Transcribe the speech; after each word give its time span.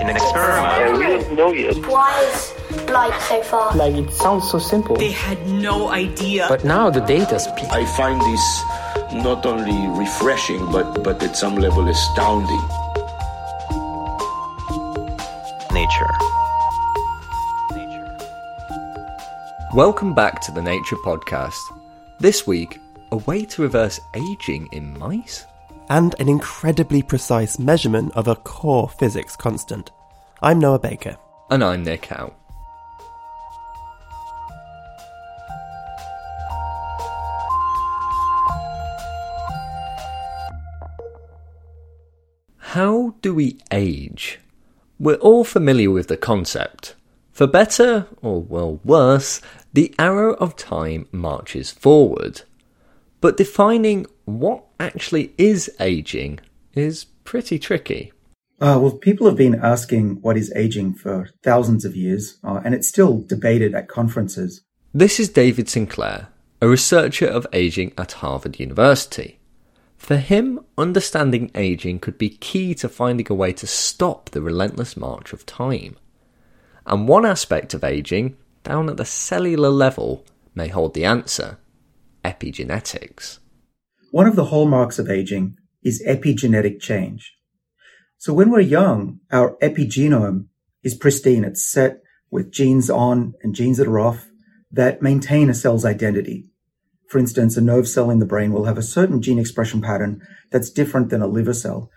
In 0.00 0.08
an 0.08 0.16
experiment. 0.16 0.64
Yeah, 0.78 0.96
we 0.96 1.06
don't 1.06 1.36
know 1.36 1.52
yet. 1.52 1.76
Why 1.86 2.22
is 2.22 2.88
light 2.88 3.20
so 3.28 3.42
far? 3.42 3.76
Like 3.76 3.94
it 3.94 4.10
sounds 4.10 4.50
so 4.50 4.58
simple. 4.58 4.96
They 4.96 5.10
had 5.10 5.46
no 5.46 5.88
idea. 5.88 6.46
But 6.48 6.64
now 6.64 6.88
the 6.88 7.00
data 7.00 7.38
speak. 7.38 7.68
I 7.70 7.84
find 7.84 8.18
this 8.20 8.62
not 9.22 9.44
only 9.44 9.86
refreshing, 9.98 10.64
but, 10.72 11.02
but 11.04 11.22
at 11.22 11.36
some 11.36 11.56
level 11.56 11.86
astounding. 11.88 12.62
Nature. 15.72 16.14
Welcome 19.74 20.14
back 20.14 20.40
to 20.42 20.52
the 20.52 20.62
Nature 20.62 20.96
Podcast. 21.04 21.60
This 22.18 22.46
week, 22.46 22.80
a 23.10 23.16
way 23.18 23.44
to 23.44 23.62
reverse 23.62 24.00
aging 24.14 24.68
in 24.72 24.98
mice? 24.98 25.46
And 25.88 26.14
an 26.20 26.28
incredibly 26.28 27.02
precise 27.02 27.58
measurement 27.58 28.12
of 28.14 28.28
a 28.28 28.36
core 28.36 28.88
physics 28.88 29.36
constant. 29.36 29.90
I'm 30.40 30.58
Noah 30.58 30.78
Baker. 30.78 31.16
And 31.50 31.62
I'm 31.62 31.84
Nick 31.84 32.06
Howe. 32.06 32.34
How 42.58 43.14
do 43.20 43.34
we 43.34 43.58
age? 43.70 44.40
We're 44.98 45.16
all 45.16 45.44
familiar 45.44 45.90
with 45.90 46.08
the 46.08 46.16
concept. 46.16 46.94
For 47.30 47.46
better, 47.46 48.06
or 48.22 48.40
well, 48.40 48.80
worse, 48.84 49.40
the 49.72 49.94
arrow 49.98 50.34
of 50.34 50.56
time 50.56 51.06
marches 51.12 51.70
forward. 51.70 52.42
But 53.22 53.36
defining 53.36 54.06
what 54.24 54.64
actually 54.80 55.32
is 55.38 55.70
aging 55.78 56.40
is 56.74 57.04
pretty 57.22 57.56
tricky. 57.56 58.12
Uh, 58.60 58.78
well, 58.82 58.98
people 58.98 59.28
have 59.28 59.36
been 59.36 59.54
asking 59.54 60.20
what 60.22 60.36
is 60.36 60.52
aging 60.56 60.94
for 60.94 61.28
thousands 61.44 61.84
of 61.84 61.94
years, 61.94 62.38
uh, 62.42 62.60
and 62.64 62.74
it's 62.74 62.88
still 62.88 63.20
debated 63.20 63.76
at 63.76 63.86
conferences. 63.86 64.62
This 64.92 65.20
is 65.20 65.28
David 65.28 65.68
Sinclair, 65.68 66.28
a 66.60 66.68
researcher 66.68 67.26
of 67.26 67.46
aging 67.52 67.92
at 67.96 68.12
Harvard 68.12 68.58
University. 68.58 69.38
For 69.96 70.16
him, 70.16 70.58
understanding 70.76 71.52
aging 71.54 72.00
could 72.00 72.18
be 72.18 72.28
key 72.30 72.74
to 72.74 72.88
finding 72.88 73.28
a 73.30 73.34
way 73.34 73.52
to 73.52 73.68
stop 73.68 74.30
the 74.30 74.42
relentless 74.42 74.96
march 74.96 75.32
of 75.32 75.46
time. 75.46 75.96
And 76.86 77.06
one 77.06 77.24
aspect 77.24 77.72
of 77.72 77.84
aging, 77.84 78.36
down 78.64 78.88
at 78.88 78.96
the 78.96 79.04
cellular 79.04 79.70
level, 79.70 80.24
may 80.56 80.66
hold 80.66 80.94
the 80.94 81.04
answer 81.04 81.58
epigenetics. 82.24 83.38
One 84.10 84.26
of 84.26 84.36
the 84.36 84.46
hallmarks 84.46 84.98
of 84.98 85.10
aging 85.10 85.56
is 85.82 86.02
epigenetic 86.06 86.80
change. 86.80 87.34
So 88.18 88.32
when 88.32 88.50
we're 88.50 88.60
young, 88.60 89.20
our 89.30 89.56
epigenome 89.62 90.46
is 90.82 90.94
pristine. 90.94 91.44
It's 91.44 91.70
set 91.70 92.00
with 92.30 92.52
genes 92.52 92.88
on 92.88 93.34
and 93.42 93.54
genes 93.54 93.78
that 93.78 93.88
are 93.88 93.98
off 93.98 94.28
that 94.70 95.02
maintain 95.02 95.50
a 95.50 95.54
cell's 95.54 95.84
identity. 95.84 96.50
For 97.08 97.18
instance, 97.18 97.56
a 97.56 97.60
nerve 97.60 97.88
cell 97.88 98.10
in 98.10 98.20
the 98.20 98.26
brain 98.26 98.52
will 98.52 98.64
have 98.64 98.78
a 98.78 98.82
certain 98.82 99.20
gene 99.20 99.38
expression 99.38 99.82
pattern 99.82 100.22
that's 100.50 100.70
different 100.70 101.10
than 101.10 101.20
a 101.20 101.26
liver 101.26 101.52
cell. 101.52 101.90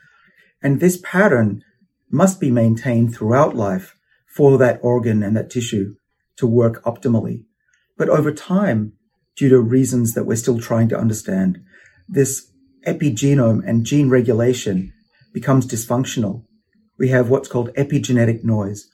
And 0.61 0.79
this 0.79 0.99
pattern 1.03 1.63
must 2.11 2.39
be 2.39 2.51
maintained 2.51 3.15
throughout 3.15 3.55
life 3.55 3.95
for 4.27 4.57
that 4.57 4.79
organ 4.81 5.23
and 5.23 5.35
that 5.37 5.49
tissue 5.49 5.95
to 6.37 6.45
work 6.45 6.83
optimally. 6.83 7.45
But 7.97 8.09
over 8.09 8.33
time, 8.33 8.93
due 9.35 9.49
to 9.49 9.59
reasons 9.59 10.13
that 10.13 10.25
we're 10.25 10.35
still 10.35 10.59
trying 10.59 10.89
to 10.89 10.97
understand, 10.97 11.59
this 12.07 12.51
epigenome 12.87 13.61
and 13.67 13.85
gene 13.85 14.09
regulation 14.09 14.93
becomes 15.33 15.67
dysfunctional. 15.67 16.45
We 16.97 17.09
have 17.09 17.29
what's 17.29 17.49
called 17.49 17.73
epigenetic 17.75 18.43
noise. 18.43 18.87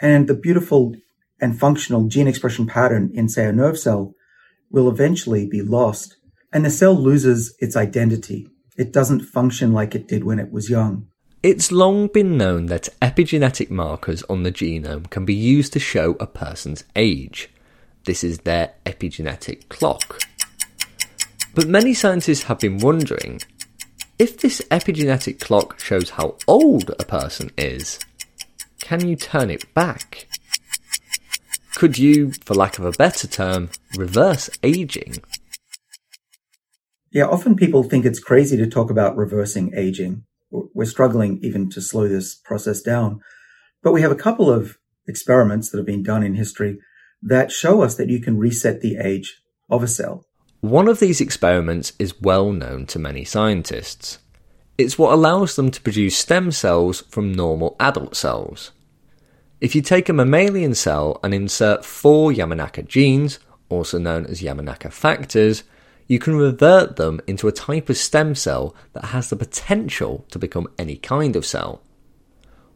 And 0.00 0.28
the 0.28 0.34
beautiful 0.34 0.94
and 1.40 1.58
functional 1.58 2.08
gene 2.08 2.28
expression 2.28 2.66
pattern 2.66 3.10
in, 3.14 3.28
say, 3.28 3.46
a 3.46 3.52
nerve 3.52 3.78
cell 3.78 4.14
will 4.70 4.88
eventually 4.88 5.46
be 5.46 5.62
lost. 5.62 6.16
And 6.52 6.64
the 6.64 6.70
cell 6.70 6.94
loses 6.94 7.54
its 7.58 7.76
identity. 7.76 8.48
It 8.76 8.92
doesn't 8.92 9.20
function 9.20 9.72
like 9.72 9.94
it 9.94 10.08
did 10.08 10.24
when 10.24 10.38
it 10.38 10.52
was 10.52 10.68
young. 10.68 11.06
It's 11.42 11.72
long 11.72 12.08
been 12.08 12.36
known 12.36 12.66
that 12.66 12.88
epigenetic 13.00 13.70
markers 13.70 14.22
on 14.24 14.42
the 14.42 14.52
genome 14.52 15.08
can 15.08 15.24
be 15.24 15.34
used 15.34 15.72
to 15.74 15.78
show 15.78 16.16
a 16.18 16.26
person's 16.26 16.84
age. 16.94 17.48
This 18.06 18.22
is 18.22 18.38
their 18.38 18.72
epigenetic 18.86 19.68
clock. 19.68 20.20
But 21.56 21.66
many 21.66 21.92
scientists 21.92 22.44
have 22.44 22.60
been 22.60 22.78
wondering 22.78 23.40
if 24.16 24.38
this 24.38 24.62
epigenetic 24.70 25.40
clock 25.40 25.80
shows 25.80 26.10
how 26.10 26.36
old 26.46 26.90
a 27.00 27.04
person 27.04 27.50
is, 27.58 27.98
can 28.80 29.06
you 29.06 29.16
turn 29.16 29.50
it 29.50 29.74
back? 29.74 30.28
Could 31.74 31.98
you, 31.98 32.32
for 32.44 32.54
lack 32.54 32.78
of 32.78 32.84
a 32.84 32.92
better 32.92 33.26
term, 33.26 33.70
reverse 33.96 34.50
aging? 34.62 35.16
Yeah, 37.10 37.26
often 37.26 37.56
people 37.56 37.82
think 37.82 38.04
it's 38.04 38.20
crazy 38.20 38.56
to 38.56 38.68
talk 38.68 38.88
about 38.88 39.16
reversing 39.16 39.72
aging. 39.74 40.24
We're 40.50 40.84
struggling 40.84 41.40
even 41.42 41.68
to 41.70 41.80
slow 41.80 42.06
this 42.06 42.36
process 42.36 42.80
down. 42.82 43.20
But 43.82 43.92
we 43.92 44.02
have 44.02 44.12
a 44.12 44.16
couple 44.16 44.48
of 44.48 44.78
experiments 45.08 45.70
that 45.70 45.78
have 45.78 45.86
been 45.86 46.04
done 46.04 46.22
in 46.22 46.36
history 46.36 46.78
that 47.26 47.50
show 47.50 47.82
us 47.82 47.96
that 47.96 48.08
you 48.08 48.20
can 48.20 48.38
reset 48.38 48.80
the 48.80 48.96
age 48.96 49.42
of 49.68 49.82
a 49.82 49.88
cell. 49.88 50.24
One 50.60 50.88
of 50.88 51.00
these 51.00 51.20
experiments 51.20 51.92
is 51.98 52.20
well 52.20 52.52
known 52.52 52.86
to 52.86 52.98
many 52.98 53.24
scientists. 53.24 54.18
It's 54.78 54.98
what 54.98 55.12
allows 55.12 55.56
them 55.56 55.70
to 55.72 55.80
produce 55.80 56.16
stem 56.16 56.52
cells 56.52 57.02
from 57.10 57.32
normal 57.32 57.76
adult 57.80 58.16
cells. 58.16 58.70
If 59.60 59.74
you 59.74 59.82
take 59.82 60.08
a 60.08 60.12
mammalian 60.12 60.74
cell 60.74 61.18
and 61.24 61.34
insert 61.34 61.84
four 61.84 62.30
Yamanaka 62.30 62.86
genes, 62.86 63.38
also 63.68 63.98
known 63.98 64.26
as 64.26 64.42
Yamanaka 64.42 64.92
factors, 64.92 65.64
you 66.06 66.18
can 66.20 66.36
revert 66.36 66.96
them 66.96 67.20
into 67.26 67.48
a 67.48 67.52
type 67.52 67.88
of 67.88 67.96
stem 67.96 68.34
cell 68.34 68.76
that 68.92 69.06
has 69.06 69.30
the 69.30 69.36
potential 69.36 70.24
to 70.30 70.38
become 70.38 70.68
any 70.78 70.96
kind 70.96 71.34
of 71.34 71.44
cell. 71.44 71.82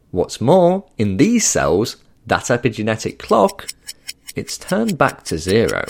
What's 0.09 0.41
more, 0.41 0.85
in 0.97 1.15
these 1.17 1.47
cells, 1.47 1.97
that 2.27 2.45
epigenetic 2.45 3.17
clock, 3.19 3.67
it's 4.35 4.57
turned 4.57 4.97
back 4.97 5.23
to 5.25 5.37
zero. 5.37 5.85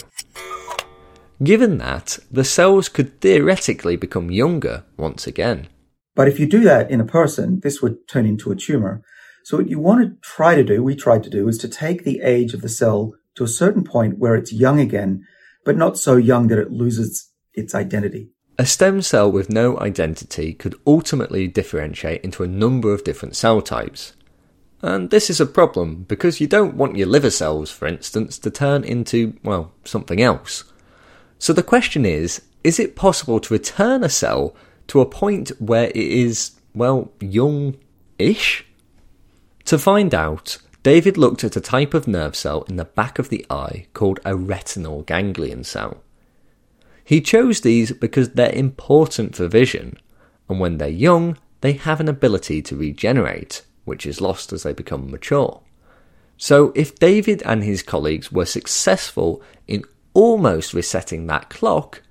Given 1.43 1.79
that, 1.79 2.19
the 2.29 2.43
cells 2.43 2.87
could 2.87 3.19
theoretically 3.19 3.95
become 3.95 4.29
younger 4.29 4.83
once 4.97 5.25
again. 5.25 5.67
But 6.15 6.27
if 6.27 6.39
you 6.39 6.45
do 6.45 6.59
that 6.61 6.91
in 6.91 7.01
a 7.01 7.05
person, 7.05 7.61
this 7.61 7.81
would 7.81 8.07
turn 8.07 8.25
into 8.25 8.51
a 8.51 8.55
tumor. 8.55 9.01
So 9.43 9.57
what 9.57 9.69
you 9.69 9.79
want 9.79 10.03
to 10.03 10.17
try 10.21 10.55
to 10.55 10.63
do, 10.63 10.83
we 10.83 10.95
tried 10.95 11.23
to 11.23 11.29
do, 11.29 11.47
is 11.47 11.57
to 11.59 11.67
take 11.67 12.03
the 12.03 12.21
age 12.21 12.53
of 12.53 12.61
the 12.61 12.69
cell 12.69 13.13
to 13.35 13.43
a 13.43 13.47
certain 13.47 13.83
point 13.83 14.19
where 14.19 14.35
it's 14.35 14.53
young 14.53 14.79
again, 14.79 15.25
but 15.65 15.77
not 15.77 15.97
so 15.97 16.15
young 16.15 16.47
that 16.47 16.59
it 16.59 16.71
loses 16.71 17.31
its 17.53 17.73
identity. 17.73 18.29
A 18.59 18.65
stem 18.65 19.01
cell 19.01 19.31
with 19.31 19.49
no 19.49 19.79
identity 19.79 20.53
could 20.53 20.75
ultimately 20.85 21.47
differentiate 21.47 22.21
into 22.21 22.43
a 22.43 22.47
number 22.47 22.93
of 22.93 23.03
different 23.03 23.35
cell 23.35 23.61
types. 23.61 24.13
And 24.81 25.09
this 25.09 25.29
is 25.29 25.39
a 25.39 25.45
problem 25.45 26.05
because 26.07 26.41
you 26.41 26.47
don't 26.47 26.75
want 26.75 26.97
your 26.97 27.07
liver 27.07 27.29
cells, 27.29 27.69
for 27.69 27.87
instance, 27.87 28.39
to 28.39 28.49
turn 28.49 28.83
into, 28.83 29.37
well, 29.43 29.71
something 29.85 30.21
else. 30.21 30.63
So 31.37 31.53
the 31.53 31.63
question 31.63 32.05
is 32.05 32.41
is 32.63 32.79
it 32.79 32.95
possible 32.95 33.39
to 33.39 33.53
return 33.53 34.03
a 34.03 34.09
cell 34.09 34.55
to 34.87 35.01
a 35.01 35.05
point 35.05 35.49
where 35.59 35.87
it 35.87 35.95
is, 35.95 36.51
well, 36.75 37.11
young 37.19 37.75
ish? 38.19 38.65
To 39.65 39.77
find 39.77 40.13
out, 40.13 40.57
David 40.83 41.17
looked 41.17 41.43
at 41.43 41.55
a 41.55 41.61
type 41.61 41.93
of 41.93 42.07
nerve 42.07 42.35
cell 42.35 42.63
in 42.63 42.75
the 42.75 42.85
back 42.85 43.19
of 43.19 43.29
the 43.29 43.45
eye 43.49 43.87
called 43.93 44.19
a 44.25 44.35
retinal 44.35 45.03
ganglion 45.03 45.63
cell. 45.63 46.03
He 47.03 47.21
chose 47.21 47.61
these 47.61 47.91
because 47.91 48.29
they're 48.31 48.53
important 48.53 49.35
for 49.35 49.47
vision, 49.47 49.97
and 50.49 50.59
when 50.59 50.77
they're 50.77 50.89
young, 50.89 51.37
they 51.61 51.73
have 51.73 51.99
an 51.99 52.07
ability 52.07 52.61
to 52.63 52.75
regenerate, 52.75 53.63
which 53.85 54.05
is 54.05 54.21
lost 54.21 54.53
as 54.53 54.63
they 54.63 54.73
become 54.73 55.11
mature. 55.11 55.61
So, 56.37 56.71
if 56.75 56.97
David 56.97 57.43
and 57.45 57.63
his 57.63 57.83
colleagues 57.83 58.31
were 58.31 58.45
successful 58.45 59.41
in 59.67 59.83
almost 60.13 60.73
resetting 60.73 61.27
that 61.27 61.49
clock, 61.49 62.01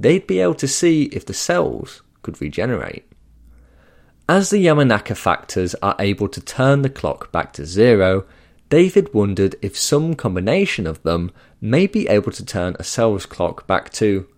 they'd 0.00 0.26
be 0.26 0.40
able 0.40 0.54
to 0.54 0.68
see 0.68 1.04
if 1.04 1.24
the 1.24 1.34
cells 1.34 2.02
could 2.22 2.40
regenerate. 2.40 3.04
As 4.28 4.50
the 4.50 4.66
Yamanaka 4.66 5.16
factors 5.16 5.74
are 5.76 5.96
able 5.98 6.28
to 6.28 6.40
turn 6.40 6.82
the 6.82 6.90
clock 6.90 7.32
back 7.32 7.52
to 7.54 7.64
zero, 7.64 8.26
David 8.68 9.14
wondered 9.14 9.56
if 9.62 9.78
some 9.78 10.14
combination 10.14 10.86
of 10.86 11.02
them 11.02 11.30
may 11.60 11.86
be 11.86 12.06
able 12.08 12.32
to 12.32 12.44
turn 12.44 12.76
a 12.78 12.84
cell's 12.84 13.24
clock 13.24 13.66
back 13.66 13.90
to 13.92 14.28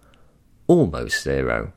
almost 0.68 1.24
zero. 1.24 1.72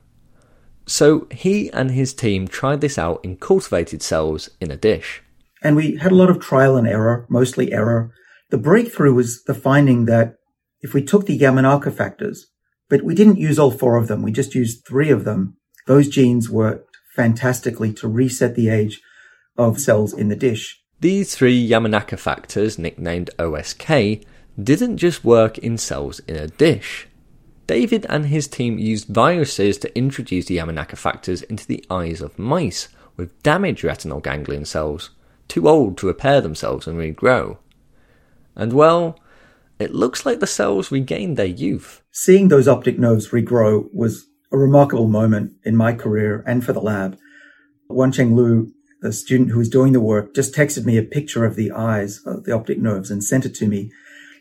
So 0.86 1.26
he 1.30 1.70
and 1.72 1.90
his 1.90 2.12
team 2.12 2.46
tried 2.46 2.80
this 2.80 2.98
out 2.98 3.24
in 3.24 3.36
cultivated 3.36 4.02
cells 4.02 4.50
in 4.60 4.70
a 4.70 4.76
dish. 4.76 5.22
And 5.62 5.76
we 5.76 5.96
had 5.96 6.12
a 6.12 6.16
lot 6.16 6.30
of 6.30 6.40
trial 6.40 6.76
and 6.76 6.86
error, 6.86 7.26
mostly 7.28 7.72
error. 7.72 8.12
The 8.50 8.58
breakthrough 8.58 9.14
was 9.14 9.42
the 9.44 9.54
finding 9.54 10.04
that 10.04 10.34
if 10.82 10.92
we 10.92 11.02
took 11.02 11.24
the 11.24 11.38
Yamanaka 11.38 11.92
factors, 11.92 12.46
but 12.90 13.02
we 13.02 13.14
didn't 13.14 13.38
use 13.38 13.58
all 13.58 13.70
four 13.70 13.96
of 13.96 14.08
them, 14.08 14.22
we 14.22 14.30
just 14.30 14.54
used 14.54 14.86
three 14.86 15.10
of 15.10 15.24
them, 15.24 15.56
those 15.86 16.08
genes 16.08 16.50
worked 16.50 16.94
fantastically 17.16 17.92
to 17.94 18.08
reset 18.08 18.54
the 18.54 18.68
age 18.68 19.00
of 19.56 19.80
cells 19.80 20.12
in 20.12 20.28
the 20.28 20.36
dish. 20.36 20.80
These 21.00 21.34
three 21.34 21.68
Yamanaka 21.68 22.18
factors, 22.18 22.78
nicknamed 22.78 23.30
OSK, 23.38 24.24
didn't 24.62 24.98
just 24.98 25.24
work 25.24 25.58
in 25.58 25.78
cells 25.78 26.20
in 26.20 26.36
a 26.36 26.48
dish. 26.48 27.06
David 27.66 28.06
and 28.08 28.26
his 28.26 28.46
team 28.46 28.78
used 28.78 29.08
viruses 29.08 29.78
to 29.78 29.96
introduce 29.96 30.46
the 30.46 30.58
Yamanaka 30.58 30.96
factors 30.96 31.42
into 31.42 31.66
the 31.66 31.84
eyes 31.90 32.20
of 32.20 32.38
mice 32.38 32.88
with 33.16 33.42
damaged 33.42 33.84
retinal 33.84 34.20
ganglion 34.20 34.64
cells, 34.64 35.10
too 35.48 35.68
old 35.68 35.96
to 35.98 36.06
repair 36.06 36.40
themselves 36.40 36.86
and 36.86 36.98
regrow. 36.98 37.58
And 38.54 38.72
well, 38.72 39.18
it 39.78 39.94
looks 39.94 40.24
like 40.24 40.40
the 40.40 40.46
cells 40.46 40.92
regained 40.92 41.36
their 41.36 41.46
youth. 41.46 42.02
Seeing 42.12 42.48
those 42.48 42.68
optic 42.68 42.98
nerves 42.98 43.30
regrow 43.30 43.88
was 43.92 44.26
a 44.52 44.58
remarkable 44.58 45.08
moment 45.08 45.52
in 45.64 45.76
my 45.76 45.92
career 45.92 46.44
and 46.46 46.64
for 46.64 46.72
the 46.72 46.80
lab. 46.80 47.18
Yuancheng 47.90 48.34
Lu, 48.34 48.72
the 49.00 49.12
student 49.12 49.50
who 49.50 49.58
was 49.58 49.68
doing 49.68 49.92
the 49.92 50.00
work, 50.00 50.34
just 50.34 50.54
texted 50.54 50.84
me 50.84 50.96
a 50.96 51.02
picture 51.02 51.44
of 51.44 51.56
the 51.56 51.72
eyes, 51.72 52.20
of 52.24 52.44
the 52.44 52.52
optic 52.52 52.78
nerves, 52.78 53.10
and 53.10 53.24
sent 53.24 53.44
it 53.44 53.54
to 53.56 53.66
me. 53.66 53.90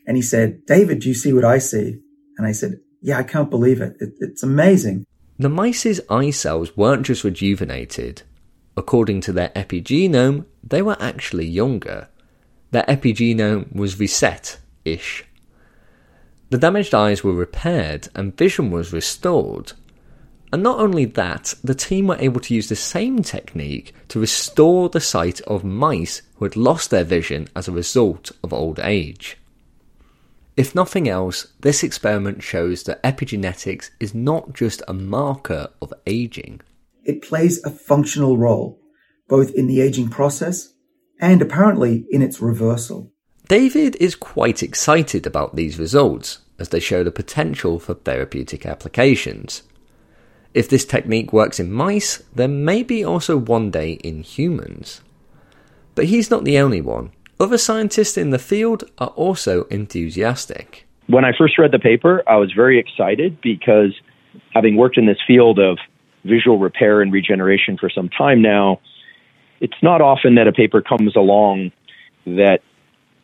And 0.05 0.17
he 0.17 0.21
said, 0.21 0.65
David, 0.65 0.99
do 0.99 1.07
you 1.07 1.15
see 1.15 1.33
what 1.33 1.45
I 1.45 1.57
see? 1.57 1.99
And 2.37 2.45
I 2.45 2.51
said, 2.51 2.79
yeah, 3.03 3.17
I 3.17 3.23
can't 3.23 3.49
believe 3.49 3.81
it. 3.81 3.97
it 3.99 4.13
it's 4.21 4.43
amazing. 4.43 5.05
The 5.37 5.49
mice's 5.49 5.99
eye 6.09 6.31
cells 6.31 6.75
weren't 6.77 7.05
just 7.05 7.25
rejuvenated. 7.25 8.21
According 8.77 9.21
to 9.21 9.33
their 9.33 9.49
epigenome, 9.49 10.45
they 10.63 10.81
were 10.81 10.97
actually 10.99 11.45
younger. 11.45 12.07
Their 12.71 12.83
epigenome 12.83 13.75
was 13.75 13.99
reset 13.99 14.57
ish. 14.85 15.25
The 16.49 16.57
damaged 16.57 16.95
eyes 16.95 17.23
were 17.23 17.33
repaired 17.33 18.07
and 18.15 18.37
vision 18.37 18.71
was 18.71 18.93
restored. 18.93 19.73
And 20.53 20.63
not 20.63 20.79
only 20.79 21.05
that, 21.05 21.55
the 21.63 21.75
team 21.75 22.07
were 22.07 22.17
able 22.19 22.39
to 22.39 22.53
use 22.53 22.69
the 22.69 22.75
same 22.75 23.21
technique 23.21 23.93
to 24.09 24.19
restore 24.19 24.87
the 24.87 25.01
sight 25.01 25.41
of 25.41 25.65
mice 25.65 26.21
who 26.35 26.45
had 26.45 26.55
lost 26.55 26.89
their 26.89 27.03
vision 27.03 27.49
as 27.55 27.67
a 27.67 27.71
result 27.71 28.31
of 28.43 28.53
old 28.53 28.79
age. 28.79 29.37
If 30.55 30.75
nothing 30.75 31.09
else, 31.09 31.47
this 31.61 31.83
experiment 31.83 32.43
shows 32.43 32.83
that 32.83 33.01
epigenetics 33.03 33.89
is 33.99 34.13
not 34.13 34.53
just 34.53 34.83
a 34.87 34.93
marker 34.93 35.69
of 35.81 35.93
aging. 36.05 36.61
It 37.03 37.23
plays 37.23 37.63
a 37.63 37.71
functional 37.71 38.37
role, 38.37 38.79
both 39.27 39.51
in 39.51 39.67
the 39.67 39.81
aging 39.81 40.09
process 40.09 40.73
and 41.19 41.41
apparently 41.41 42.05
in 42.11 42.21
its 42.21 42.39
reversal. 42.41 43.11
David 43.47 43.95
is 43.99 44.15
quite 44.15 44.61
excited 44.61 45.25
about 45.25 45.55
these 45.55 45.79
results, 45.79 46.39
as 46.59 46.69
they 46.69 46.79
show 46.79 47.03
the 47.03 47.11
potential 47.11 47.79
for 47.79 47.93
therapeutic 47.93 48.65
applications. 48.65 49.63
If 50.53 50.69
this 50.69 50.85
technique 50.85 51.33
works 51.33 51.59
in 51.59 51.71
mice, 51.71 52.23
then 52.35 52.63
maybe 52.63 53.03
also 53.03 53.37
one 53.37 53.71
day 53.71 53.93
in 53.93 54.21
humans. 54.21 55.01
But 55.95 56.05
he's 56.05 56.29
not 56.29 56.45
the 56.45 56.59
only 56.59 56.81
one. 56.81 57.11
Other 57.39 57.57
scientists 57.57 58.17
in 58.17 58.29
the 58.29 58.39
field 58.39 58.83
are 58.99 59.07
also 59.09 59.63
enthusiastic. 59.65 60.85
When 61.07 61.25
I 61.25 61.31
first 61.37 61.57
read 61.57 61.71
the 61.71 61.79
paper, 61.79 62.23
I 62.27 62.37
was 62.37 62.53
very 62.53 62.79
excited 62.79 63.41
because 63.41 63.93
having 64.53 64.77
worked 64.77 64.97
in 64.97 65.05
this 65.05 65.17
field 65.25 65.59
of 65.59 65.77
visual 66.23 66.57
repair 66.57 67.01
and 67.01 67.11
regeneration 67.11 67.77
for 67.77 67.89
some 67.89 68.09
time 68.09 68.41
now, 68.41 68.79
it's 69.59 69.81
not 69.81 70.01
often 70.01 70.35
that 70.35 70.47
a 70.47 70.53
paper 70.53 70.81
comes 70.81 71.15
along 71.15 71.71
that 72.25 72.59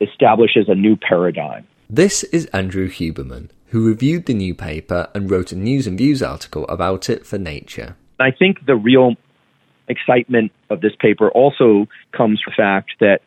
establishes 0.02 0.66
a 0.68 0.76
new 0.76 0.96
paradigm. 0.98 1.68
This 1.90 2.24
is 2.26 2.46
Andrew 2.48 2.90
Huberman, 2.90 3.50
who 3.68 3.88
reviewed 3.88 4.26
the 4.26 4.34
new 4.34 4.54
paper 4.54 5.08
and 5.14 5.30
wrote 5.30 5.52
a 5.52 5.56
news 5.56 5.88
and 5.88 5.98
views 5.98 6.22
article 6.22 6.68
about 6.68 7.10
it 7.10 7.26
for 7.26 7.38
Nature. 7.38 7.96
I 8.20 8.32
think 8.32 8.66
the 8.66 8.76
real 8.76 9.16
excitement 9.88 10.52
of 10.70 10.82
this 10.82 10.94
paper 11.00 11.30
also 11.30 11.88
comes 12.16 12.42
from 12.42 12.52
the 12.52 12.62
fact 12.62 12.92
that 13.00 13.22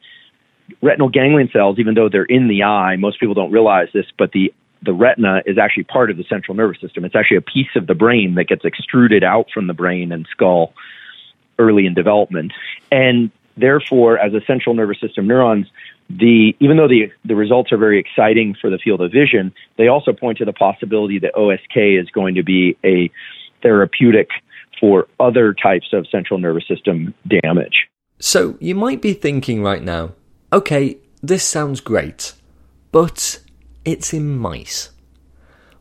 retinal 0.81 1.09
ganglion 1.09 1.51
cells, 1.53 1.79
even 1.79 1.95
though 1.95 2.09
they're 2.09 2.25
in 2.25 2.49
the 2.49 2.63
eye, 2.63 2.97
most 2.97 3.21
people 3.21 3.35
don't 3.35 3.53
realize 3.53 3.89
this, 3.93 4.07
but 4.19 4.33
the 4.33 4.53
the 4.85 4.93
retina 4.93 5.43
is 5.47 5.59
actually 5.59 5.85
part 5.85 6.11
of 6.11 6.17
the 6.17 6.25
central 6.25 6.57
nervous 6.57 6.81
system. 6.81 7.05
It's 7.05 7.15
actually 7.15 7.37
a 7.37 7.43
piece 7.43 7.69
of 7.77 7.87
the 7.87 7.95
brain 7.95 8.35
that 8.35 8.49
gets 8.49 8.65
extruded 8.65 9.23
out 9.23 9.47
from 9.55 9.69
the 9.69 9.75
brain 9.75 10.11
and 10.11 10.27
skull 10.31 10.75
early 11.59 11.87
in 11.87 11.95
development. 11.95 12.53
And 12.91 13.31
therefore, 13.57 14.19
as 14.19 14.35
a 14.35 14.41
central 14.45 14.75
nervous 14.75 14.99
system 15.01 15.29
neurons, 15.29 15.69
the 16.11 16.55
even 16.61 16.77
though 16.77 16.89
the 16.89 17.13
the 17.25 17.37
results 17.37 17.73
are 17.73 17.79
very 17.79 17.99
exciting 17.99 18.55
for 18.61 18.71
the 18.71 18.79
field 18.79 19.01
of 19.01 19.13
vision, 19.13 19.53
they 19.79 19.89
also 19.89 20.13
point 20.13 20.39
to 20.39 20.45
the 20.45 20.53
possibility 20.53 21.19
that 21.21 21.33
OSK 21.35 22.01
is 22.01 22.09
going 22.11 22.35
to 22.35 22.43
be 22.43 22.77
a 22.85 23.11
therapeutic 23.63 24.29
for 24.81 25.07
other 25.21 25.55
types 25.55 25.93
of 25.93 26.06
central 26.08 26.41
nervous 26.41 26.67
system 26.67 27.15
damage. 27.29 27.89
So 28.19 28.56
you 28.61 28.75
might 28.75 29.01
be 29.01 29.15
thinking 29.15 29.63
right 29.63 29.82
now, 29.82 30.13
okay, 30.53 30.99
this 31.23 31.44
sounds 31.44 31.81
great, 31.81 32.35
but 32.91 33.41
it's 33.85 34.13
in 34.13 34.37
mice. 34.37 34.91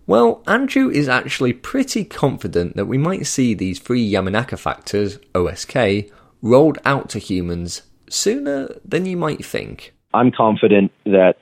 Well, 0.07 0.43
Andrew 0.47 0.89
is 0.89 1.07
actually 1.07 1.53
pretty 1.53 2.03
confident 2.03 2.75
that 2.75 2.85
we 2.85 2.97
might 2.97 3.27
see 3.27 3.53
these 3.53 3.79
three 3.79 4.09
Yamanaka 4.09 4.57
factors, 4.57 5.19
OSK, 5.33 6.11
rolled 6.41 6.79
out 6.85 7.09
to 7.09 7.19
humans 7.19 7.83
sooner 8.09 8.69
than 8.83 9.05
you 9.05 9.15
might 9.15 9.45
think. 9.45 9.93
I'm 10.13 10.31
confident 10.31 10.91
that 11.05 11.35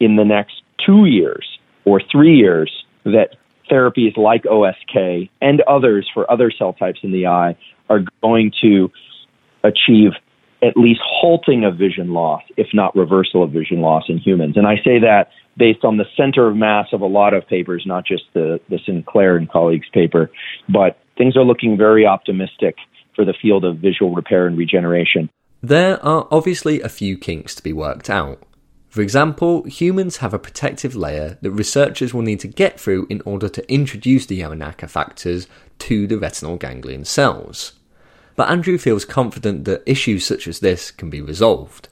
in 0.00 0.16
the 0.16 0.24
next 0.24 0.62
two 0.84 1.04
years 1.04 1.46
or 1.84 2.00
three 2.10 2.36
years, 2.36 2.72
that 3.04 3.36
therapies 3.70 4.16
like 4.16 4.42
OSK 4.44 5.30
and 5.40 5.60
others 5.62 6.08
for 6.12 6.30
other 6.30 6.50
cell 6.50 6.72
types 6.72 7.00
in 7.02 7.12
the 7.12 7.26
eye 7.26 7.56
are 7.88 8.00
going 8.22 8.52
to 8.62 8.90
achieve 9.62 10.12
at 10.62 10.76
least 10.76 11.00
halting 11.04 11.64
of 11.64 11.76
vision 11.76 12.12
loss, 12.12 12.42
if 12.56 12.68
not 12.72 12.94
reversal 12.96 13.42
of 13.42 13.50
vision 13.50 13.80
loss 13.80 14.04
in 14.08 14.18
humans. 14.18 14.56
And 14.56 14.66
I 14.66 14.76
say 14.76 14.98
that 15.00 15.28
based 15.56 15.84
on 15.84 15.96
the 15.96 16.04
center 16.16 16.48
of 16.48 16.56
mass 16.56 16.88
of 16.92 17.00
a 17.00 17.06
lot 17.06 17.34
of 17.34 17.46
papers, 17.46 17.84
not 17.86 18.06
just 18.06 18.24
the, 18.34 18.60
the 18.68 18.78
Sinclair 18.84 19.36
and 19.36 19.50
colleagues 19.50 19.88
paper, 19.92 20.30
but 20.68 20.98
things 21.16 21.36
are 21.36 21.44
looking 21.44 21.76
very 21.76 22.06
optimistic 22.06 22.76
for 23.14 23.24
the 23.24 23.34
field 23.40 23.64
of 23.64 23.78
visual 23.78 24.14
repair 24.14 24.46
and 24.46 24.58
regeneration. 24.58 25.30
There 25.62 26.04
are 26.04 26.28
obviously 26.30 26.80
a 26.80 26.88
few 26.88 27.16
kinks 27.16 27.54
to 27.54 27.62
be 27.62 27.72
worked 27.72 28.10
out. 28.10 28.42
For 28.88 29.02
example, 29.02 29.64
humans 29.64 30.18
have 30.18 30.32
a 30.32 30.38
protective 30.38 30.94
layer 30.94 31.38
that 31.42 31.50
researchers 31.50 32.14
will 32.14 32.22
need 32.22 32.40
to 32.40 32.48
get 32.48 32.80
through 32.80 33.06
in 33.10 33.20
order 33.26 33.48
to 33.48 33.72
introduce 33.72 34.26
the 34.26 34.40
Yamanaka 34.40 34.88
factors 34.88 35.48
to 35.80 36.06
the 36.06 36.18
retinal 36.18 36.56
ganglion 36.56 37.04
cells 37.04 37.72
but 38.36 38.48
Andrew 38.48 38.78
feels 38.78 39.04
confident 39.04 39.64
that 39.64 39.82
issues 39.86 40.24
such 40.24 40.46
as 40.46 40.60
this 40.60 40.90
can 40.90 41.10
be 41.10 41.20
resolved. 41.20 41.88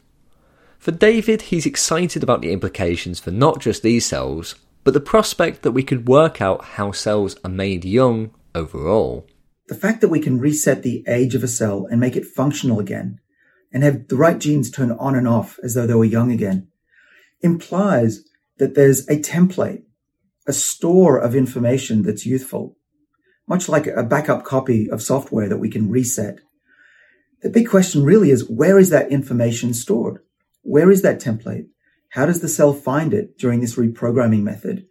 For 0.79 0.93
David, 0.93 1.43
he's 1.43 1.65
excited 1.65 2.23
about 2.23 2.43
the 2.43 2.53
implications 2.53 3.19
for 3.19 3.31
not 3.31 3.61
just 3.61 3.83
these 3.83 4.05
cells, 4.05 4.55
but 4.85 4.93
the 4.93 5.01
prospect 5.01 5.63
that 5.63 5.73
we 5.73 5.83
could 5.83 6.07
work 6.07 6.43
out 6.43 6.65
how 6.65 6.93
cells 6.93 7.37
are 7.43 7.51
made 7.51 7.87
young 7.87 8.31
overall. 8.55 9.27
The 9.69 9.75
fact 9.75 10.03
that 10.03 10.11
we 10.11 10.21
can 10.21 10.39
reset 10.39 10.83
the 10.83 11.03
age 11.09 11.35
of 11.35 11.43
a 11.43 11.49
cell 11.49 11.87
and 11.91 11.99
make 11.99 12.17
it 12.17 12.27
functional 12.27 12.79
again, 12.79 13.19
and 13.73 13.83
have 13.83 14.09
the 14.09 14.17
right 14.17 14.39
genes 14.39 14.71
turn 14.71 14.93
on 14.93 15.15
and 15.15 15.27
off 15.27 15.59
as 15.63 15.73
though 15.73 15.87
they 15.87 15.95
were 15.95 16.05
young 16.05 16.31
again, 16.31 16.69
implies 17.41 18.23
that 18.59 18.75
there's 18.75 19.09
a 19.09 19.19
template, 19.19 19.85
a 20.47 20.53
store 20.53 21.19
of 21.19 21.35
information 21.35 22.03
that's 22.03 22.27
youthful. 22.27 22.77
Much 23.47 23.69
like 23.69 23.87
a 23.87 24.03
backup 24.03 24.45
copy 24.45 24.91
of 24.91 25.03
software 25.03 25.49
that 25.49 25.59
we 25.59 25.71
can 25.71 25.91
reset. 25.91 26.41
The 27.43 27.51
big 27.51 27.69
question 27.69 28.03
really 28.03 28.31
is 28.31 28.49
where 28.49 28.79
is 28.79 28.91
that 28.91 29.11
information 29.11 29.75
stored? 29.75 30.21
Where 30.63 30.91
is 30.91 31.03
that 31.03 31.21
template? 31.21 31.67
How 32.11 32.27
does 32.27 32.41
the 32.41 32.49
cell 32.49 32.73
find 32.73 33.13
it 33.13 33.37
during 33.39 33.61
this 33.61 33.77
reprogramming 33.77 34.43
method? 34.43 34.87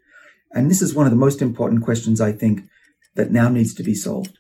And 0.52 0.70
this 0.70 0.82
is 0.82 0.94
one 0.94 1.08
of 1.08 1.12
the 1.12 1.18
most 1.18 1.42
important 1.42 1.84
questions 1.84 2.22
I 2.22 2.32
think 2.32 2.62
that 3.16 3.32
now 3.32 3.50
needs 3.50 3.74
to 3.76 3.84
be 3.84 3.96
solved. 3.96 4.38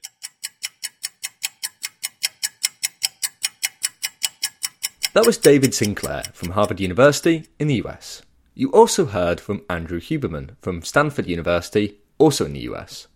That 5.13 5.25
was 5.25 5.37
David 5.37 5.75
Sinclair 5.75 6.23
from 6.33 6.51
Harvard 6.51 6.79
University 6.79 7.45
in 7.59 7.67
the 7.67 7.81
US. 7.85 8.23
You 8.55 8.71
also 8.71 9.05
heard 9.05 9.39
from 9.39 9.63
Andrew 9.69 9.99
Huberman 9.99 10.55
from 10.61 10.81
Stanford 10.81 11.27
University, 11.27 11.99
also 12.17 12.45
in 12.45 12.53
the 12.53 12.67
US. 12.71 13.07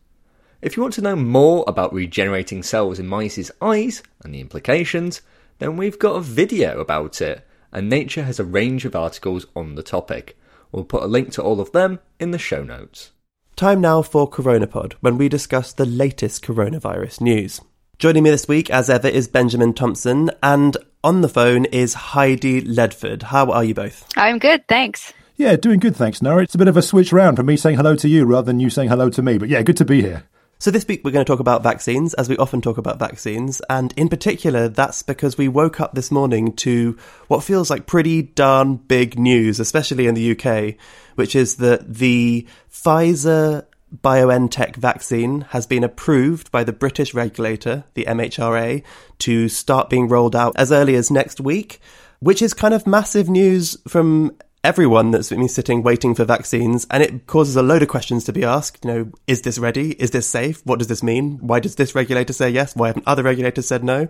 If 0.59 0.75
you 0.75 0.81
want 0.81 0.95
to 0.95 1.01
know 1.01 1.15
more 1.15 1.63
about 1.67 1.93
regenerating 1.93 2.63
cells 2.63 2.97
in 2.97 3.07
mice's 3.07 3.51
eyes 3.61 4.01
and 4.23 4.33
the 4.33 4.41
implications, 4.41 5.21
then 5.59 5.77
we've 5.77 5.99
got 5.99 6.15
a 6.15 6.21
video 6.21 6.79
about 6.79 7.21
it, 7.21 7.45
and 7.71 7.87
Nature 7.87 8.23
has 8.23 8.39
a 8.39 8.43
range 8.43 8.83
of 8.83 8.95
articles 8.95 9.45
on 9.55 9.75
the 9.75 9.83
topic. 9.83 10.35
We'll 10.71 10.83
put 10.83 11.03
a 11.03 11.07
link 11.07 11.31
to 11.33 11.43
all 11.43 11.61
of 11.61 11.73
them 11.73 11.99
in 12.19 12.31
the 12.31 12.39
show 12.39 12.63
notes. 12.63 13.11
Time 13.55 13.81
now 13.81 14.01
for 14.01 14.27
Coronapod, 14.27 14.93
when 14.93 15.15
we 15.17 15.29
discuss 15.29 15.73
the 15.73 15.85
latest 15.85 16.43
coronavirus 16.43 17.21
news. 17.21 17.61
Joining 17.99 18.23
me 18.23 18.31
this 18.31 18.47
week, 18.47 18.71
as 18.71 18.89
ever, 18.89 19.07
is 19.07 19.27
Benjamin 19.27 19.75
Thompson, 19.75 20.31
and 20.41 20.75
on 21.03 21.21
the 21.21 21.29
phone 21.29 21.65
is 21.65 21.93
Heidi 21.93 22.63
Ledford. 22.63 23.23
How 23.23 23.51
are 23.51 23.63
you 23.63 23.75
both? 23.75 24.07
I'm 24.17 24.39
good, 24.39 24.67
thanks. 24.67 25.13
Yeah, 25.35 25.55
doing 25.55 25.79
good, 25.79 25.95
thanks, 25.95 26.19
Noah. 26.19 26.41
It's 26.41 26.55
a 26.55 26.59
bit 26.59 26.67
of 26.67 26.77
a 26.77 26.81
switch 26.81 27.13
round 27.13 27.37
from 27.37 27.45
me 27.45 27.57
saying 27.57 27.77
hello 27.77 27.95
to 27.97 28.07
you 28.07 28.25
rather 28.25 28.47
than 28.47 28.59
you 28.59 28.71
saying 28.71 28.89
hello 28.89 29.11
to 29.11 29.21
me, 29.21 29.37
but 29.37 29.49
yeah, 29.49 29.61
good 29.61 29.77
to 29.77 29.85
be 29.85 30.01
here. 30.01 30.23
So, 30.59 30.71
this 30.71 30.87
week 30.87 31.01
we're 31.03 31.11
going 31.11 31.23
to 31.23 31.31
talk 31.31 31.39
about 31.39 31.61
vaccines, 31.61 32.15
as 32.15 32.27
we 32.27 32.37
often 32.37 32.61
talk 32.61 32.79
about 32.79 32.97
vaccines. 32.97 33.61
And 33.69 33.93
in 33.95 34.09
particular, 34.09 34.67
that's 34.67 35.03
because 35.03 35.37
we 35.37 35.47
woke 35.47 35.79
up 35.79 35.93
this 35.93 36.09
morning 36.09 36.53
to 36.57 36.97
what 37.27 37.43
feels 37.43 37.69
like 37.69 37.85
pretty 37.85 38.23
darn 38.23 38.77
big 38.77 39.19
news, 39.19 39.59
especially 39.59 40.07
in 40.07 40.15
the 40.15 40.31
UK, 40.31 40.73
which 41.13 41.35
is 41.35 41.57
that 41.57 41.93
the 41.93 42.47
Pfizer 42.71 43.65
BioNTech 44.03 44.77
vaccine 44.77 45.41
has 45.41 45.67
been 45.67 45.83
approved 45.83 46.51
by 46.51 46.63
the 46.63 46.73
British 46.73 47.13
regulator, 47.13 47.83
the 47.93 48.05
MHRA, 48.05 48.81
to 49.19 49.49
start 49.49 49.91
being 49.91 50.07
rolled 50.07 50.35
out 50.35 50.53
as 50.57 50.71
early 50.71 50.95
as 50.95 51.11
next 51.11 51.39
week, 51.39 51.79
which 52.19 52.41
is 52.41 52.55
kind 52.55 52.73
of 52.73 52.87
massive 52.87 53.29
news 53.29 53.77
from 53.87 54.35
everyone 54.67 55.11
that's 55.11 55.29
been 55.29 55.47
sitting 55.47 55.81
waiting 55.81 56.13
for 56.13 56.25
vaccines. 56.25 56.85
And 56.91 57.01
it 57.01 57.25
causes 57.25 57.55
a 57.55 57.61
load 57.61 57.83
of 57.83 57.87
questions 57.87 58.25
to 58.25 58.33
be 58.33 58.43
asked. 58.43 58.83
You 58.83 58.91
know, 58.91 59.11
is 59.25 59.43
this 59.43 59.57
ready? 59.57 59.93
Is 59.93 60.11
this 60.11 60.27
safe? 60.27 60.59
What 60.65 60.79
does 60.79 60.89
this 60.89 61.01
mean? 61.01 61.37
Why 61.37 61.61
does 61.61 61.75
this 61.75 61.95
regulator 61.95 62.33
say 62.33 62.49
yes? 62.49 62.75
Why 62.75 62.87
haven't 62.87 63.07
other 63.07 63.23
regulators 63.23 63.65
said 63.65 63.81
no? 63.81 64.09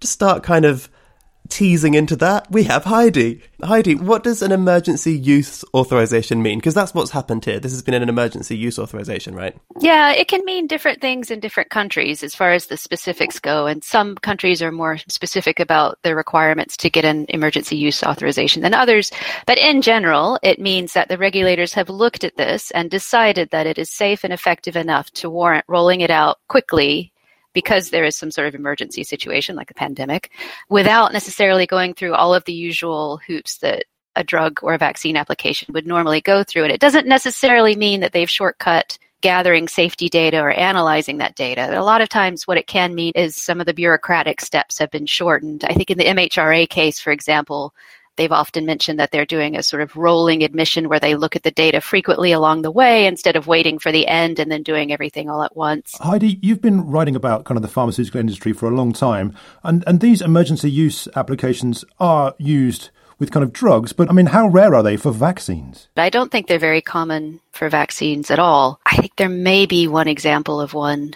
To 0.00 0.06
start 0.08 0.42
kind 0.42 0.64
of 0.64 0.88
teasing 1.48 1.94
into 1.94 2.16
that, 2.16 2.50
we 2.50 2.64
have 2.64 2.84
Heidi. 2.84 3.42
Heidi, 3.62 3.94
what 3.94 4.22
does 4.22 4.42
an 4.42 4.52
emergency 4.52 5.12
use 5.12 5.64
authorization 5.74 6.42
mean? 6.42 6.58
Because 6.58 6.74
that's 6.74 6.94
what's 6.94 7.10
happened 7.10 7.44
here. 7.44 7.58
This 7.58 7.72
has 7.72 7.82
been 7.82 7.94
an 7.94 8.08
emergency 8.08 8.56
use 8.56 8.78
authorization, 8.78 9.34
right? 9.34 9.56
Yeah, 9.80 10.12
it 10.12 10.28
can 10.28 10.44
mean 10.44 10.66
different 10.66 11.00
things 11.00 11.30
in 11.30 11.40
different 11.40 11.70
countries 11.70 12.22
as 12.22 12.34
far 12.34 12.52
as 12.52 12.66
the 12.66 12.76
specifics 12.76 13.38
go. 13.38 13.66
And 13.66 13.82
some 13.82 14.16
countries 14.16 14.62
are 14.62 14.72
more 14.72 14.98
specific 15.08 15.60
about 15.60 15.98
their 16.02 16.16
requirements 16.16 16.76
to 16.78 16.90
get 16.90 17.04
an 17.04 17.26
emergency 17.28 17.76
use 17.76 18.02
authorization 18.02 18.62
than 18.62 18.74
others. 18.74 19.10
But 19.46 19.58
in 19.58 19.82
general, 19.82 20.38
it 20.42 20.60
means 20.60 20.92
that 20.92 21.08
the 21.08 21.18
regulators 21.18 21.74
have 21.74 21.88
looked 21.88 22.24
at 22.24 22.36
this 22.36 22.70
and 22.72 22.90
decided 22.90 23.50
that 23.50 23.66
it 23.66 23.78
is 23.78 23.90
safe 23.90 24.24
and 24.24 24.32
effective 24.32 24.76
enough 24.76 25.10
to 25.12 25.30
warrant 25.30 25.64
rolling 25.68 26.00
it 26.00 26.10
out 26.10 26.38
quickly 26.48 27.12
because 27.56 27.88
there 27.88 28.04
is 28.04 28.14
some 28.14 28.30
sort 28.30 28.46
of 28.46 28.54
emergency 28.54 29.02
situation 29.02 29.56
like 29.56 29.70
a 29.70 29.74
pandemic 29.74 30.30
without 30.68 31.14
necessarily 31.14 31.66
going 31.66 31.94
through 31.94 32.12
all 32.12 32.34
of 32.34 32.44
the 32.44 32.52
usual 32.52 33.18
hoops 33.26 33.56
that 33.56 33.86
a 34.14 34.22
drug 34.22 34.60
or 34.62 34.74
a 34.74 34.78
vaccine 34.78 35.16
application 35.16 35.72
would 35.72 35.86
normally 35.86 36.20
go 36.20 36.44
through. 36.44 36.64
And 36.64 36.72
it 36.72 36.82
doesn't 36.82 37.06
necessarily 37.06 37.74
mean 37.74 38.00
that 38.00 38.12
they've 38.12 38.28
shortcut 38.28 38.98
gathering 39.22 39.68
safety 39.68 40.10
data 40.10 40.38
or 40.38 40.50
analyzing 40.50 41.16
that 41.16 41.34
data. 41.34 41.80
A 41.80 41.82
lot 41.82 42.02
of 42.02 42.10
times, 42.10 42.46
what 42.46 42.58
it 42.58 42.66
can 42.66 42.94
mean 42.94 43.12
is 43.14 43.42
some 43.42 43.58
of 43.58 43.64
the 43.64 43.72
bureaucratic 43.72 44.42
steps 44.42 44.78
have 44.78 44.90
been 44.90 45.06
shortened. 45.06 45.64
I 45.64 45.72
think 45.72 45.90
in 45.90 45.96
the 45.96 46.04
MHRA 46.04 46.68
case, 46.68 47.00
for 47.00 47.10
example, 47.10 47.72
They've 48.16 48.32
often 48.32 48.66
mentioned 48.66 48.98
that 48.98 49.10
they're 49.10 49.26
doing 49.26 49.56
a 49.56 49.62
sort 49.62 49.82
of 49.82 49.96
rolling 49.96 50.42
admission 50.42 50.88
where 50.88 51.00
they 51.00 51.14
look 51.14 51.36
at 51.36 51.42
the 51.42 51.50
data 51.50 51.80
frequently 51.80 52.32
along 52.32 52.62
the 52.62 52.70
way 52.70 53.06
instead 53.06 53.36
of 53.36 53.46
waiting 53.46 53.78
for 53.78 53.92
the 53.92 54.06
end 54.06 54.38
and 54.38 54.50
then 54.50 54.62
doing 54.62 54.92
everything 54.92 55.28
all 55.28 55.42
at 55.42 55.56
once. 55.56 55.94
Heidi, 55.98 56.38
you've 56.42 56.62
been 56.62 56.86
writing 56.86 57.16
about 57.16 57.44
kind 57.44 57.56
of 57.56 57.62
the 57.62 57.68
pharmaceutical 57.68 58.20
industry 58.20 58.52
for 58.52 58.66
a 58.66 58.74
long 58.74 58.92
time, 58.92 59.34
and, 59.62 59.84
and 59.86 60.00
these 60.00 60.22
emergency 60.22 60.70
use 60.70 61.08
applications 61.14 61.84
are 62.00 62.34
used 62.38 62.90
with 63.18 63.30
kind 63.30 63.44
of 63.44 63.52
drugs, 63.52 63.92
but 63.92 64.10
I 64.10 64.12
mean, 64.12 64.26
how 64.26 64.48
rare 64.48 64.74
are 64.74 64.82
they 64.82 64.96
for 64.96 65.10
vaccines? 65.10 65.88
I 65.96 66.10
don't 66.10 66.30
think 66.30 66.46
they're 66.46 66.58
very 66.58 66.82
common 66.82 67.40
for 67.50 67.68
vaccines 67.68 68.30
at 68.30 68.38
all. 68.38 68.80
I 68.84 68.96
think 68.96 69.16
there 69.16 69.28
may 69.28 69.66
be 69.66 69.88
one 69.88 70.08
example 70.08 70.60
of 70.60 70.74
one 70.74 71.14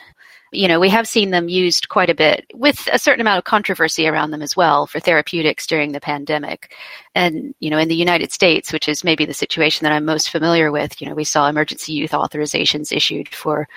you 0.53 0.67
know, 0.67 0.81
we 0.81 0.89
have 0.89 1.07
seen 1.07 1.31
them 1.31 1.49
used 1.49 1.89
quite 1.89 2.11
a 2.11 2.15
bit 2.15 2.51
with 2.55 2.89
a 2.93 2.99
certain 2.99 3.21
amount 3.21 3.39
of 3.39 3.45
controversy 3.45 4.07
around 4.09 4.31
them 4.31 4.43
as 4.43 4.57
well 4.57 4.87
for 4.87 4.99
therapeutics 4.99 5.67
during 5.67 5.93
the 5.93 6.01
pandemic. 6.01 6.75
And, 7.15 7.55
you 7.61 7.71
know, 7.71 7.79
in 7.79 7.89
the 7.89 7.95
United 7.95 8.33
States, 8.33 8.73
which 8.73 8.89
is 8.89 9.05
maybe 9.05 9.25
the 9.25 9.35
situation 9.35 9.85
that 9.85 9.93
I'm 9.93 10.05
most 10.05 10.31
familiar 10.31 10.73
with, 10.73 11.01
you 11.01 11.09
know, 11.09 11.15
we 11.15 11.25
saw 11.25 11.49
emergency 11.49 11.93
use 11.93 12.11
authorizations 12.11 12.95
issued 12.95 13.29
for 13.29 13.69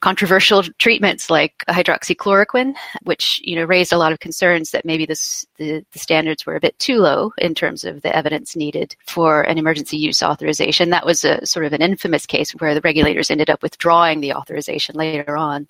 controversial 0.00 0.62
treatments 0.78 1.28
like 1.28 1.64
hydroxychloroquine, 1.68 2.74
which 3.02 3.40
you 3.42 3.56
know 3.56 3.64
raised 3.64 3.92
a 3.92 3.98
lot 3.98 4.12
of 4.12 4.20
concerns 4.20 4.70
that 4.70 4.84
maybe 4.84 5.04
this, 5.04 5.44
the, 5.56 5.84
the 5.92 5.98
standards 5.98 6.46
were 6.46 6.56
a 6.56 6.60
bit 6.60 6.78
too 6.78 6.98
low 6.98 7.32
in 7.38 7.54
terms 7.54 7.84
of 7.84 8.02
the 8.02 8.14
evidence 8.14 8.54
needed 8.54 8.94
for 9.06 9.42
an 9.42 9.58
emergency 9.58 9.96
use 9.96 10.22
authorization. 10.22 10.90
That 10.90 11.06
was 11.06 11.24
a 11.24 11.44
sort 11.44 11.66
of 11.66 11.72
an 11.72 11.82
infamous 11.82 12.26
case 12.26 12.52
where 12.52 12.74
the 12.74 12.80
regulators 12.82 13.30
ended 13.30 13.50
up 13.50 13.62
withdrawing 13.62 14.20
the 14.20 14.34
authorization 14.34 14.94
later 14.94 15.36
on. 15.36 15.66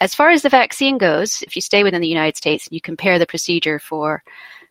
As 0.00 0.14
far 0.14 0.30
as 0.30 0.42
the 0.42 0.48
vaccine 0.48 0.96
goes, 0.96 1.42
if 1.42 1.56
you 1.56 1.62
stay 1.62 1.82
within 1.82 2.00
the 2.00 2.08
United 2.08 2.36
States 2.36 2.66
and 2.66 2.74
you 2.74 2.80
compare 2.80 3.18
the 3.18 3.26
procedure 3.26 3.80
for 3.80 4.22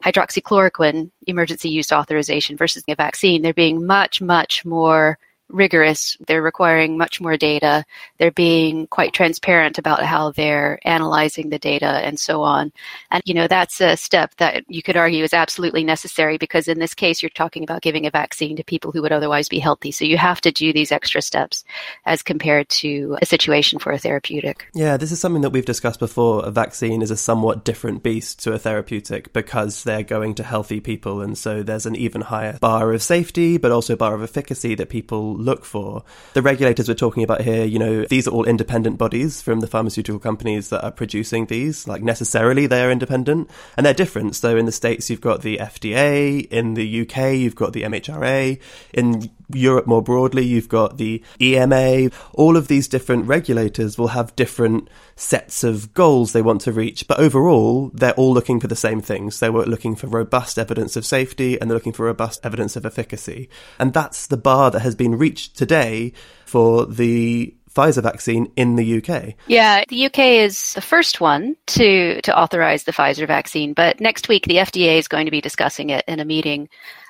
hydroxychloroquine 0.04 1.12
emergency 1.28 1.70
use 1.70 1.92
authorization 1.92 2.56
versus 2.56 2.84
a 2.88 2.96
vaccine, 2.96 3.42
they're 3.42 3.54
being 3.54 3.86
much, 3.86 4.22
much 4.22 4.64
more 4.64 5.20
rigorous. 5.50 6.18
They're 6.28 6.42
requiring 6.42 6.98
much 6.98 7.22
more 7.22 7.38
data. 7.38 7.86
They're 8.18 8.32
being 8.32 8.88
quite 8.88 9.14
transparent 9.14 9.78
about 9.78 10.04
how 10.04 10.32
they're 10.32 10.80
analyzing 10.84 11.50
the 11.50 11.60
data 11.60 11.86
and 11.86 12.20
so 12.20 12.42
on. 12.42 12.72
And, 13.12 13.24
you 13.26 13.34
know, 13.34 13.48
that's 13.48 13.82
a 13.82 13.98
step 13.98 14.36
that 14.38 14.66
you 14.68 14.84
could 14.84 14.98
argue 14.98 15.24
is 15.24 15.34
absolutely 15.34 15.84
necessary 15.84 16.38
because 16.38 16.68
in 16.68 16.80
this 16.80 16.94
case, 16.94 17.22
you're 17.22 17.30
talking 17.30 17.64
about 17.64 17.82
giving 17.82 18.06
a 18.06 18.12
vaccine 18.12 18.56
to 18.58 18.64
people 18.64 18.92
who 18.92 19.02
would 19.02 19.12
otherwise 19.12 19.50
be 19.50 19.60
healthy. 19.60 19.92
So 19.92 20.06
you 20.06 20.18
have 20.18 20.42
to 20.42 20.52
do 20.52 20.74
these 20.74 20.92
extra 20.92 21.22
steps 21.22 21.64
as 22.06 22.22
compared 22.22 22.70
to 22.70 23.18
a 23.22 23.26
situation 23.26 23.80
for 23.80 23.92
a 23.92 23.98
therapeutic. 23.98 24.68
Yeah, 24.74 24.98
this 24.98 25.12
is 25.12 25.20
something 25.20 25.42
that 25.42 25.52
we've 25.52 25.66
discussed 25.66 26.00
before. 26.00 26.46
A 26.46 26.52
vaccine 26.52 27.02
is 27.02 27.12
a 27.12 27.18
somewhat 27.18 27.64
different 27.64 28.04
beast 28.04 28.44
to 28.44 28.54
a 28.54 28.60
therapeutic 28.60 29.34
because 29.34 29.84
they're 29.84 30.04
going 30.04 30.36
to 30.36 30.44
healthy 30.44 30.80
people. 30.80 31.22
And 31.22 31.38
so 31.38 31.64
there's 31.64 31.86
an 31.86 31.96
even 31.96 32.22
higher 32.22 32.58
bar 32.60 32.94
of 32.94 33.02
safety, 33.02 33.58
but 33.58 33.72
also 33.72 33.96
bar 33.96 34.14
of 34.14 34.24
efficacy 34.24 34.76
that 34.76 34.90
people 34.90 35.37
look 35.38 35.66
for. 35.66 36.04
The 36.34 36.42
regulators 36.42 36.88
we're 36.88 36.96
talking 36.96 37.24
about 37.24 37.42
here, 37.42 37.66
you 37.66 37.80
know, 37.80 38.06
these 38.06 38.28
are 38.28 38.32
all 38.32 38.46
independent 38.46 38.98
bodies 38.98 39.42
from 39.42 39.60
the 39.60 39.68
pharmaceutical 39.68 40.20
companies 40.20 40.70
that 40.70 40.84
are 40.84 40.92
producing 40.92 41.46
these. 41.46 41.88
Like 41.88 42.02
necessarily 42.02 42.68
they 42.68 42.84
are 42.84 42.92
independent 42.92 43.50
and 43.76 43.86
they're 43.86 43.94
different. 43.94 44.36
So 44.36 44.58
in 44.58 44.66
the 44.66 44.72
States, 44.72 45.10
you've 45.10 45.22
got 45.22 45.42
the 45.42 45.58
FDA. 45.58 46.48
In 46.48 46.74
the 46.74 47.02
UK, 47.02 47.36
you've 47.36 47.56
got 47.56 47.74
the 47.74 47.84
MHRA. 47.84 48.60
In 48.94 49.30
Europe 49.54 49.88
more 49.88 50.02
broadly, 50.02 50.46
you've 50.46 50.70
got 50.70 50.98
the 50.98 51.24
EMA. 51.42 52.10
All 52.34 52.58
of 52.58 52.68
these 52.68 52.88
different 52.88 53.26
regulators 53.26 53.98
will 53.98 54.10
have 54.10 54.36
different 54.36 54.90
sets 55.16 55.64
of 55.64 55.94
goals 55.94 56.34
they 56.34 56.42
want 56.42 56.62
to 56.62 56.72
reach, 56.72 57.08
but 57.08 57.20
overall, 57.20 57.92
they're 57.94 58.14
all 58.14 58.34
looking 58.34 58.60
for 58.60 58.68
the 58.68 58.76
same 58.76 59.02
things. 59.02 59.40
They're 59.40 59.52
looking 59.52 59.96
for 59.96 60.08
robust 60.08 60.60
evidence 60.60 60.96
of 60.96 61.06
safety 61.06 61.60
and 61.60 61.70
they're 61.70 61.78
looking 61.78 61.94
for 61.94 62.06
robust 62.06 62.46
evidence 62.46 62.76
of 62.76 62.86
efficacy. 62.86 63.50
And 63.80 63.94
that's 63.94 64.28
the 64.28 64.38
bar 64.38 64.72
that 64.72 64.82
has 64.82 64.96
been 64.96 65.18
reached 65.18 65.58
today 65.58 66.14
for 66.46 66.86
the 66.86 67.54
Pfizer 67.78 68.02
vaccine 68.02 68.52
in 68.56 68.76
the 68.76 68.98
UK. 68.98 69.36
Yeah, 69.46 69.84
the 69.88 70.08
UK 70.08 70.20
is 70.20 70.74
the 70.74 70.82
first 70.82 71.22
one 71.22 71.56
to 71.68 72.20
to 72.22 72.38
authorize 72.38 72.86
the 72.86 72.92
Pfizer 72.92 73.28
vaccine, 73.28 73.74
but 73.74 74.02
next 74.02 74.28
week 74.28 74.46
the 74.48 74.56
FDA 74.56 74.98
is 74.98 75.08
going 75.08 75.26
to 75.26 75.32
be 75.32 75.42
discussing 75.42 75.92
it 75.92 76.04
in 76.08 76.20
a 76.20 76.26
meeting 76.26 76.70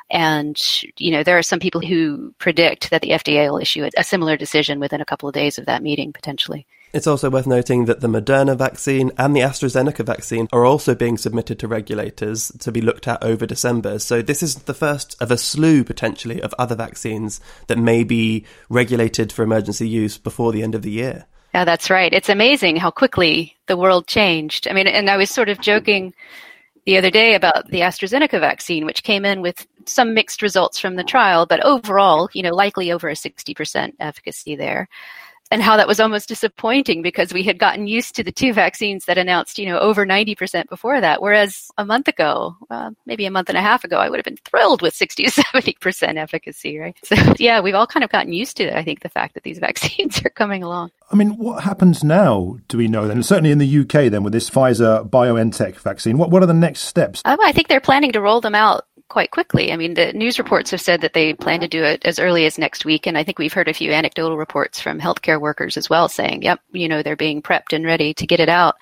and, 0.10 0.58
you 0.98 1.12
know, 1.12 1.24
there 1.24 1.38
are 1.38 1.44
some 1.44 1.60
people 1.60 1.82
who 1.82 2.34
predict 2.40 2.90
that 2.92 3.02
the 3.02 3.12
FDA 3.12 3.50
will 3.50 3.60
issue 3.60 3.90
a 3.98 4.04
similar 4.04 4.38
decision 4.38 4.80
within 4.80 5.02
a 5.02 5.06
couple 5.06 5.28
of 5.28 5.36
days 5.36 5.58
of 5.58 5.66
that 5.66 5.84
meeting, 5.84 6.14
potentially. 6.14 6.66
It's 6.94 7.08
also 7.08 7.30
worth 7.30 7.48
noting 7.48 7.86
that 7.86 8.00
the 8.00 8.08
Moderna 8.08 8.58
vaccine 8.58 9.12
and 9.18 9.36
the 9.36 9.42
AstraZeneca 9.42 10.06
vaccine 10.06 10.48
are 10.54 10.66
also 10.66 10.96
being 10.96 11.18
submitted 11.18 11.60
to 11.60 11.68
regulators 11.68 12.50
to 12.60 12.72
be 12.72 12.80
looked 12.80 13.08
at 13.10 13.22
over 13.22 13.46
December. 13.46 14.00
So 14.00 14.22
this 14.22 14.42
is 14.42 14.56
the 14.56 14.74
first 14.74 15.22
of 15.22 15.30
a 15.30 15.38
slew 15.38 15.84
potentially 15.84 16.42
of 16.42 16.56
other 16.58 16.76
vaccines 16.76 17.42
that 17.68 17.78
may 17.78 18.06
be 18.06 18.46
regulated 18.70 19.34
for 19.34 19.44
emergency 19.44 19.88
use 19.88 20.18
before 20.18 20.54
the 20.54 20.64
end 20.64 20.76
of 20.76 20.82
the 20.82 20.92
year. 20.92 21.26
Yeah, 21.54 21.66
that's 21.66 21.90
right. 21.90 22.14
It's 22.14 22.30
amazing 22.30 22.78
how 22.78 22.92
quickly 22.92 23.58
the 23.66 23.78
world 23.78 24.08
changed. 24.08 24.68
I 24.68 24.74
mean, 24.74 24.88
and 24.88 25.10
I 25.10 25.18
was 25.18 25.30
sort 25.30 25.50
of 25.50 25.60
joking 25.60 26.14
the 26.88 26.98
other 26.98 27.12
day 27.12 27.36
about 27.36 27.68
the 27.68 27.82
AstraZeneca 27.82 28.40
vaccine, 28.40 28.86
which 28.86 29.04
came 29.04 29.26
in 29.26 29.42
with 29.42 29.68
some 29.86 30.14
mixed 30.14 30.42
results 30.42 30.80
from 30.80 30.96
the 30.96 31.04
trial, 31.04 31.46
but 31.46 31.64
overall, 31.66 32.30
you 32.32 32.42
know, 32.42 32.56
likely 32.56 32.94
over 32.94 33.10
a 33.10 33.14
60% 33.14 33.92
efficacy 34.00 34.56
there 34.56 34.88
and 35.52 35.62
how 35.62 35.78
that 35.78 35.88
was 35.88 36.00
almost 36.00 36.28
disappointing 36.28 37.02
because 37.02 37.34
we 37.34 37.44
had 37.44 37.58
gotten 37.58 37.88
used 37.88 38.16
to 38.16 38.24
the 38.24 38.32
two 38.32 38.54
vaccines 38.54 39.06
that 39.06 39.18
announced, 39.18 39.58
you 39.58 39.66
know, 39.66 39.80
over 39.80 40.06
90% 40.06 40.68
before 40.70 41.00
that. 41.02 41.22
Whereas 41.22 41.70
a 41.78 41.86
month 41.86 42.08
ago, 42.08 42.56
uh, 42.70 42.92
maybe 43.06 43.26
a 43.26 43.32
month 43.32 43.50
and 43.50 43.58
a 43.58 43.62
half 43.62 43.84
ago, 43.84 43.98
I 43.98 44.10
would 44.10 44.18
have 44.18 44.26
been 44.26 44.38
thrilled 44.38 44.82
with 44.82 44.94
60 44.94 45.24
to 45.30 45.32
70% 45.32 46.18
efficacy, 46.18 46.78
right? 46.78 46.98
So, 47.04 47.16
yeah, 47.38 47.62
we've 47.62 47.76
all 47.76 47.88
kind 47.88 48.04
of 48.04 48.10
gotten 48.10 48.34
used 48.34 48.58
to, 48.58 48.64
it, 48.64 48.74
I 48.74 48.84
think, 48.84 49.02
the 49.02 49.10
fact 49.10 49.34
that 49.34 49.44
these 49.44 49.60
vaccines 49.68 50.24
are 50.26 50.30
coming 50.30 50.64
along. 50.64 50.92
I 51.12 51.16
mean, 51.16 51.38
what 51.38 51.64
happens 51.64 52.04
now, 52.04 52.58
do 52.68 52.78
we 52.78 52.88
know 52.88 53.08
then? 53.08 53.24
Certainly 53.24 53.52
in 53.52 53.60
the 53.60 53.80
UK, 53.80 54.12
then, 54.12 54.24
with 54.24 54.34
this 54.34 54.50
Pfizer 54.50 55.10
BioNTech 55.10 55.76
vaccine, 55.76 56.18
what, 56.18 56.30
what 56.30 56.44
are 56.44 56.48
the 56.48 56.54
next 56.54 56.82
steps? 56.82 57.22
Um, 57.24 57.40
I 57.42 57.52
think 57.52 57.68
they're 57.68 57.80
planning 57.80 58.12
to 58.12 58.22
roll 58.22 58.42
them 58.42 58.56
out 58.56 58.86
quite 59.10 59.32
quickly. 59.32 59.72
I 59.72 59.78
mean, 59.78 59.94
the 59.94 60.14
news 60.14 60.38
reports 60.38 60.72
have 60.72 60.82
said 60.82 61.02
that 61.02 61.14
they 61.14 61.34
plan 61.34 61.62
to 61.62 61.68
do 61.68 61.84
it 61.84 62.06
as 62.06 62.20
early 62.20 62.46
as 62.46 62.58
next 62.58 62.86
week, 62.86 63.08
and 63.08 63.18
I 63.18 63.24
think 63.24 63.40
we've 63.40 63.54
heard 63.54 63.68
a 63.68 63.74
few 63.74 63.92
anecdotal 63.92 64.38
reports 64.38 64.80
from 64.80 65.00
healthcare 65.00 65.40
workers 65.40 65.78
as 65.78 65.90
well 65.90 66.10
saying, 66.10 66.44
"Yep, 66.44 66.60
you 66.72 66.88
know, 66.88 67.02
they're 67.04 67.16
being 67.16 67.42
prepped 67.42 67.74
and 67.74 67.86
ready 67.86 68.14
to 68.14 68.28
get 68.28 68.40
it 68.40 68.50
out." 68.50 68.76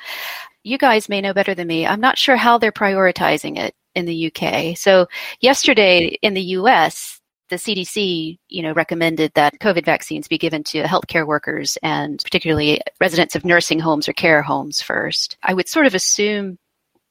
You 0.63 0.77
guys 0.77 1.09
may 1.09 1.21
know 1.21 1.33
better 1.33 1.53
than 1.53 1.67
me. 1.67 1.85
I'm 1.85 2.01
not 2.01 2.17
sure 2.17 2.35
how 2.37 2.57
they're 2.57 2.71
prioritizing 2.71 3.57
it 3.57 3.75
in 3.93 4.05
the 4.05 4.31
UK. 4.31 4.75
So 4.75 5.07
yesterday 5.39 6.17
in 6.21 6.33
the 6.33 6.41
US, 6.41 7.21
the 7.49 7.57
CDC, 7.57 8.39
you 8.49 8.63
know, 8.63 8.73
recommended 8.73 9.31
that 9.35 9.59
COVID 9.59 9.85
vaccines 9.85 10.27
be 10.27 10.37
given 10.37 10.63
to 10.65 10.83
healthcare 10.83 11.27
workers 11.27 11.77
and 11.83 12.19
particularly 12.23 12.81
residents 12.99 13.35
of 13.35 13.45
nursing 13.45 13.79
homes 13.79 14.09
or 14.09 14.13
care 14.13 14.41
homes 14.41 14.81
first. 14.81 15.37
I 15.43 15.53
would 15.53 15.67
sort 15.67 15.85
of 15.85 15.93
assume 15.93 16.57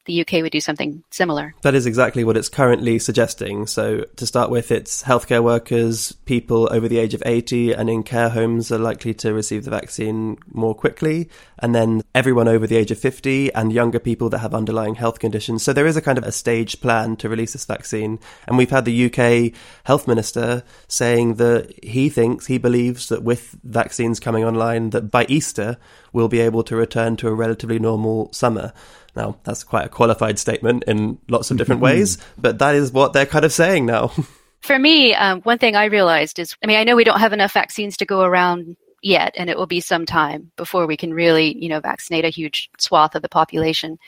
the 0.06 0.20
UK 0.20 0.42
would 0.42 0.52
do 0.52 0.60
something 0.60 1.02
similar. 1.10 1.54
That 1.62 1.74
is 1.74 1.86
exactly 1.86 2.24
what 2.24 2.36
it's 2.36 2.48
currently 2.48 2.98
suggesting. 2.98 3.66
So, 3.66 4.04
to 4.16 4.26
start 4.26 4.50
with, 4.50 4.70
it's 4.70 5.02
healthcare 5.02 5.42
workers, 5.42 6.12
people 6.24 6.68
over 6.70 6.88
the 6.88 6.98
age 6.98 7.14
of 7.14 7.22
80 7.24 7.72
and 7.72 7.88
in 7.88 8.02
care 8.02 8.28
homes 8.28 8.70
are 8.70 8.78
likely 8.78 9.14
to 9.14 9.32
receive 9.32 9.64
the 9.64 9.70
vaccine 9.70 10.38
more 10.52 10.74
quickly. 10.74 11.28
And 11.58 11.74
then 11.74 12.02
everyone 12.14 12.48
over 12.48 12.66
the 12.66 12.76
age 12.76 12.90
of 12.90 12.98
50 12.98 13.52
and 13.54 13.72
younger 13.72 13.98
people 13.98 14.28
that 14.30 14.38
have 14.38 14.54
underlying 14.54 14.94
health 14.96 15.18
conditions. 15.18 15.62
So, 15.62 15.72
there 15.72 15.86
is 15.86 15.96
a 15.96 16.02
kind 16.02 16.18
of 16.18 16.24
a 16.24 16.32
staged 16.32 16.80
plan 16.82 17.16
to 17.16 17.28
release 17.28 17.52
this 17.52 17.64
vaccine. 17.64 18.18
And 18.46 18.58
we've 18.58 18.70
had 18.70 18.84
the 18.84 19.06
UK 19.06 19.58
health 19.84 20.06
minister 20.06 20.64
saying 20.88 21.34
that 21.34 21.72
he 21.82 22.08
thinks, 22.08 22.46
he 22.46 22.58
believes 22.58 23.08
that 23.08 23.22
with 23.22 23.56
vaccines 23.64 24.20
coming 24.20 24.44
online, 24.44 24.90
that 24.90 25.10
by 25.10 25.24
Easter, 25.28 25.78
we'll 26.12 26.28
be 26.28 26.40
able 26.40 26.62
to 26.64 26.76
return 26.76 27.16
to 27.16 27.28
a 27.28 27.34
relatively 27.34 27.78
normal 27.78 28.32
summer. 28.32 28.72
Now, 29.16 29.38
that's 29.44 29.64
quite 29.64 29.86
a 29.86 29.88
qualified 29.88 30.38
statement 30.38 30.84
in 30.84 31.18
lots 31.28 31.50
of 31.50 31.56
different 31.56 31.80
ways, 31.80 32.18
but 32.38 32.58
that 32.58 32.74
is 32.74 32.92
what 32.92 33.12
they're 33.12 33.26
kind 33.26 33.44
of 33.44 33.52
saying 33.52 33.86
now. 33.86 34.12
For 34.62 34.78
me, 34.78 35.14
um, 35.14 35.42
one 35.42 35.58
thing 35.58 35.76
I 35.76 35.84
realized 35.84 36.38
is 36.38 36.56
I 36.62 36.66
mean, 36.66 36.78
I 36.78 36.84
know 36.84 36.96
we 36.96 37.04
don't 37.04 37.20
have 37.20 37.34
enough 37.34 37.52
vaccines 37.52 37.98
to 37.98 38.06
go 38.06 38.22
around 38.22 38.76
yet, 39.02 39.34
and 39.36 39.50
it 39.50 39.58
will 39.58 39.66
be 39.66 39.80
some 39.80 40.06
time 40.06 40.50
before 40.56 40.86
we 40.86 40.96
can 40.96 41.12
really, 41.12 41.56
you 41.62 41.68
know, 41.68 41.80
vaccinate 41.80 42.24
a 42.24 42.30
huge 42.30 42.70
swath 42.78 43.14
of 43.14 43.22
the 43.22 43.28
population. 43.28 43.98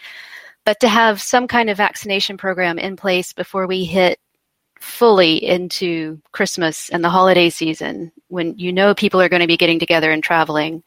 But 0.64 0.80
to 0.80 0.88
have 0.88 1.20
some 1.20 1.46
kind 1.46 1.70
of 1.70 1.76
vaccination 1.76 2.38
program 2.38 2.78
in 2.78 2.96
place 2.96 3.32
before 3.32 3.66
we 3.66 3.84
hit 3.84 4.18
fully 4.80 5.42
into 5.44 6.20
Christmas 6.32 6.88
and 6.88 7.04
the 7.04 7.10
holiday 7.10 7.50
season, 7.50 8.10
when 8.28 8.58
you 8.58 8.72
know 8.72 8.94
people 8.94 9.20
are 9.20 9.28
going 9.28 9.42
to 9.42 9.46
be 9.46 9.56
getting 9.56 9.78
together 9.78 10.10
and 10.10 10.24
traveling, 10.24 10.82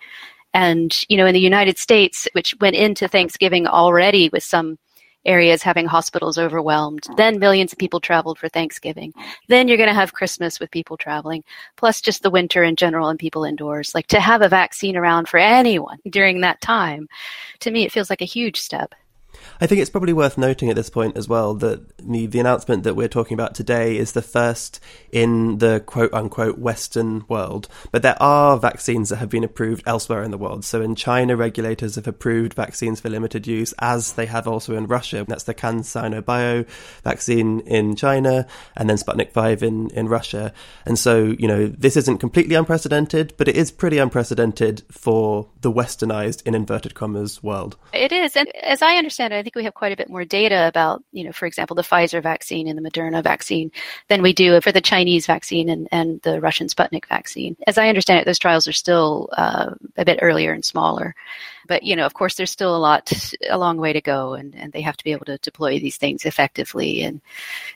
and, 0.53 1.03
you 1.09 1.17
know, 1.17 1.25
in 1.25 1.33
the 1.33 1.39
United 1.39 1.77
States, 1.77 2.27
which 2.33 2.55
went 2.59 2.75
into 2.75 3.07
Thanksgiving 3.07 3.67
already 3.67 4.29
with 4.29 4.43
some 4.43 4.77
areas 5.25 5.61
having 5.61 5.85
hospitals 5.85 6.37
overwhelmed. 6.37 7.03
Mm. 7.03 7.17
Then 7.17 7.39
millions 7.39 7.73
of 7.73 7.79
people 7.79 7.99
traveled 7.99 8.39
for 8.39 8.49
Thanksgiving. 8.49 9.11
Mm. 9.13 9.23
Then 9.47 9.67
you're 9.67 9.77
going 9.77 9.89
to 9.89 9.93
have 9.93 10.13
Christmas 10.13 10.59
with 10.59 10.71
people 10.71 10.97
traveling, 10.97 11.43
plus 11.75 12.01
just 12.01 12.23
the 12.23 12.29
winter 12.29 12.63
in 12.63 12.75
general 12.75 13.09
and 13.09 13.19
people 13.19 13.43
indoors. 13.43 13.93
Like 13.93 14.07
to 14.07 14.19
have 14.19 14.41
a 14.41 14.49
vaccine 14.49 14.95
around 14.95 15.27
for 15.27 15.37
anyone 15.37 15.99
during 16.09 16.41
that 16.41 16.61
time, 16.61 17.07
to 17.59 17.71
me, 17.71 17.83
it 17.83 17.91
feels 17.91 18.09
like 18.09 18.21
a 18.21 18.25
huge 18.25 18.59
step. 18.59 18.95
I 19.61 19.67
think 19.67 19.81
it's 19.81 19.89
probably 19.89 20.13
worth 20.13 20.37
noting 20.37 20.69
at 20.69 20.75
this 20.75 20.89
point 20.89 21.17
as 21.17 21.27
well 21.27 21.53
that 21.55 21.97
the, 21.97 22.27
the 22.27 22.39
announcement 22.39 22.83
that 22.83 22.95
we're 22.95 23.07
talking 23.07 23.35
about 23.35 23.55
today 23.55 23.97
is 23.97 24.13
the 24.13 24.21
first 24.21 24.79
in 25.11 25.57
the 25.57 25.81
quote 25.85 26.13
unquote 26.13 26.57
Western 26.57 27.25
world. 27.27 27.67
But 27.91 28.01
there 28.01 28.21
are 28.21 28.57
vaccines 28.57 29.09
that 29.09 29.17
have 29.17 29.29
been 29.29 29.43
approved 29.43 29.83
elsewhere 29.85 30.23
in 30.23 30.31
the 30.31 30.37
world. 30.37 30.65
So 30.65 30.81
in 30.81 30.95
China, 30.95 31.35
regulators 31.35 31.95
have 31.95 32.07
approved 32.07 32.53
vaccines 32.53 32.99
for 32.99 33.09
limited 33.09 33.47
use, 33.47 33.73
as 33.79 34.13
they 34.13 34.25
have 34.27 34.47
also 34.47 34.75
in 34.75 34.87
Russia. 34.87 35.25
That's 35.27 35.43
the 35.43 35.53
CanSino 35.53 36.23
Bio 36.23 36.65
vaccine 37.03 37.61
in 37.61 37.95
China, 37.95 38.47
and 38.75 38.89
then 38.89 38.97
Sputnik 38.97 39.31
5 39.31 39.63
in, 39.63 39.89
in 39.91 40.07
Russia. 40.07 40.53
And 40.85 40.97
so, 40.97 41.35
you 41.39 41.47
know, 41.47 41.67
this 41.67 41.97
isn't 41.97 42.19
completely 42.19 42.55
unprecedented, 42.55 43.33
but 43.37 43.47
it 43.47 43.55
is 43.55 43.71
pretty 43.71 43.97
unprecedented 43.97 44.83
for 44.91 45.49
the 45.61 45.71
westernized, 45.71 46.45
in 46.45 46.55
inverted 46.55 46.95
commas, 46.95 47.41
world. 47.43 47.77
It 47.93 48.11
is. 48.11 48.35
And 48.35 48.47
as 48.63 48.81
I 48.81 48.95
understand 48.95 49.28
it, 49.31 49.37
I 49.37 49.43
think 49.43 49.55
we 49.55 49.63
have 49.63 49.73
quite 49.73 49.91
a 49.91 49.97
bit 49.97 50.09
more 50.09 50.25
data 50.25 50.67
about, 50.67 51.03
you 51.11 51.23
know, 51.23 51.31
for 51.31 51.45
example, 51.45 51.75
the 51.75 51.81
Pfizer 51.81 52.21
vaccine 52.21 52.67
and 52.67 52.77
the 52.77 52.89
Moderna 52.89 53.23
vaccine 53.23 53.71
than 54.07 54.21
we 54.21 54.33
do 54.33 54.59
for 54.61 54.71
the 54.71 54.81
Chinese 54.81 55.25
vaccine 55.25 55.69
and, 55.69 55.87
and 55.91 56.21
the 56.21 56.41
Russian 56.41 56.67
Sputnik 56.67 57.05
vaccine. 57.07 57.55
As 57.67 57.77
I 57.77 57.89
understand 57.89 58.19
it, 58.19 58.25
those 58.25 58.39
trials 58.39 58.67
are 58.67 58.73
still 58.73 59.29
uh, 59.33 59.71
a 59.97 60.05
bit 60.05 60.19
earlier 60.21 60.53
and 60.53 60.63
smaller. 60.63 61.15
But, 61.67 61.83
you 61.83 61.95
know, 61.95 62.05
of 62.05 62.15
course, 62.15 62.35
there's 62.35 62.51
still 62.51 62.75
a 62.75 62.79
lot, 62.79 63.11
a 63.47 63.57
long 63.57 63.77
way 63.77 63.93
to 63.93 64.01
go, 64.01 64.33
and, 64.33 64.55
and 64.55 64.73
they 64.73 64.81
have 64.81 64.97
to 64.97 65.03
be 65.03 65.11
able 65.11 65.25
to 65.25 65.37
deploy 65.37 65.79
these 65.79 65.97
things 65.97 66.25
effectively 66.25 67.03
and 67.03 67.21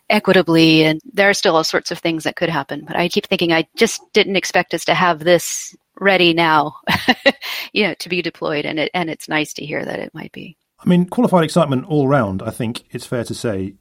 equitably. 0.10 0.84
And 0.84 1.00
there 1.13 1.30
are 1.30 1.34
still 1.36 1.56
all 1.56 1.63
sorts 1.63 1.92
of 1.92 2.00
things 2.00 2.24
that 2.24 2.36
could 2.36 2.50
happen. 2.50 2.86
But 2.86 2.96
I 2.96 3.08
keep 3.08 3.28
thinking 3.28 3.54
I 3.54 3.68
just 3.76 4.02
didn't 4.13 4.36
expect 4.36 4.74
us 4.74 4.86
to 4.86 4.96
have 4.96 5.20
this 5.20 5.76
ready 6.00 6.34
now, 6.34 6.78
you 7.74 7.88
know, 7.88 7.94
to 7.96 8.10
be 8.10 8.24
deployed. 8.24 8.66
And 8.66 8.80
it, 8.80 8.92
and 8.94 9.12
it's 9.12 9.30
nice 9.30 9.54
to 9.54 9.66
hear 9.66 9.86
that 9.86 10.00
it 10.00 10.13
might 10.13 10.32
be. 10.32 10.58
I 10.84 10.89
mean, 10.89 11.06
qualified 11.06 11.43
excitement 11.43 11.86
all 11.86 12.08
round, 12.08 12.41
I 12.41 12.50
think 12.50 12.84
it's 12.91 13.06
fair 13.06 13.24
to 13.24 13.34
say. 13.34 13.76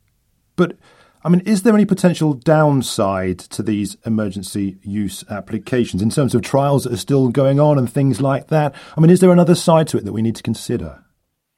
But, 0.56 0.76
I 1.24 1.28
mean, 1.28 1.40
is 1.40 1.62
there 1.62 1.74
any 1.74 1.84
potential 1.84 2.34
downside 2.34 3.38
to 3.40 3.62
these 3.62 3.96
emergency 4.06 4.78
use 4.82 5.24
applications 5.28 6.02
in 6.02 6.10
terms 6.10 6.34
of 6.34 6.42
trials 6.42 6.84
that 6.84 6.92
are 6.92 6.98
still 6.98 7.28
going 7.28 7.58
on 7.58 7.78
and 7.78 7.90
things 7.90 8.20
like 8.20 8.48
that? 8.48 8.74
I 8.96 9.00
mean, 9.00 9.10
is 9.10 9.20
there 9.20 9.32
another 9.32 9.54
side 9.54 9.88
to 9.88 9.98
it 9.98 10.04
that 10.04 10.12
we 10.12 10.22
need 10.22 10.36
to 10.36 10.42
consider? 10.42 11.02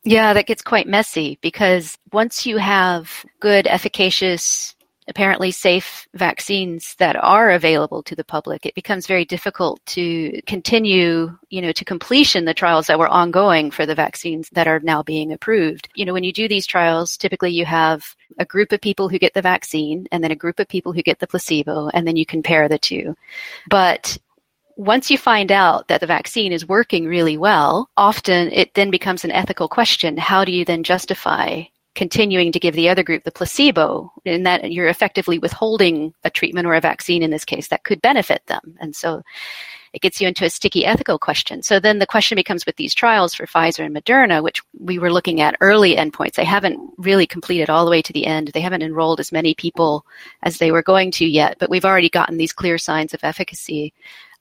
Yeah, 0.05 0.35
that 0.35 0.47
gets 0.47 0.63
quite 0.63 0.87
messy 0.87 1.39
because 1.41 1.97
once 2.13 2.45
you 2.45 2.59
have 2.59 3.25
good, 3.41 3.67
efficacious 3.67 4.74
apparently 5.09 5.51
safe 5.51 6.09
vaccines 6.15 6.95
that 6.99 7.17
are 7.17 7.51
available 7.51 8.03
to 8.03 8.17
the 8.17 8.25
public, 8.25 8.65
it 8.65 8.75
becomes 8.75 9.07
very 9.07 9.25
difficult 9.25 9.85
to 9.87 10.41
continue, 10.47 11.37
you 11.51 11.61
know, 11.61 11.73
to 11.73 11.85
completion 11.85 12.45
the 12.45 12.55
trials 12.55 12.87
that 12.87 12.99
were 12.99 13.09
ongoing 13.09 13.71
for 13.71 13.85
the 13.85 13.95
vaccines 13.95 14.49
that 14.53 14.67
are 14.67 14.81
now 14.81 15.03
being 15.03 15.33
approved. 15.33 15.89
You 15.95 16.05
know, 16.05 16.13
when 16.13 16.25
you 16.25 16.33
do 16.33 16.49
these 16.49 16.67
trials, 16.67 17.17
typically 17.17 17.51
you 17.51 17.67
have 17.67 18.15
a 18.39 18.45
group 18.45 18.73
of 18.73 18.81
people 18.81 19.09
who 19.09 19.19
get 19.19 19.35
the 19.35 19.43
vaccine 19.43 20.07
and 20.11 20.25
then 20.25 20.31
a 20.31 20.37
group 20.37 20.59
of 20.59 20.69
people 20.69 20.93
who 20.93 21.03
get 21.03 21.19
the 21.19 21.27
placebo, 21.27 21.89
and 21.89 22.07
then 22.07 22.17
you 22.17 22.25
compare 22.25 22.69
the 22.69 22.79
two. 22.79 23.15
But 23.69 24.17
once 24.77 25.11
you 25.11 25.19
find 25.19 25.53
out 25.53 25.89
that 25.89 26.01
the 26.01 26.07
vaccine 26.07 26.53
is 26.53 26.67
working 26.67 27.07
really 27.07 27.37
well, 27.37 27.89
often 27.97 28.51
it 28.53 28.75
then 28.75 28.91
becomes 28.91 29.25
an 29.25 29.31
ethical 29.31 29.69
question. 29.69 30.17
How 30.17 30.45
do 30.45 30.51
you 30.51 30.65
then 30.65 30.83
justify 30.83 31.65
continuing 31.95 32.53
to 32.53 32.61
give 32.61 32.75
the 32.75 32.89
other 32.89 33.03
group 33.03 33.25
the 33.25 33.31
placebo 33.31 34.13
in 34.25 34.43
that 34.43 34.73
you're 34.73 34.89
effectively 34.89 35.39
withholding 35.39 36.13
a 36.25 36.31
treatment 36.31 36.67
or 36.67 36.75
a 36.75 36.81
vaccine 36.81 37.23
in 37.23 37.31
this 37.31 37.45
case 37.45 37.69
that 37.69 37.85
could 37.85 38.03
benefit 38.03 38.45
them. 38.47 38.77
And 38.81 38.95
so 38.95 39.23
it 39.93 40.03
gets 40.03 40.21
you 40.21 40.27
into 40.27 40.45
a 40.45 40.51
sticky 40.51 40.85
ethical 40.85 41.21
question. 41.21 41.63
So 41.63 41.79
then 41.79 42.01
the 42.01 42.07
question 42.07 42.35
becomes 42.35 42.67
with 42.67 42.75
these 42.75 42.95
trials 42.95 43.33
for 43.33 43.47
Pfizer 43.47 43.85
and 43.85 43.95
Moderna, 43.95 44.43
which 44.43 44.61
we 44.77 44.99
were 44.99 45.13
looking 45.13 45.41
at 45.41 45.57
early 45.61 45.95
endpoints, 45.95 46.35
they 46.35 46.45
haven't 46.45 46.81
really 46.99 47.29
completed 47.29 47.71
all 47.71 47.85
the 47.85 47.93
way 47.93 48.03
to 48.03 48.13
the 48.13 48.27
end. 48.27 48.49
They 48.49 48.61
haven't 48.61 48.83
enrolled 48.83 49.21
as 49.21 49.31
many 49.31 49.55
people 49.55 50.05
as 50.43 50.59
they 50.59 50.73
were 50.73 50.83
going 50.83 51.13
to 51.13 51.25
yet, 51.25 51.59
but 51.61 51.71
we've 51.71 51.85
already 51.85 52.11
gotten 52.11 52.39
these 52.39 52.53
clear 52.53 52.77
signs 52.77 53.15
of 53.15 53.23
efficacy 53.23 53.95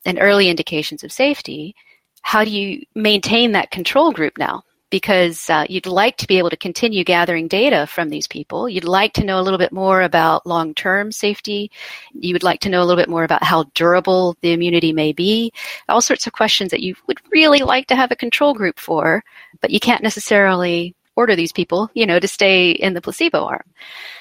and 0.06 0.18
early 0.20 0.50
indications 0.50 1.04
of 1.04 1.12
safety. 1.12 1.76
How 2.24 2.44
do 2.44 2.50
you 2.50 2.84
maintain 2.96 3.52
that 3.52 3.70
control 3.70 4.12
group 4.12 4.40
now? 4.40 4.64
Because 4.94 5.50
uh, 5.50 5.66
you'd 5.68 5.88
like 5.88 6.18
to 6.18 6.28
be 6.28 6.38
able 6.38 6.52
to 6.52 6.56
continue 6.56 7.04
gathering 7.04 7.48
data 7.48 7.88
from 7.88 8.10
these 8.10 8.28
people. 8.28 8.70
You'd 8.70 8.84
like 8.84 9.14
to 9.14 9.24
know 9.24 9.40
a 9.40 9.42
little 9.42 9.58
bit 9.58 9.72
more 9.72 10.04
about 10.04 10.46
long 10.46 10.76
term 10.76 11.12
safety. 11.12 11.72
You 12.14 12.36
would 12.36 12.44
like 12.44 12.60
to 12.60 12.70
know 12.70 12.80
a 12.80 12.86
little 12.86 13.02
bit 13.02 13.10
more 13.10 13.24
about 13.24 13.44
how 13.44 13.64
durable 13.74 14.38
the 14.42 14.52
immunity 14.52 14.94
may 14.94 15.12
be. 15.12 15.52
All 15.90 16.00
sorts 16.00 16.28
of 16.28 16.34
questions 16.34 16.70
that 16.70 16.82
you 16.82 16.94
would 17.08 17.20
really 17.32 17.62
like 17.62 17.88
to 17.88 17.96
have 17.96 18.12
a 18.12 18.16
control 18.16 18.54
group 18.54 18.80
for, 18.80 19.24
but 19.62 19.72
you 19.72 19.80
can't 19.80 20.04
necessarily 20.04 20.94
order 21.16 21.36
these 21.36 21.52
people, 21.52 21.90
you 21.94 22.06
know, 22.06 22.20
to 22.20 22.28
stay 22.28 22.72
in 22.72 22.94
the 22.94 23.02
placebo 23.02 23.46
arm. 23.46 23.64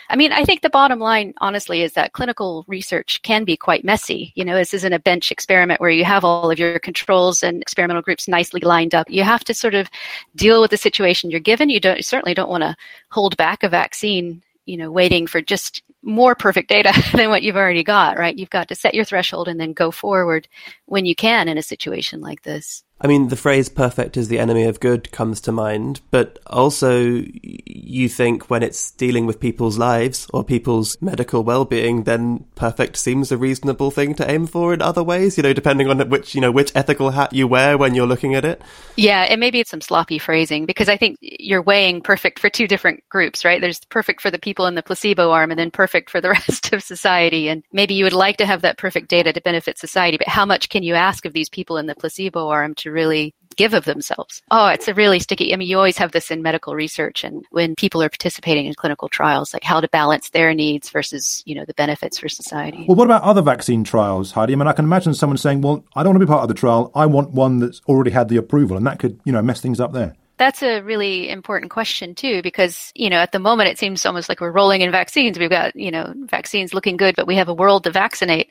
I 0.08 0.16
mean, 0.16 0.32
I 0.32 0.44
think 0.44 0.60
the 0.60 0.70
bottom 0.70 0.98
line, 0.98 1.32
honestly, 1.38 1.82
is 1.82 1.94
that 1.94 2.12
clinical 2.12 2.64
research 2.68 3.22
can 3.22 3.44
be 3.44 3.56
quite 3.56 3.84
messy. 3.84 4.32
You 4.34 4.44
know, 4.44 4.56
this 4.56 4.74
isn't 4.74 4.92
a 4.92 4.98
bench 4.98 5.30
experiment 5.30 5.80
where 5.80 5.90
you 5.90 6.04
have 6.04 6.24
all 6.24 6.50
of 6.50 6.58
your 6.58 6.78
controls 6.78 7.42
and 7.42 7.62
experimental 7.62 8.02
groups 8.02 8.28
nicely 8.28 8.60
lined 8.60 8.94
up. 8.94 9.08
You 9.08 9.22
have 9.24 9.44
to 9.44 9.54
sort 9.54 9.74
of 9.74 9.88
deal 10.36 10.60
with 10.60 10.70
the 10.70 10.76
situation 10.76 11.30
you're 11.30 11.40
given. 11.40 11.70
You 11.70 11.80
don't 11.80 11.96
you 11.96 12.02
certainly 12.02 12.34
don't 12.34 12.50
want 12.50 12.62
to 12.62 12.76
hold 13.10 13.36
back 13.36 13.62
a 13.62 13.68
vaccine 13.68 14.42
you 14.66 14.76
know, 14.76 14.90
waiting 14.90 15.26
for 15.26 15.40
just 15.40 15.82
more 16.02 16.34
perfect 16.34 16.68
data 16.68 16.92
than 17.16 17.30
what 17.30 17.42
you've 17.42 17.56
already 17.56 17.82
got, 17.82 18.18
right? 18.18 18.36
You've 18.36 18.50
got 18.50 18.68
to 18.68 18.74
set 18.74 18.94
your 18.94 19.04
threshold 19.04 19.48
and 19.48 19.58
then 19.58 19.72
go 19.72 19.90
forward 19.90 20.48
when 20.86 21.06
you 21.06 21.14
can 21.14 21.48
in 21.48 21.58
a 21.58 21.62
situation 21.62 22.20
like 22.20 22.42
this. 22.42 22.84
I 23.02 23.08
mean, 23.08 23.28
the 23.28 23.36
phrase 23.36 23.68
perfect 23.68 24.16
is 24.16 24.28
the 24.28 24.38
enemy 24.38 24.62
of 24.62 24.78
good 24.78 25.10
comes 25.10 25.40
to 25.42 25.52
mind, 25.52 26.00
but 26.12 26.38
also 26.46 27.24
you 27.34 28.08
think 28.08 28.48
when 28.48 28.62
it's 28.62 28.92
dealing 28.92 29.26
with 29.26 29.40
people's 29.40 29.76
lives 29.76 30.28
or 30.32 30.44
people's 30.44 30.96
medical 31.02 31.42
well-being, 31.42 32.04
then 32.04 32.44
perfect 32.54 32.96
seems 32.96 33.32
a 33.32 33.36
reasonable 33.36 33.90
thing 33.90 34.14
to 34.14 34.30
aim 34.30 34.46
for 34.46 34.72
in 34.72 34.80
other 34.80 35.02
ways, 35.02 35.36
you 35.36 35.42
know, 35.42 35.52
depending 35.52 35.88
on 35.88 35.98
which, 36.10 36.36
you 36.36 36.40
know, 36.40 36.52
which 36.52 36.70
ethical 36.76 37.10
hat 37.10 37.32
you 37.32 37.48
wear 37.48 37.76
when 37.76 37.96
you're 37.96 38.06
looking 38.06 38.36
at 38.36 38.44
it. 38.44 38.62
Yeah, 38.96 39.22
and 39.22 39.40
maybe 39.40 39.58
it's 39.58 39.70
some 39.70 39.80
sloppy 39.80 40.18
phrasing 40.20 40.64
because 40.64 40.88
I 40.88 40.96
think 40.96 41.18
you're 41.20 41.62
weighing 41.62 42.02
perfect 42.02 42.38
for 42.38 42.48
two 42.48 42.68
different 42.68 43.02
groups, 43.08 43.44
right? 43.44 43.60
There's 43.60 43.80
perfect 43.86 44.20
for 44.20 44.30
the 44.30 44.38
people 44.38 44.66
in 44.66 44.76
the 44.76 44.82
placebo 44.82 45.32
arm 45.32 45.50
and 45.50 45.58
then 45.58 45.72
perfect 45.72 46.08
for 46.08 46.20
the 46.20 46.30
rest 46.30 46.72
of 46.72 46.84
society. 46.84 47.48
And 47.48 47.64
maybe 47.72 47.94
you 47.94 48.04
would 48.04 48.12
like 48.12 48.36
to 48.36 48.46
have 48.46 48.62
that 48.62 48.78
perfect 48.78 49.08
data 49.08 49.32
to 49.32 49.40
benefit 49.40 49.76
society, 49.76 50.18
but 50.18 50.28
how 50.28 50.46
much 50.46 50.68
can 50.68 50.84
you 50.84 50.94
ask 50.94 51.24
of 51.24 51.32
these 51.32 51.48
people 51.48 51.78
in 51.78 51.86
the 51.86 51.96
placebo 51.96 52.46
arm 52.46 52.76
to 52.76 52.91
really 52.92 53.34
give 53.56 53.74
of 53.74 53.84
themselves. 53.84 54.42
Oh, 54.50 54.68
it's 54.68 54.88
a 54.88 54.94
really 54.94 55.18
sticky. 55.18 55.52
I 55.52 55.56
mean, 55.56 55.68
you 55.68 55.76
always 55.76 55.98
have 55.98 56.12
this 56.12 56.30
in 56.30 56.42
medical 56.42 56.74
research 56.74 57.24
and 57.24 57.44
when 57.50 57.74
people 57.74 58.02
are 58.02 58.08
participating 58.08 58.66
in 58.66 58.74
clinical 58.74 59.08
trials, 59.08 59.52
like 59.52 59.64
how 59.64 59.80
to 59.80 59.88
balance 59.88 60.30
their 60.30 60.54
needs 60.54 60.90
versus, 60.90 61.42
you 61.44 61.54
know, 61.54 61.64
the 61.66 61.74
benefits 61.74 62.18
for 62.18 62.28
society. 62.28 62.84
Well, 62.88 62.96
what 62.96 63.04
about 63.04 63.22
other 63.22 63.42
vaccine 63.42 63.84
trials, 63.84 64.32
Heidi? 64.32 64.54
I 64.54 64.56
mean, 64.56 64.68
I 64.68 64.72
can 64.72 64.84
imagine 64.84 65.14
someone 65.14 65.36
saying, 65.36 65.60
well, 65.60 65.84
I 65.94 66.02
don't 66.02 66.12
want 66.14 66.20
to 66.20 66.26
be 66.26 66.30
part 66.30 66.42
of 66.42 66.48
the 66.48 66.54
trial. 66.54 66.90
I 66.94 67.06
want 67.06 67.32
one 67.32 67.58
that's 67.58 67.80
already 67.88 68.10
had 68.10 68.28
the 68.28 68.36
approval. 68.36 68.76
And 68.76 68.86
that 68.86 68.98
could, 68.98 69.20
you 69.24 69.32
know, 69.32 69.42
mess 69.42 69.60
things 69.60 69.80
up 69.80 69.92
there. 69.92 70.14
That's 70.42 70.64
a 70.64 70.80
really 70.80 71.28
important 71.28 71.70
question 71.70 72.16
too, 72.16 72.42
because, 72.42 72.90
you 72.96 73.08
know, 73.08 73.18
at 73.18 73.30
the 73.30 73.38
moment 73.38 73.68
it 73.68 73.78
seems 73.78 74.04
almost 74.04 74.28
like 74.28 74.40
we're 74.40 74.50
rolling 74.50 74.80
in 74.80 74.90
vaccines. 74.90 75.38
We've 75.38 75.48
got, 75.48 75.76
you 75.76 75.92
know, 75.92 76.12
vaccines 76.16 76.74
looking 76.74 76.96
good, 76.96 77.14
but 77.14 77.28
we 77.28 77.36
have 77.36 77.48
a 77.48 77.54
world 77.54 77.84
to 77.84 77.92
vaccinate. 77.92 78.48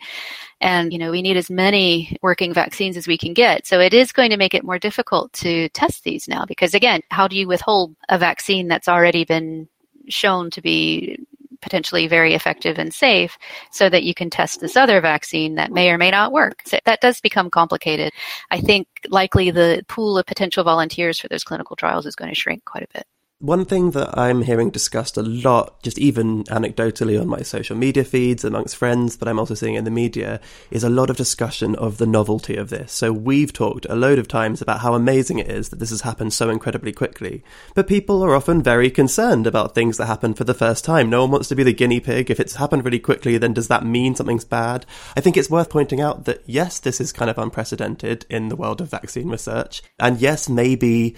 And, 0.62 0.93
you 0.93 0.99
know, 0.99 1.12
we 1.12 1.21
need 1.21 1.36
as 1.36 1.49
many 1.49 2.15
working 2.21 2.54
vaccines 2.54 2.95
as 2.95 3.08
we 3.10 3.17
can 3.17 3.34
get. 3.34 3.67
So 3.67 3.82
it 3.82 3.93
is 3.93 4.13
going 4.13 4.30
to 4.30 4.38
make 4.38 4.54
it 4.54 4.63
more 4.63 4.80
difficult 4.80 5.34
to 5.34 5.67
test 5.69 6.06
these 6.06 6.30
now 6.30 6.45
because 6.45 6.73
again, 6.73 7.01
how 7.12 7.27
do 7.27 7.36
you 7.36 7.45
withhold 7.45 7.93
a 8.08 8.17
vaccine 8.17 8.69
that's 8.69 8.88
already 8.88 9.25
been 9.25 9.67
shown 10.08 10.49
to 10.51 10.62
be 10.62 11.19
potentially 11.62 12.08
very 12.08 12.34
effective 12.34 12.78
and 12.78 12.93
safe 12.93 13.38
so 13.71 13.89
that 13.89 14.04
you 14.04 14.13
can 14.13 14.30
test 14.30 14.62
this 14.62 14.76
other 14.76 15.02
vaccine 15.02 15.56
that 15.56 15.71
may 15.71 15.89
or 15.89 15.97
may 15.97 16.12
not 16.12 16.32
work. 16.32 16.62
So 16.65 16.80
that 16.86 17.02
does 17.02 17.21
become 17.21 17.50
complicated. 17.50 18.12
I 18.50 18.60
think 18.60 18.88
likely 19.10 19.52
the 19.52 19.84
pool 19.88 20.17
of 20.17 20.26
potential 20.26 20.63
volunteers 20.63 21.19
for 21.19 21.28
those 21.28 21.43
clinical 21.43 21.76
trials 21.76 22.06
is 22.06 22.15
going 22.15 22.30
to 22.30 22.36
shrink 22.36 22.65
quite 22.65 22.84
a 22.84 22.97
bit. 22.97 23.06
One 23.41 23.65
thing 23.65 23.89
that 23.91 24.15
I'm 24.15 24.43
hearing 24.43 24.69
discussed 24.69 25.17
a 25.17 25.23
lot, 25.23 25.82
just 25.82 25.97
even 25.97 26.43
anecdotally 26.43 27.19
on 27.19 27.27
my 27.27 27.41
social 27.41 27.75
media 27.75 28.04
feeds 28.04 28.43
amongst 28.43 28.75
friends, 28.75 29.17
but 29.17 29.27
I'm 29.27 29.39
also 29.39 29.56
seeing 29.56 29.73
in 29.73 29.84
the 29.84 29.89
media, 29.89 30.39
is 30.69 30.84
a 30.84 30.91
lot 30.91 31.10
of 31.10 31.17
discussion 31.17 31.75
of 31.77 31.97
the 31.97 32.06
novelty 32.06 32.56
of 32.56 32.69
this. 32.69 32.91
So 32.93 33.12
we've 33.12 33.51
talked 33.51 33.88
a 33.89 33.95
load 33.95 34.19
of 34.19 34.27
times 34.27 34.62
about 34.62 34.82
how 34.82 34.93
amazing 34.93 35.39
it 35.39 35.49
is 35.49 35.69
that 35.69 35.80
this 35.80 35.89
has 35.89 36.01
happened 36.01 36.34
so 36.34 36.51
incredibly 36.51 36.91
quickly. 36.91 37.43
But 37.73 37.88
people 37.88 38.21
are 38.23 38.36
often 38.36 38.62
very 38.62 38.91
concerned 38.91 39.47
about 39.47 39.73
things 39.73 39.97
that 39.97 40.06
happen 40.06 40.36
for 40.36 40.43
the 40.43 40.54
first 40.54 40.86
time. 40.86 41.10
No 41.10 41.21
one 41.21 41.32
wants 41.32 41.47
to 41.47 41.56
be 41.56 41.63
the 41.63 41.73
guinea 41.73 41.99
pig. 41.99 42.30
If 42.30 42.39
it's 42.39 42.58
happened 42.58 42.86
really 42.86 42.99
quickly, 42.99 43.39
then 43.39 43.54
does 43.54 43.69
that 43.69 43.84
mean 43.84 44.13
something's 44.13 44.45
bad? 44.45 44.86
I 45.17 45.19
think 45.19 45.36
it's 45.36 45.49
worth 45.49 45.71
pointing 45.71 45.99
out 45.99 46.25
that 46.25 46.43
yes, 46.45 46.77
this 46.77 47.01
is 47.01 47.12
kind 47.12 47.32
of 47.32 47.39
unprecedented 47.39 48.23
in 48.30 48.49
the 48.49 48.56
world 48.56 48.82
of 48.82 48.91
vaccine 48.91 49.30
research. 49.30 49.82
And 49.97 50.21
yes, 50.21 50.47
maybe 50.47 51.15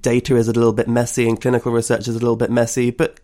data 0.00 0.36
is 0.36 0.48
a 0.48 0.54
little 0.54 0.72
bit 0.72 0.88
messy 0.88 1.28
and 1.28 1.38
clinical 1.66 1.76
research 1.76 2.06
is 2.06 2.14
a 2.14 2.20
little 2.20 2.36
bit 2.36 2.50
messy, 2.50 2.90
but 2.92 3.18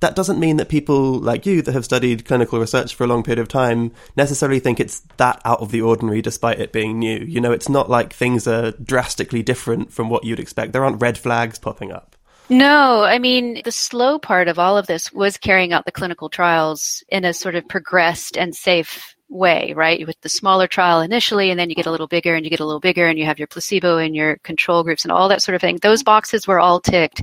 that 0.00 0.16
doesn't 0.16 0.40
mean 0.40 0.56
that 0.56 0.68
people 0.68 1.20
like 1.20 1.46
you 1.46 1.62
that 1.62 1.72
have 1.72 1.84
studied 1.84 2.24
clinical 2.24 2.58
research 2.58 2.94
for 2.94 3.04
a 3.04 3.06
long 3.06 3.22
period 3.22 3.38
of 3.38 3.48
time 3.48 3.92
necessarily 4.16 4.58
think 4.58 4.80
it's 4.80 5.00
that 5.18 5.40
out 5.44 5.60
of 5.60 5.70
the 5.70 5.80
ordinary 5.80 6.20
despite 6.20 6.58
it 6.58 6.72
being 6.72 6.98
new. 6.98 7.18
You 7.18 7.40
know, 7.40 7.52
it's 7.52 7.68
not 7.68 7.88
like 7.88 8.12
things 8.12 8.48
are 8.48 8.72
drastically 8.72 9.42
different 9.42 9.92
from 9.92 10.10
what 10.10 10.24
you'd 10.24 10.40
expect. 10.40 10.72
There 10.72 10.84
aren't 10.84 11.00
red 11.00 11.16
flags 11.16 11.58
popping 11.58 11.92
up. 11.92 12.16
No, 12.48 13.04
I 13.04 13.18
mean, 13.18 13.62
the 13.64 13.72
slow 13.72 14.18
part 14.18 14.48
of 14.48 14.58
all 14.58 14.76
of 14.76 14.86
this 14.86 15.12
was 15.12 15.36
carrying 15.36 15.72
out 15.72 15.84
the 15.84 15.92
clinical 15.92 16.28
trials 16.28 17.04
in 17.08 17.24
a 17.24 17.32
sort 17.32 17.54
of 17.54 17.68
progressed 17.68 18.36
and 18.36 18.54
safe 18.54 19.15
way, 19.28 19.72
right? 19.74 20.06
With 20.06 20.20
the 20.20 20.28
smaller 20.28 20.66
trial 20.66 21.00
initially, 21.00 21.50
and 21.50 21.58
then 21.58 21.68
you 21.68 21.76
get 21.76 21.86
a 21.86 21.90
little 21.90 22.06
bigger 22.06 22.34
and 22.34 22.44
you 22.44 22.50
get 22.50 22.60
a 22.60 22.64
little 22.64 22.80
bigger 22.80 23.06
and 23.06 23.18
you 23.18 23.24
have 23.24 23.38
your 23.38 23.48
placebo 23.48 23.98
and 23.98 24.14
your 24.14 24.36
control 24.38 24.84
groups 24.84 25.04
and 25.04 25.12
all 25.12 25.28
that 25.28 25.42
sort 25.42 25.54
of 25.54 25.60
thing. 25.60 25.78
Those 25.82 26.02
boxes 26.02 26.46
were 26.46 26.60
all 26.60 26.80
ticked. 26.80 27.22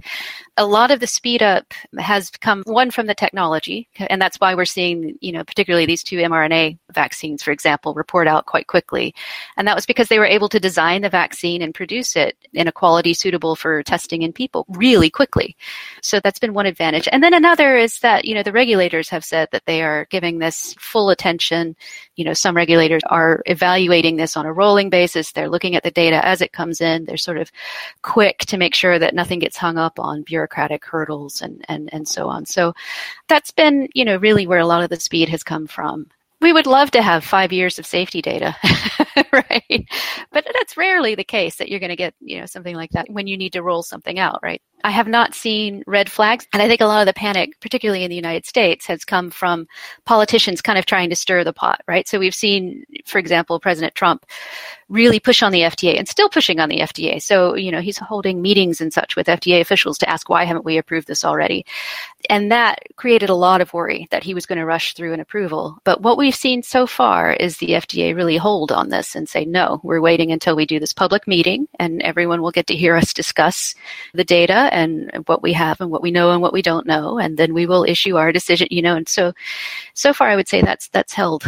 A 0.57 0.65
lot 0.65 0.91
of 0.91 0.99
the 0.99 1.07
speed 1.07 1.41
up 1.41 1.73
has 1.97 2.29
come 2.29 2.63
one 2.65 2.91
from 2.91 3.07
the 3.07 3.15
technology, 3.15 3.87
and 3.97 4.21
that's 4.21 4.39
why 4.39 4.53
we're 4.53 4.65
seeing, 4.65 5.17
you 5.21 5.31
know, 5.31 5.43
particularly 5.43 5.85
these 5.85 6.03
two 6.03 6.17
mRNA 6.17 6.77
vaccines, 6.93 7.41
for 7.41 7.51
example, 7.51 7.93
report 7.93 8.27
out 8.27 8.45
quite 8.45 8.67
quickly. 8.67 9.15
And 9.57 9.67
that 9.67 9.75
was 9.75 9.85
because 9.85 10.09
they 10.09 10.19
were 10.19 10.25
able 10.25 10.49
to 10.49 10.59
design 10.59 11.01
the 11.01 11.09
vaccine 11.09 11.61
and 11.61 11.73
produce 11.73 12.15
it 12.15 12.37
in 12.53 12.67
a 12.67 12.71
quality 12.71 13.13
suitable 13.13 13.55
for 13.55 13.81
testing 13.83 14.21
in 14.21 14.33
people 14.33 14.65
really 14.69 15.09
quickly. 15.09 15.55
So 16.01 16.19
that's 16.19 16.39
been 16.39 16.53
one 16.53 16.65
advantage. 16.65 17.07
And 17.11 17.23
then 17.23 17.33
another 17.33 17.75
is 17.75 17.99
that, 17.99 18.25
you 18.25 18.35
know, 18.35 18.43
the 18.43 18.51
regulators 18.51 19.09
have 19.09 19.25
said 19.25 19.47
that 19.51 19.65
they 19.65 19.81
are 19.81 20.05
giving 20.09 20.37
this 20.37 20.75
full 20.79 21.09
attention 21.09 21.75
you 22.15 22.25
know, 22.25 22.33
some 22.33 22.55
regulators 22.55 23.01
are 23.09 23.41
evaluating 23.45 24.15
this 24.15 24.37
on 24.37 24.45
a 24.45 24.53
rolling 24.53 24.89
basis. 24.89 25.31
They're 25.31 25.49
looking 25.49 25.75
at 25.75 25.83
the 25.83 25.91
data 25.91 26.25
as 26.25 26.41
it 26.41 26.51
comes 26.51 26.81
in. 26.81 27.05
They're 27.05 27.17
sort 27.17 27.37
of 27.37 27.51
quick 28.01 28.39
to 28.39 28.57
make 28.57 28.75
sure 28.75 28.99
that 28.99 29.15
nothing 29.15 29.39
gets 29.39 29.57
hung 29.57 29.77
up 29.77 29.99
on 29.99 30.23
bureaucratic 30.23 30.85
hurdles 30.85 31.41
and, 31.41 31.63
and, 31.67 31.89
and 31.93 32.07
so 32.07 32.27
on. 32.27 32.45
So 32.45 32.73
that's 33.27 33.51
been, 33.51 33.87
you 33.93 34.05
know, 34.05 34.17
really 34.17 34.47
where 34.47 34.59
a 34.59 34.67
lot 34.67 34.83
of 34.83 34.89
the 34.89 34.99
speed 34.99 35.29
has 35.29 35.43
come 35.43 35.67
from 35.67 36.07
we 36.43 36.53
would 36.53 36.67
love 36.67 36.91
to 36.91 37.01
have 37.01 37.23
five 37.23 37.53
years 37.53 37.79
of 37.79 37.85
safety 37.85 38.21
data, 38.21 38.55
right? 39.31 39.87
But 40.31 40.45
that's 40.53 40.75
rarely 40.75 41.15
the 41.15 41.23
case 41.23 41.55
that 41.55 41.69
you're 41.69 41.79
going 41.79 41.89
to 41.89 41.95
get, 41.95 42.13
you 42.19 42.39
know, 42.39 42.45
something 42.45 42.75
like 42.75 42.91
that 42.91 43.09
when 43.09 43.27
you 43.27 43.37
need 43.37 43.53
to 43.53 43.63
roll 43.63 43.81
something 43.81 44.19
out, 44.19 44.41
right? 44.43 44.61
I 44.83 44.91
have 44.91 45.07
not 45.07 45.33
seen 45.33 45.83
red 45.87 46.11
flags. 46.11 46.47
And 46.51 46.61
I 46.61 46.67
think 46.67 46.81
a 46.81 46.85
lot 46.85 47.01
of 47.01 47.05
the 47.05 47.13
panic, 47.13 47.59
particularly 47.61 48.03
in 48.03 48.09
the 48.09 48.15
United 48.15 48.45
States, 48.45 48.85
has 48.87 49.05
come 49.05 49.29
from 49.29 49.67
politicians 50.05 50.61
kind 50.61 50.77
of 50.77 50.85
trying 50.85 51.09
to 51.09 51.15
stir 51.15 51.43
the 51.43 51.53
pot, 51.53 51.81
right? 51.87 52.07
So 52.07 52.19
we've 52.19 52.35
seen, 52.35 52.85
for 53.05 53.17
example, 53.17 53.59
President 53.59 53.95
Trump 53.95 54.25
really 54.89 55.19
push 55.19 55.41
on 55.41 55.51
the 55.51 55.61
FDA 55.61 55.97
and 55.97 56.07
still 56.07 56.29
pushing 56.29 56.59
on 56.59 56.69
the 56.69 56.79
FDA. 56.79 57.21
So, 57.21 57.55
you 57.55 57.71
know, 57.71 57.81
he's 57.81 57.97
holding 57.97 58.41
meetings 58.41 58.79
and 58.79 58.93
such 58.93 59.15
with 59.15 59.27
FDA 59.27 59.59
officials 59.59 59.97
to 59.99 60.09
ask 60.09 60.29
why 60.29 60.43
haven't 60.43 60.65
we 60.65 60.77
approved 60.77 61.07
this 61.07 61.25
already? 61.25 61.65
And 62.29 62.51
that 62.51 62.79
created 62.95 63.29
a 63.29 63.35
lot 63.35 63.59
of 63.59 63.73
worry 63.73 64.07
that 64.11 64.23
he 64.23 64.33
was 64.33 64.45
going 64.45 64.59
to 64.59 64.65
rush 64.65 64.93
through 64.93 65.13
an 65.13 65.19
approval. 65.19 65.79
But 65.83 66.01
what 66.01 66.17
we've 66.17 66.35
seen 66.35 66.61
so 66.61 66.85
far 66.85 67.33
is 67.33 67.57
the 67.57 67.69
FDA 67.69 68.15
really 68.15 68.37
hold 68.37 68.71
on 68.71 68.89
this 68.89 69.15
and 69.15 69.27
say, 69.27 69.45
no, 69.45 69.81
we're 69.83 69.99
waiting 69.99 70.31
until 70.31 70.55
we 70.55 70.65
do 70.65 70.79
this 70.79 70.93
public 70.93 71.27
meeting 71.27 71.67
and 71.79 72.01
everyone 72.01 72.41
will 72.41 72.51
get 72.51 72.67
to 72.67 72.75
hear 72.75 72.95
us 72.95 73.13
discuss 73.13 73.73
the 74.13 74.23
data 74.23 74.69
and 74.73 75.23
what 75.27 75.41
we 75.41 75.53
have 75.53 75.79
and 75.79 75.91
what 75.91 76.01
we 76.01 76.11
know 76.11 76.31
and 76.31 76.41
what 76.41 76.53
we 76.53 76.61
don't 76.61 76.85
know, 76.85 77.19
and 77.19 77.37
then 77.37 77.53
we 77.53 77.65
will 77.65 77.85
issue 77.87 78.17
our 78.17 78.31
decision. 78.31 78.67
You 78.71 78.81
know, 78.81 78.95
and 78.95 79.07
so 79.07 79.33
so 79.93 80.13
far, 80.13 80.27
I 80.27 80.35
would 80.35 80.47
say 80.47 80.61
that's 80.61 80.87
that's 80.89 81.13
held. 81.13 81.43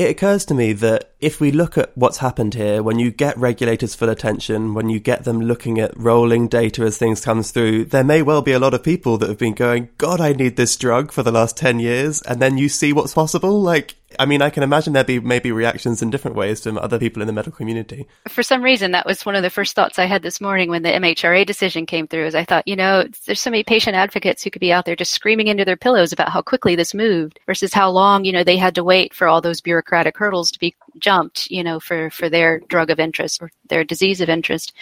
It 0.00 0.08
occurs 0.12 0.46
to 0.46 0.54
me 0.54 0.72
that 0.72 1.12
if 1.20 1.42
we 1.42 1.52
look 1.52 1.76
at 1.76 1.94
what's 1.94 2.16
happened 2.18 2.54
here, 2.54 2.82
when 2.82 2.98
you 2.98 3.10
get 3.10 3.36
regulators 3.36 3.94
full 3.94 4.08
attention, 4.08 4.72
when 4.72 4.88
you 4.88 4.98
get 4.98 5.24
them 5.24 5.42
looking 5.42 5.78
at 5.78 5.94
rolling 5.94 6.48
data 6.48 6.84
as 6.84 6.96
things 6.96 7.20
comes 7.20 7.50
through, 7.50 7.84
there 7.84 8.02
may 8.02 8.22
well 8.22 8.40
be 8.40 8.52
a 8.52 8.58
lot 8.58 8.72
of 8.72 8.82
people 8.82 9.18
that 9.18 9.28
have 9.28 9.36
been 9.36 9.52
going, 9.52 9.90
God, 9.98 10.18
I 10.18 10.32
need 10.32 10.56
this 10.56 10.74
drug 10.78 11.12
for 11.12 11.22
the 11.22 11.30
last 11.30 11.54
10 11.58 11.80
years. 11.80 12.22
And 12.22 12.40
then 12.40 12.56
you 12.56 12.70
see 12.70 12.94
what's 12.94 13.12
possible. 13.12 13.60
Like, 13.60 13.96
I 14.18 14.26
mean, 14.26 14.42
I 14.42 14.50
can 14.50 14.62
imagine 14.62 14.92
there'd 14.92 15.06
be 15.06 15.20
maybe 15.20 15.52
reactions 15.52 16.02
in 16.02 16.10
different 16.10 16.36
ways 16.36 16.62
from 16.62 16.78
other 16.78 16.98
people 16.98 17.22
in 17.22 17.26
the 17.26 17.32
medical 17.32 17.56
community. 17.56 18.08
For 18.28 18.42
some 18.42 18.62
reason, 18.62 18.90
that 18.90 19.06
was 19.06 19.24
one 19.24 19.36
of 19.36 19.42
the 19.42 19.50
first 19.50 19.76
thoughts 19.76 19.98
I 19.98 20.06
had 20.06 20.22
this 20.22 20.40
morning 20.40 20.68
when 20.68 20.82
the 20.82 20.90
MHRA 20.90 21.46
decision 21.46 21.86
came 21.86 22.08
through. 22.08 22.26
Is 22.26 22.34
I 22.34 22.44
thought, 22.44 22.66
you 22.66 22.76
know, 22.76 23.04
there's 23.26 23.40
so 23.40 23.50
many 23.50 23.62
patient 23.62 23.94
advocates 23.96 24.42
who 24.42 24.50
could 24.50 24.60
be 24.60 24.72
out 24.72 24.84
there 24.84 24.96
just 24.96 25.12
screaming 25.12 25.46
into 25.46 25.64
their 25.64 25.76
pillows 25.76 26.12
about 26.12 26.30
how 26.30 26.42
quickly 26.42 26.74
this 26.74 26.92
moved 26.92 27.38
versus 27.46 27.72
how 27.72 27.90
long, 27.90 28.24
you 28.24 28.32
know, 28.32 28.42
they 28.42 28.56
had 28.56 28.74
to 28.74 28.84
wait 28.84 29.14
for 29.14 29.28
all 29.28 29.40
those 29.40 29.60
bureaucratic 29.60 30.16
hurdles 30.16 30.50
to 30.50 30.58
be 30.58 30.74
jumped, 30.98 31.50
you 31.50 31.62
know, 31.62 31.78
for 31.78 32.10
for 32.10 32.28
their 32.28 32.60
drug 32.68 32.90
of 32.90 32.98
interest 32.98 33.40
or 33.40 33.50
their 33.68 33.84
disease 33.84 34.20
of 34.20 34.28
interest. 34.28 34.72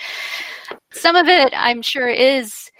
Some 0.92 1.16
of 1.16 1.28
it, 1.28 1.52
I'm 1.54 1.82
sure, 1.82 2.08
is 2.08 2.70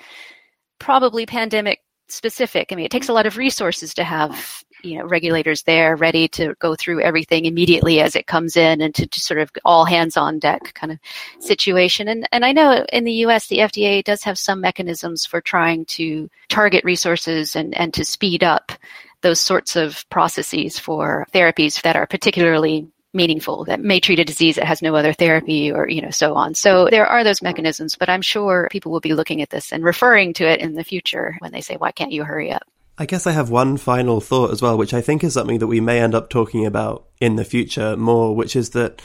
probably 0.78 1.26
pandemic 1.26 1.80
specific. 2.08 2.68
I 2.70 2.74
mean, 2.74 2.87
it 2.87 2.90
takes 2.90 3.08
a 3.08 3.12
lot 3.12 3.26
of 3.26 3.37
resources 3.37 3.94
to 3.94 4.04
have 4.04 4.64
you 4.83 4.99
know 4.99 5.07
regulators 5.07 5.62
there 5.62 5.97
ready 5.97 6.29
to 6.29 6.55
go 6.61 6.75
through 6.75 7.01
everything 7.03 7.45
immediately 7.45 8.01
as 8.01 8.17
it 8.17 8.27
comes 8.27 8.57
in 8.57 8.81
and 8.81 8.95
to, 8.95 9.07
to 9.07 9.21
sort 9.21 9.41
of 9.41 9.51
all 9.64 9.85
hands 9.85 10.17
on 10.17 10.38
deck 10.38 10.75
kind 10.75 10.93
of 10.93 10.99
situation. 11.41 12.09
And 12.09 12.29
and 12.33 12.45
I 12.45 12.53
know 12.53 12.85
in 12.93 13.05
the 13.05 13.12
US 13.25 13.49
the 13.49 13.59
FDA 13.59 14.03
does 14.05 14.23
have 14.23 14.38
some 14.38 14.61
mechanisms 14.61 15.27
for 15.27 15.41
trying 15.41 15.85
to 15.87 16.29
target 16.49 16.85
resources 16.85 17.57
and, 17.57 17.77
and 17.77 17.93
to 17.95 18.05
speed 18.05 18.45
up 18.45 18.73
those 19.21 19.41
sorts 19.41 19.77
of 19.77 20.09
processes 20.11 20.79
for 20.79 21.27
therapies 21.33 21.83
that 21.83 21.97
are 21.97 22.07
particularly 22.07 22.87
meaningful 23.14 23.64
that 23.64 23.81
may 23.81 23.99
treat 23.99 24.19
a 24.19 24.25
disease 24.25 24.57
that 24.57 24.67
has 24.67 24.83
no 24.83 24.95
other 24.95 25.12
therapy 25.12 25.73
or 25.73 25.88
you 25.88 26.03
know 26.03 26.11
so 26.11 26.35
on 26.35 26.55
so 26.55 26.88
there 26.91 27.07
are 27.07 27.25
those 27.25 27.41
mechanisms 27.41 27.97
but 27.97 28.09
i'm 28.09 28.21
sure 28.21 28.69
people 28.71 28.93
will 28.93 29.01
be 29.01 29.14
looking 29.14 29.41
at 29.41 29.49
this 29.49 29.73
and 29.73 29.83
referring 29.83 30.35
to 30.35 30.47
it 30.47 30.61
in 30.61 30.75
the 30.75 30.85
future 30.85 31.35
when 31.38 31.51
they 31.51 31.62
say 31.62 31.75
why 31.77 31.91
can't 31.91 32.12
you 32.12 32.23
hurry 32.23 32.53
up 32.53 32.62
I 33.00 33.06
guess 33.06 33.28
I 33.28 33.32
have 33.32 33.48
one 33.48 33.76
final 33.76 34.20
thought 34.20 34.50
as 34.50 34.61
well, 34.61 34.76
which 34.76 34.92
I 34.92 35.00
think 35.00 35.22
is 35.22 35.34
something 35.34 35.61
that 35.61 35.68
we 35.68 35.80
may 35.80 36.00
end 36.00 36.16
up 36.16 36.28
talking 36.28 36.66
about 36.66 37.06
in 37.20 37.37
the 37.37 37.44
future 37.44 37.96
more, 37.96 38.34
which 38.34 38.56
is 38.56 38.70
that 38.70 39.00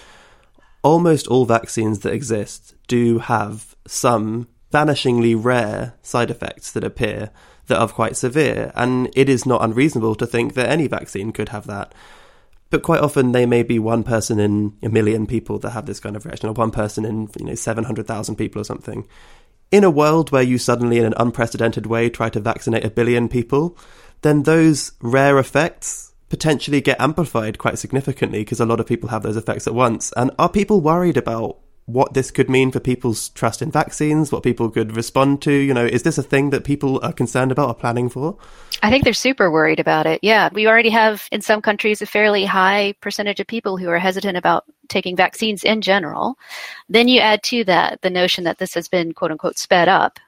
almost 0.82 1.28
all 1.28 1.46
vaccines 1.46 2.00
that 2.00 2.12
exist 2.12 2.74
do 2.88 3.20
have 3.20 3.76
some 3.86 4.48
vanishingly 4.72 5.36
rare 5.38 5.94
side 6.02 6.32
effects 6.32 6.72
that 6.72 6.84
appear 6.84 7.30
that 7.68 7.78
are 7.78 7.88
quite 7.88 8.18
severe. 8.18 8.72
And 8.76 9.12
it 9.16 9.30
is 9.30 9.46
not 9.46 9.64
unreasonable 9.64 10.16
to 10.16 10.26
think 10.26 10.56
that 10.56 10.70
any 10.70 10.88
vaccine 10.88 11.32
could 11.32 11.50
have 11.50 11.68
that. 11.68 11.94
But 12.72 12.82
quite 12.82 13.02
often 13.02 13.32
they 13.32 13.46
may 13.46 13.62
be 13.62 13.78
one 13.78 14.04
person 14.04 14.40
in 14.40 14.76
a 14.82 14.90
million 14.90 15.28
people 15.28 15.60
that 15.60 15.70
have 15.70 15.86
this 15.86 16.00
kind 16.00 16.16
of 16.16 16.26
reaction, 16.26 16.50
or 16.50 16.54
one 16.54 16.72
person 16.72 17.06
in 17.06 17.30
you 17.40 17.46
know 17.46 17.54
seven 17.54 17.84
hundred 17.84 18.08
thousand 18.08 18.38
people 18.38 18.60
or 18.60 18.66
something 18.66 19.08
in 19.74 19.84
a 19.84 19.90
world 19.90 20.32
where 20.32 20.44
you 20.44 20.60
suddenly, 20.60 21.00
in 21.00 21.06
an 21.06 21.16
unprecedented 21.18 21.88
way, 21.88 22.08
try 22.08 22.30
to 22.30 22.40
vaccinate 22.40 22.86
a 22.86 22.92
billion 22.92 23.28
people, 23.28 23.76
then 24.22 24.44
those 24.44 24.92
rare 25.02 25.40
effects 25.40 26.14
potentially 26.30 26.80
get 26.80 27.02
amplified 27.02 27.58
quite 27.58 27.80
significantly 27.80 28.42
because 28.42 28.60
a 28.60 28.68
lot 28.68 28.80
of 28.80 28.86
people 28.86 29.10
have 29.10 29.24
those 29.24 29.36
effects 29.36 29.66
at 29.66 29.74
once. 29.74 30.14
And 30.16 30.30
are 30.38 30.48
people 30.48 30.80
worried 30.80 31.18
about 31.18 31.58
what 31.86 32.14
this 32.14 32.32
could 32.32 32.50
mean 32.50 32.72
for 32.72 32.80
people's 32.80 33.30
trust 33.30 33.62
in 33.62 33.72
vaccines, 33.72 34.32
what 34.32 34.44
people 34.44 34.70
could 34.70 34.96
respond 34.96 35.42
to. 35.42 35.52
You 35.52 35.74
know, 35.74 35.86
is 35.86 36.04
this 36.04 36.18
a 36.18 36.24
thing 36.24 36.50
that 36.52 36.64
people 36.64 37.00
are 37.04 37.12
concerned 37.12 37.52
about 37.52 37.68
or 37.68 37.76
planning 37.76 38.10
for? 38.10 38.38
I 38.82 38.90
think 38.90 39.04
they're 39.04 39.14
super 39.14 39.52
worried 39.52 39.80
about 39.80 40.06
it. 40.06 40.20
Yeah. 40.24 40.50
We 40.54 40.68
already 40.68 40.90
have 40.90 41.28
in 41.32 41.42
some 41.42 41.62
countries 41.62 42.02
a 42.02 42.06
fairly 42.06 42.46
high 42.46 42.96
percentage 43.02 43.40
of 43.40 43.48
people 43.48 43.78
who 43.78 43.90
are 43.90 44.00
hesitant 44.00 44.38
about 44.38 44.66
taking 44.88 45.16
vaccines 45.16 45.64
in 45.64 45.82
general. 45.82 46.36
Then 46.88 47.08
you 47.08 47.20
add 47.20 47.44
to 47.44 47.64
that 47.66 48.02
the 48.02 48.10
notion 48.10 48.46
that 48.46 48.58
this 48.58 48.74
has 48.76 48.88
been 48.88 49.14
quote 49.14 49.32
unquote 49.32 49.58
sped 49.58 49.90
up. 49.90 50.20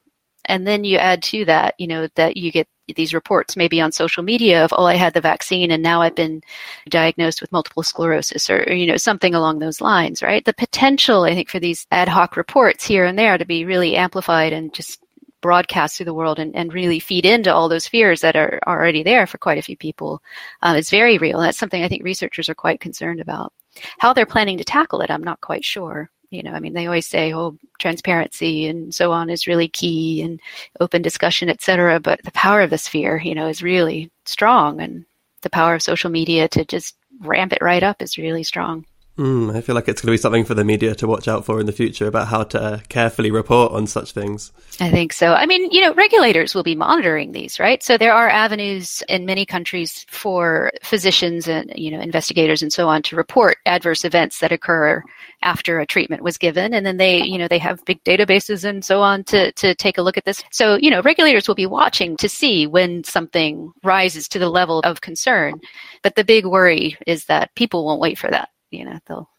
And 0.45 0.67
then 0.67 0.83
you 0.83 0.97
add 0.97 1.23
to 1.23 1.45
that, 1.45 1.75
you 1.79 1.87
know, 1.87 2.07
that 2.15 2.37
you 2.37 2.51
get 2.51 2.67
these 2.95 3.13
reports 3.13 3.55
maybe 3.55 3.81
on 3.81 3.91
social 3.91 4.23
media 4.23 4.63
of 4.63 4.73
oh 4.77 4.85
i 4.85 4.95
had 4.95 5.13
the 5.13 5.21
vaccine 5.21 5.71
and 5.71 5.81
now 5.81 6.01
i've 6.01 6.15
been 6.15 6.41
diagnosed 6.89 7.41
with 7.41 7.51
multiple 7.51 7.83
sclerosis 7.83 8.49
or, 8.49 8.71
you 8.71 8.85
know 8.85 8.97
something 8.97 9.33
along 9.33 9.59
those 9.59 9.81
lines 9.81 10.21
right 10.21 10.45
the 10.45 10.53
potential 10.53 11.23
i 11.23 11.33
think 11.33 11.49
for 11.49 11.59
these 11.59 11.87
ad 11.91 12.07
hoc 12.07 12.37
reports 12.37 12.85
here 12.85 13.05
and 13.05 13.17
there 13.17 13.37
to 13.37 13.45
be 13.45 13.65
really 13.65 13.95
amplified 13.95 14.53
and 14.53 14.73
just 14.73 15.01
broadcast 15.41 15.95
through 15.95 16.07
the 16.07 16.13
world 16.13 16.39
and, 16.39 16.55
and 16.55 16.73
really 16.73 16.99
feed 16.99 17.23
into 17.23 17.53
all 17.53 17.69
those 17.69 17.87
fears 17.87 18.21
that 18.21 18.35
are 18.35 18.59
already 18.65 19.03
there 19.03 19.27
for 19.27 19.37
quite 19.37 19.59
a 19.59 19.61
few 19.61 19.77
people 19.77 20.19
um, 20.63 20.75
is 20.75 20.89
very 20.89 21.19
real. 21.19 21.39
That's 21.39 21.59
something 21.59 21.83
I 21.83 21.87
think 21.87 22.03
researchers 22.03 22.49
are 22.49 22.55
quite 22.55 22.79
concerned 22.79 23.19
about. 23.19 23.53
How 23.99 24.11
they're 24.11 24.25
planning 24.25 24.57
to 24.57 24.63
tackle 24.63 25.01
it, 25.01 25.11
I'm 25.11 25.23
not 25.23 25.41
quite 25.41 25.63
sure 25.63 26.09
you 26.29 26.43
know 26.43 26.51
i 26.51 26.59
mean 26.59 26.73
they 26.73 26.85
always 26.85 27.07
say 27.07 27.33
oh 27.33 27.57
transparency 27.79 28.67
and 28.67 28.93
so 28.93 29.11
on 29.11 29.29
is 29.29 29.47
really 29.47 29.67
key 29.67 30.21
and 30.21 30.39
open 30.79 31.01
discussion 31.01 31.49
etc 31.49 31.99
but 31.99 32.21
the 32.23 32.31
power 32.31 32.61
of 32.61 32.69
the 32.69 32.77
sphere 32.77 33.17
you 33.17 33.35
know 33.35 33.47
is 33.47 33.63
really 33.63 34.11
strong 34.25 34.79
and 34.81 35.05
the 35.41 35.49
power 35.49 35.75
of 35.75 35.81
social 35.81 36.09
media 36.09 36.47
to 36.47 36.65
just 36.65 36.95
ramp 37.21 37.53
it 37.53 37.61
right 37.61 37.83
up 37.83 38.01
is 38.01 38.17
really 38.17 38.43
strong 38.43 38.85
Mm, 39.17 39.55
I 39.55 39.61
feel 39.61 39.75
like 39.75 39.87
it's 39.87 40.01
going 40.01 40.11
to 40.11 40.13
be 40.13 40.21
something 40.21 40.43
for 40.43 40.55
the 40.55 40.65
media 40.65 40.93
to 40.95 41.07
watch 41.07 41.29
out 41.29 41.45
for 41.45 41.61
in 41.61 41.65
the 41.65 41.71
future 41.71 42.07
about 42.07 42.27
how 42.27 42.43
to 42.43 42.83
carefully 42.89 43.31
report 43.31 43.71
on 43.71 43.87
such 43.87 44.11
things. 44.11 44.51
I 44.81 44.91
think 44.91 45.13
so. 45.13 45.33
I 45.33 45.45
mean, 45.45 45.71
you 45.71 45.79
know, 45.79 45.93
regulators 45.93 46.53
will 46.53 46.63
be 46.63 46.75
monitoring 46.75 47.31
these, 47.31 47.57
right? 47.57 47.81
So 47.81 47.97
there 47.97 48.13
are 48.13 48.27
avenues 48.27 49.01
in 49.07 49.25
many 49.25 49.45
countries 49.45 50.05
for 50.09 50.69
physicians 50.83 51.47
and, 51.47 51.71
you 51.75 51.91
know, 51.91 52.01
investigators 52.01 52.61
and 52.61 52.73
so 52.73 52.89
on 52.89 53.03
to 53.03 53.15
report 53.15 53.57
adverse 53.65 54.03
events 54.03 54.39
that 54.39 54.51
occur 54.51 55.01
after 55.43 55.79
a 55.79 55.85
treatment 55.85 56.21
was 56.21 56.37
given. 56.37 56.73
And 56.73 56.85
then 56.85 56.97
they, 56.97 57.23
you 57.23 57.37
know, 57.37 57.47
they 57.47 57.59
have 57.59 57.85
big 57.85 58.03
databases 58.03 58.65
and 58.65 58.83
so 58.83 59.01
on 59.01 59.23
to, 59.25 59.53
to 59.53 59.75
take 59.75 59.97
a 59.97 60.01
look 60.01 60.17
at 60.17 60.25
this. 60.25 60.43
So, 60.51 60.75
you 60.75 60.89
know, 60.89 61.01
regulators 61.01 61.47
will 61.47 61.55
be 61.55 61.67
watching 61.67 62.17
to 62.17 62.27
see 62.27 62.67
when 62.67 63.05
something 63.05 63.71
rises 63.81 64.27
to 64.29 64.39
the 64.39 64.49
level 64.49 64.79
of 64.79 64.99
concern. 64.99 65.61
But 66.03 66.15
the 66.15 66.25
big 66.25 66.45
worry 66.45 66.97
is 67.07 67.25
that 67.25 67.55
people 67.55 67.85
won't 67.85 68.01
wait 68.01 68.17
for 68.17 68.29
that 68.29 68.49
you 68.71 68.85
know 68.85 68.99
they'll 69.07 69.29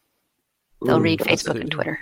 they'll 0.85 0.99
Ooh, 0.99 1.03
read 1.03 1.21
Facebook 1.21 1.61
and 1.61 1.71
Twitter. 1.71 1.99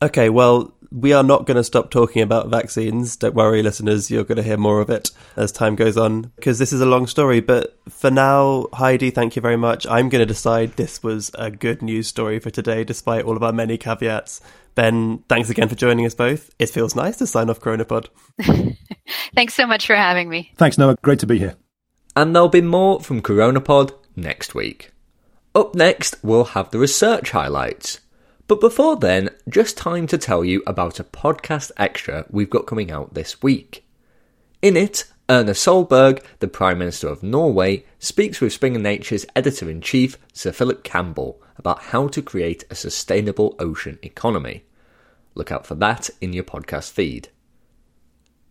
Okay, 0.00 0.28
well, 0.28 0.72
we 0.92 1.12
are 1.12 1.24
not 1.24 1.44
going 1.44 1.56
to 1.56 1.64
stop 1.64 1.90
talking 1.90 2.22
about 2.22 2.48
vaccines. 2.48 3.16
Don't 3.16 3.34
worry, 3.34 3.62
listeners, 3.62 4.12
you're 4.12 4.22
going 4.22 4.36
to 4.36 4.44
hear 4.44 4.56
more 4.56 4.80
of 4.80 4.90
it 4.90 5.10
as 5.34 5.50
time 5.50 5.74
goes 5.74 5.96
on 5.96 6.30
because 6.36 6.60
this 6.60 6.72
is 6.72 6.80
a 6.80 6.86
long 6.86 7.08
story. 7.08 7.40
But 7.40 7.76
for 7.88 8.08
now, 8.08 8.68
Heidi, 8.72 9.10
thank 9.10 9.34
you 9.34 9.42
very 9.42 9.56
much. 9.56 9.88
I'm 9.88 10.08
going 10.08 10.20
to 10.20 10.26
decide 10.26 10.74
this 10.74 11.02
was 11.02 11.32
a 11.34 11.50
good 11.50 11.82
news 11.82 12.06
story 12.06 12.38
for 12.38 12.50
today, 12.50 12.84
despite 12.84 13.24
all 13.24 13.36
of 13.36 13.42
our 13.42 13.52
many 13.52 13.76
caveats. 13.76 14.40
Ben, 14.76 15.24
thanks 15.28 15.50
again 15.50 15.68
for 15.68 15.74
joining 15.74 16.06
us 16.06 16.14
both. 16.14 16.54
It 16.60 16.70
feels 16.70 16.94
nice 16.94 17.16
to 17.16 17.26
sign 17.26 17.50
off 17.50 17.58
CoronaPod. 17.58 18.06
thanks 19.34 19.54
so 19.54 19.66
much 19.66 19.84
for 19.84 19.96
having 19.96 20.28
me. 20.28 20.52
Thanks, 20.56 20.78
Noah. 20.78 20.96
Great 21.02 21.18
to 21.18 21.26
be 21.26 21.40
here. 21.40 21.56
And 22.14 22.34
there'll 22.34 22.48
be 22.48 22.60
more 22.60 23.00
from 23.00 23.20
CoronaPod 23.20 23.92
next 24.14 24.54
week. 24.54 24.92
Up 25.58 25.74
next, 25.74 26.14
we'll 26.22 26.44
have 26.44 26.70
the 26.70 26.78
research 26.78 27.32
highlights. 27.32 27.98
But 28.46 28.60
before 28.60 28.94
then, 28.94 29.30
just 29.48 29.76
time 29.76 30.06
to 30.06 30.16
tell 30.16 30.44
you 30.44 30.62
about 30.68 31.00
a 31.00 31.04
podcast 31.04 31.72
extra 31.76 32.26
we've 32.30 32.48
got 32.48 32.68
coming 32.68 32.92
out 32.92 33.14
this 33.14 33.42
week. 33.42 33.84
In 34.62 34.76
it, 34.76 35.10
Erna 35.28 35.50
Solberg, 35.50 36.22
the 36.38 36.46
Prime 36.46 36.78
Minister 36.78 37.08
of 37.08 37.24
Norway, 37.24 37.84
speaks 37.98 38.40
with 38.40 38.52
Springer 38.52 38.78
Nature's 38.78 39.26
editor 39.34 39.68
in 39.68 39.80
chief, 39.80 40.16
Sir 40.32 40.52
Philip 40.52 40.84
Campbell, 40.84 41.42
about 41.56 41.82
how 41.82 42.06
to 42.06 42.22
create 42.22 42.62
a 42.70 42.76
sustainable 42.76 43.56
ocean 43.58 43.98
economy. 44.04 44.62
Look 45.34 45.50
out 45.50 45.66
for 45.66 45.74
that 45.74 46.08
in 46.20 46.32
your 46.32 46.44
podcast 46.44 46.92
feed. 46.92 47.30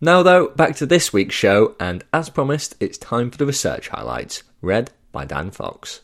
Now, 0.02 0.24
though, 0.24 0.50
back 0.50 0.76
to 0.76 0.86
this 0.86 1.13
week's 1.13 1.36
show, 1.36 1.74
and 1.80 2.04
as 2.12 2.30
promised, 2.30 2.76
it's 2.82 2.98
time 2.98 3.32
for 3.32 3.38
the 3.38 3.46
research 3.46 3.88
highlights, 3.88 4.43
read 4.62 4.91
by 5.13 5.24
Dan 5.24 5.52
Fox. 5.52 6.02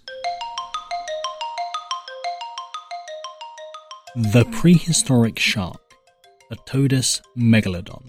The 4.16 4.46
prehistoric 4.52 5.40
shark, 5.40 5.82
Otodus 6.52 7.20
megalodon, 7.36 8.08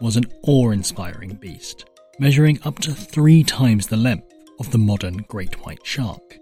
was 0.00 0.16
an 0.16 0.24
awe 0.44 0.70
inspiring 0.70 1.34
beast, 1.34 1.84
measuring 2.18 2.58
up 2.64 2.78
to 2.78 2.94
three 2.94 3.44
times 3.44 3.86
the 3.86 3.98
length 3.98 4.32
of 4.58 4.70
the 4.70 4.78
modern 4.78 5.18
great 5.28 5.62
white 5.62 5.84
shark. 5.84 6.38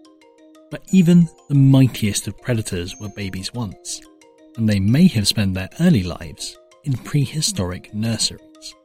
But 0.70 0.82
even 0.92 1.28
the 1.48 1.56
mightiest 1.56 2.28
of 2.28 2.40
predators 2.40 2.94
were 3.00 3.08
babies 3.08 3.52
once, 3.52 4.00
and 4.56 4.68
they 4.68 4.78
may 4.78 5.08
have 5.08 5.26
spent 5.26 5.54
their 5.54 5.70
early 5.80 6.04
lives 6.04 6.56
in 6.84 6.92
prehistoric 6.92 7.92
nurseries. 7.92 8.76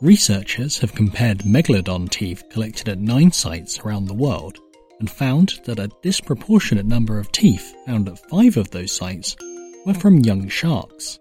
Researchers 0.00 0.76
have 0.78 0.92
compared 0.92 1.46
megalodon 1.46 2.10
teeth 2.10 2.42
collected 2.50 2.88
at 2.88 2.98
nine 2.98 3.30
sites 3.30 3.78
around 3.78 4.06
the 4.06 4.14
world 4.14 4.58
and 5.00 5.10
found 5.10 5.60
that 5.64 5.78
a 5.78 5.90
disproportionate 6.02 6.86
number 6.86 7.18
of 7.18 7.30
teeth 7.32 7.74
found 7.86 8.08
at 8.08 8.18
five 8.30 8.56
of 8.56 8.70
those 8.70 8.92
sites 8.92 9.36
were 9.84 9.94
from 9.94 10.20
young 10.20 10.48
sharks, 10.48 11.18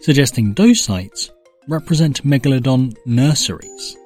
suggesting 0.00 0.54
those 0.54 0.80
sites 0.80 1.30
represent 1.68 2.24
megalodon 2.24 2.96
nurseries. 3.04 3.96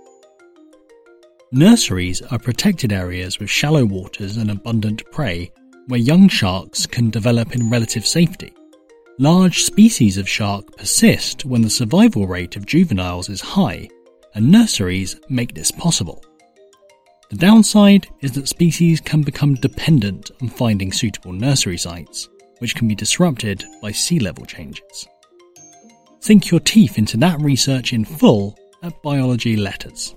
Nurseries 1.53 2.23
are 2.23 2.39
protected 2.39 2.93
areas 2.93 3.39
with 3.39 3.51
shallow 3.51 3.85
waters 3.85 4.39
and 4.39 4.51
abundant 4.51 5.03
prey 5.13 5.53
where 5.89 6.01
young 6.01 6.29
sharks 6.29 6.87
can 6.87 7.11
develop 7.11 7.55
in 7.55 7.69
relative 7.69 8.07
safety. 8.07 8.53
Large 9.19 9.63
species 9.63 10.17
of 10.17 10.29
shark 10.29 10.77
persist 10.77 11.45
when 11.45 11.61
the 11.63 11.71
survival 11.71 12.27
rate 12.27 12.57
of 12.57 12.67
juveniles 12.67 13.29
is 13.29 13.41
high, 13.41 13.89
and 14.35 14.51
nurseries 14.51 15.21
make 15.29 15.55
this 15.55 15.71
possible. 15.71 16.25
The 17.33 17.39
downside 17.39 18.09
is 18.21 18.33
that 18.33 18.47
species 18.47 19.01
can 19.01 19.23
become 19.23 19.55
dependent 19.55 20.31
on 20.43 20.51
finding 20.51 20.93
suitable 20.93 21.33
nursery 21.33 21.79
sites, 21.79 22.29
which 22.59 22.75
can 22.75 22.87
be 22.87 22.95
disrupted 22.95 23.65
by 23.81 23.91
sea 23.91 24.19
level 24.19 24.45
changes. 24.45 25.09
Sink 26.21 26.51
your 26.51 26.61
teeth 26.61 26.99
into 26.99 27.17
that 27.17 27.41
research 27.41 27.95
in 27.95 28.05
full 28.05 28.55
at 28.83 29.03
Biology 29.03 29.57
Letters. 29.57 30.15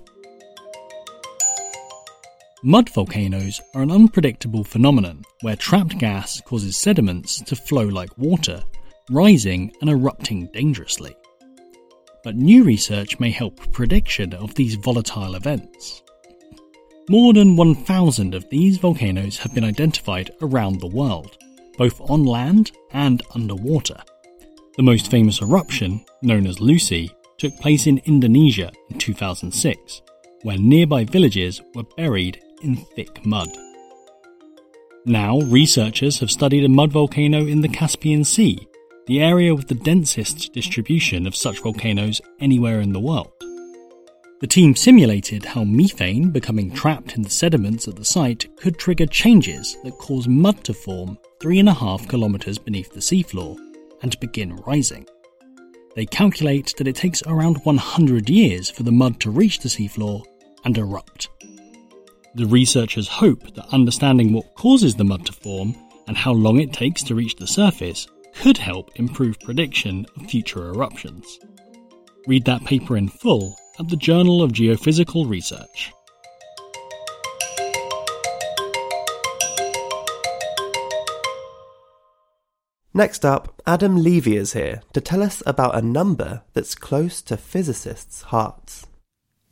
Mud 2.62 2.90
volcanoes 2.90 3.62
are 3.74 3.80
an 3.80 3.90
unpredictable 3.90 4.62
phenomenon 4.62 5.22
where 5.40 5.56
trapped 5.56 5.96
gas 5.96 6.42
causes 6.42 6.76
sediments 6.76 7.40
to 7.40 7.56
flow 7.56 7.86
like 7.86 8.18
water, 8.18 8.62
rising 9.08 9.72
and 9.80 9.88
erupting 9.88 10.50
dangerously. 10.52 11.16
But 12.22 12.36
new 12.36 12.62
research 12.62 13.18
may 13.18 13.30
help 13.30 13.72
prediction 13.72 14.34
of 14.34 14.54
these 14.54 14.74
volatile 14.74 15.34
events. 15.34 16.02
More 17.08 17.32
than 17.32 17.54
1,000 17.54 18.34
of 18.34 18.48
these 18.50 18.78
volcanoes 18.78 19.38
have 19.38 19.54
been 19.54 19.62
identified 19.62 20.32
around 20.42 20.80
the 20.80 20.88
world, 20.88 21.38
both 21.78 22.00
on 22.10 22.24
land 22.24 22.72
and 22.92 23.22
underwater. 23.32 24.02
The 24.76 24.82
most 24.82 25.08
famous 25.08 25.40
eruption, 25.40 26.04
known 26.22 26.48
as 26.48 26.56
Lusi, 26.56 27.10
took 27.38 27.56
place 27.58 27.86
in 27.86 28.02
Indonesia 28.06 28.72
in 28.90 28.98
2006, 28.98 30.02
where 30.42 30.58
nearby 30.58 31.04
villages 31.04 31.62
were 31.76 31.84
buried 31.96 32.42
in 32.62 32.74
thick 32.74 33.24
mud. 33.24 33.56
Now, 35.04 35.38
researchers 35.42 36.18
have 36.18 36.30
studied 36.32 36.64
a 36.64 36.68
mud 36.68 36.90
volcano 36.90 37.46
in 37.46 37.60
the 37.60 37.68
Caspian 37.68 38.24
Sea, 38.24 38.66
the 39.06 39.20
area 39.20 39.54
with 39.54 39.68
the 39.68 39.76
densest 39.76 40.52
distribution 40.52 41.24
of 41.28 41.36
such 41.36 41.62
volcanoes 41.62 42.20
anywhere 42.40 42.80
in 42.80 42.92
the 42.92 42.98
world. 42.98 43.30
The 44.38 44.46
team 44.46 44.76
simulated 44.76 45.46
how 45.46 45.64
methane 45.64 46.28
becoming 46.28 46.70
trapped 46.70 47.16
in 47.16 47.22
the 47.22 47.30
sediments 47.30 47.88
at 47.88 47.96
the 47.96 48.04
site 48.04 48.54
could 48.58 48.78
trigger 48.78 49.06
changes 49.06 49.78
that 49.82 49.96
cause 49.96 50.28
mud 50.28 50.62
to 50.64 50.74
form 50.74 51.16
3.5 51.40 52.06
kilometres 52.10 52.58
beneath 52.58 52.92
the 52.92 53.00
seafloor 53.00 53.56
and 54.02 54.20
begin 54.20 54.56
rising. 54.56 55.06
They 55.94 56.04
calculate 56.04 56.74
that 56.76 56.86
it 56.86 56.96
takes 56.96 57.22
around 57.22 57.64
100 57.64 58.28
years 58.28 58.68
for 58.68 58.82
the 58.82 58.92
mud 58.92 59.20
to 59.20 59.30
reach 59.30 59.60
the 59.60 59.70
seafloor 59.70 60.22
and 60.66 60.76
erupt. 60.76 61.30
The 62.34 62.44
researchers 62.44 63.08
hope 63.08 63.54
that 63.54 63.72
understanding 63.72 64.34
what 64.34 64.54
causes 64.54 64.94
the 64.94 65.04
mud 65.04 65.24
to 65.24 65.32
form 65.32 65.74
and 66.08 66.16
how 66.16 66.32
long 66.32 66.60
it 66.60 66.74
takes 66.74 67.02
to 67.04 67.14
reach 67.14 67.36
the 67.36 67.46
surface 67.46 68.06
could 68.34 68.58
help 68.58 68.90
improve 68.96 69.40
prediction 69.40 70.04
of 70.14 70.26
future 70.26 70.68
eruptions. 70.68 71.38
Read 72.26 72.44
that 72.44 72.66
paper 72.66 72.98
in 72.98 73.08
full 73.08 73.56
at 73.78 73.88
the 73.88 73.96
Journal 73.96 74.42
of 74.42 74.52
Geophysical 74.52 75.28
Research. 75.28 75.92
Next 82.94 83.26
up, 83.26 83.60
Adam 83.66 84.02
Levy 84.02 84.36
is 84.36 84.54
here 84.54 84.80
to 84.94 85.02
tell 85.02 85.22
us 85.22 85.42
about 85.44 85.76
a 85.76 85.82
number 85.82 86.42
that's 86.54 86.74
close 86.74 87.20
to 87.22 87.36
physicists' 87.36 88.22
hearts. 88.22 88.86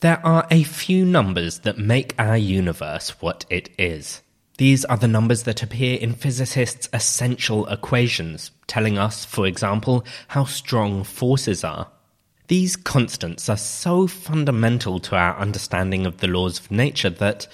There 0.00 0.24
are 0.24 0.46
a 0.50 0.62
few 0.62 1.04
numbers 1.04 1.58
that 1.60 1.76
make 1.78 2.14
our 2.18 2.38
universe 2.38 3.20
what 3.20 3.44
it 3.50 3.68
is. 3.78 4.22
These 4.56 4.84
are 4.86 4.96
the 4.96 5.08
numbers 5.08 5.42
that 5.42 5.62
appear 5.62 5.98
in 5.98 6.14
physicists' 6.14 6.88
essential 6.92 7.66
equations, 7.66 8.50
telling 8.66 8.96
us, 8.96 9.24
for 9.24 9.46
example, 9.46 10.06
how 10.28 10.44
strong 10.44 11.04
forces 11.04 11.64
are. 11.64 11.90
These 12.48 12.76
constants 12.76 13.48
are 13.48 13.56
so 13.56 14.06
fundamental 14.06 15.00
to 15.00 15.16
our 15.16 15.36
understanding 15.38 16.04
of 16.04 16.18
the 16.18 16.26
laws 16.26 16.60
of 16.60 16.70
nature 16.70 17.10
that, 17.10 17.46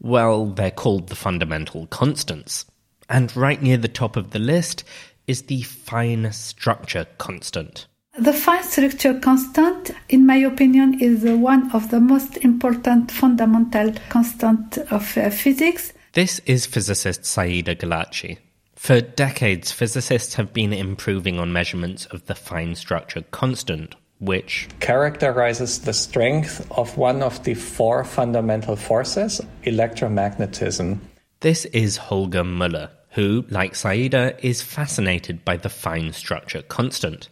well, 0.00 0.46
they're 0.46 0.72
called 0.72 1.08
the 1.08 1.14
fundamental 1.14 1.86
constants. 1.86 2.66
And 3.08 3.34
right 3.36 3.62
near 3.62 3.76
the 3.76 3.88
top 3.88 4.16
of 4.16 4.30
the 4.30 4.40
list 4.40 4.82
is 5.28 5.42
the 5.42 5.62
fine 5.62 6.32
structure 6.32 7.06
constant. 7.18 7.86
The 8.18 8.32
fine 8.32 8.64
structure 8.64 9.18
constant, 9.18 9.92
in 10.08 10.26
my 10.26 10.36
opinion, 10.36 11.00
is 11.00 11.24
one 11.24 11.70
of 11.72 11.90
the 11.90 12.00
most 12.00 12.36
important 12.38 13.10
fundamental 13.10 13.94
constant 14.08 14.76
of 14.90 15.16
uh, 15.16 15.30
physics. 15.30 15.92
This 16.14 16.40
is 16.40 16.66
physicist 16.66 17.24
Saida 17.24 17.74
Guellati. 17.74 18.38
For 18.74 19.00
decades, 19.00 19.70
physicists 19.70 20.34
have 20.34 20.52
been 20.52 20.72
improving 20.72 21.38
on 21.38 21.52
measurements 21.52 22.06
of 22.06 22.26
the 22.26 22.34
fine 22.34 22.74
structure 22.74 23.22
constant, 23.30 23.94
which 24.22 24.68
characterizes 24.78 25.80
the 25.80 25.92
strength 25.92 26.64
of 26.70 26.96
one 26.96 27.22
of 27.22 27.42
the 27.42 27.54
four 27.54 28.04
fundamental 28.04 28.76
forces, 28.76 29.40
electromagnetism. 29.64 30.98
This 31.40 31.64
is 31.66 31.96
Holger 31.96 32.44
Müller, 32.44 32.90
who, 33.10 33.44
like 33.50 33.74
Saida, 33.74 34.36
is 34.46 34.62
fascinated 34.62 35.44
by 35.44 35.56
the 35.56 35.68
fine 35.68 36.12
structure 36.12 36.62
constant. 36.62 37.28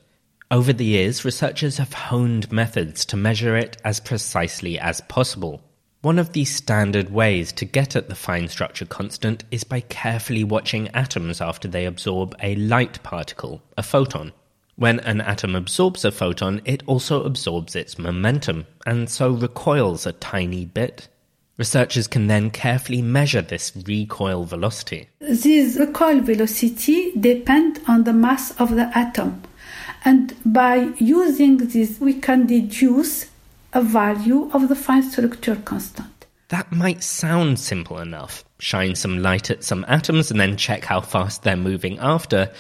Over 0.51 0.73
the 0.73 0.85
years, 0.85 1.25
researchers 1.25 1.79
have 1.79 1.93
honed 1.93 2.51
methods 2.51 3.05
to 3.07 3.17
measure 3.17 3.57
it 3.57 3.77
as 3.85 4.01
precisely 4.01 4.77
as 4.81 5.01
possible. 5.03 5.63
One 6.03 6.19
of 6.19 6.33
the 6.33 6.45
standard 6.45 7.11
ways 7.11 7.53
to 7.53 7.65
get 7.65 7.95
at 7.95 8.09
the 8.09 8.17
fine 8.17 8.49
structure 8.49 8.87
constant 8.87 9.45
is 9.53 9.63
by 9.63 9.81
carefully 9.81 10.43
watching 10.43 10.89
atoms 10.89 11.41
after 11.41 11.69
they 11.69 11.87
absorb 11.87 12.35
a 12.43 12.57
light 12.57 13.01
particle, 13.05 13.63
a 13.79 13.85
photon. 13.85 14.33
When 14.81 15.01
an 15.01 15.21
atom 15.21 15.55
absorbs 15.57 16.07
a 16.07 16.11
photon, 16.11 16.63
it 16.65 16.83
also 16.87 17.25
absorbs 17.25 17.77
its 17.77 17.99
momentum, 17.99 18.65
and 18.87 19.11
so 19.11 19.29
recoils 19.29 20.07
a 20.07 20.13
tiny 20.13 20.65
bit. 20.65 21.07
Researchers 21.59 22.07
can 22.07 22.29
then 22.29 22.51
carefully 22.51 23.03
measure 23.03 23.43
this 23.43 23.73
recoil 23.87 24.45
velocity. 24.45 25.11
This 25.21 25.77
recoil 25.77 26.23
velocity 26.23 27.13
depends 27.21 27.81
on 27.87 28.05
the 28.05 28.15
mass 28.15 28.59
of 28.59 28.75
the 28.75 28.91
atom. 28.97 29.43
And 30.07 30.35
by 30.47 30.95
using 30.97 31.59
this, 31.59 32.01
we 32.01 32.15
can 32.15 32.47
deduce 32.47 33.27
a 33.75 33.83
value 33.83 34.51
of 34.55 34.71
the 34.71 34.77
fine 34.77 35.03
structure 35.03 35.57
constant. 35.57 36.21
That 36.49 36.73
might 36.73 37.03
sound 37.03 37.61
simple 37.61 37.99
enough. 37.99 38.45
Shine 38.59 38.95
some 38.95 39.23
light 39.23 39.51
at 39.51 39.63
some 39.63 39.85
atoms 39.87 40.31
and 40.31 40.41
then 40.41 40.57
check 40.57 40.85
how 40.85 41.01
fast 41.01 41.43
they're 41.43 41.55
moving 41.55 41.99
after. 41.99 42.51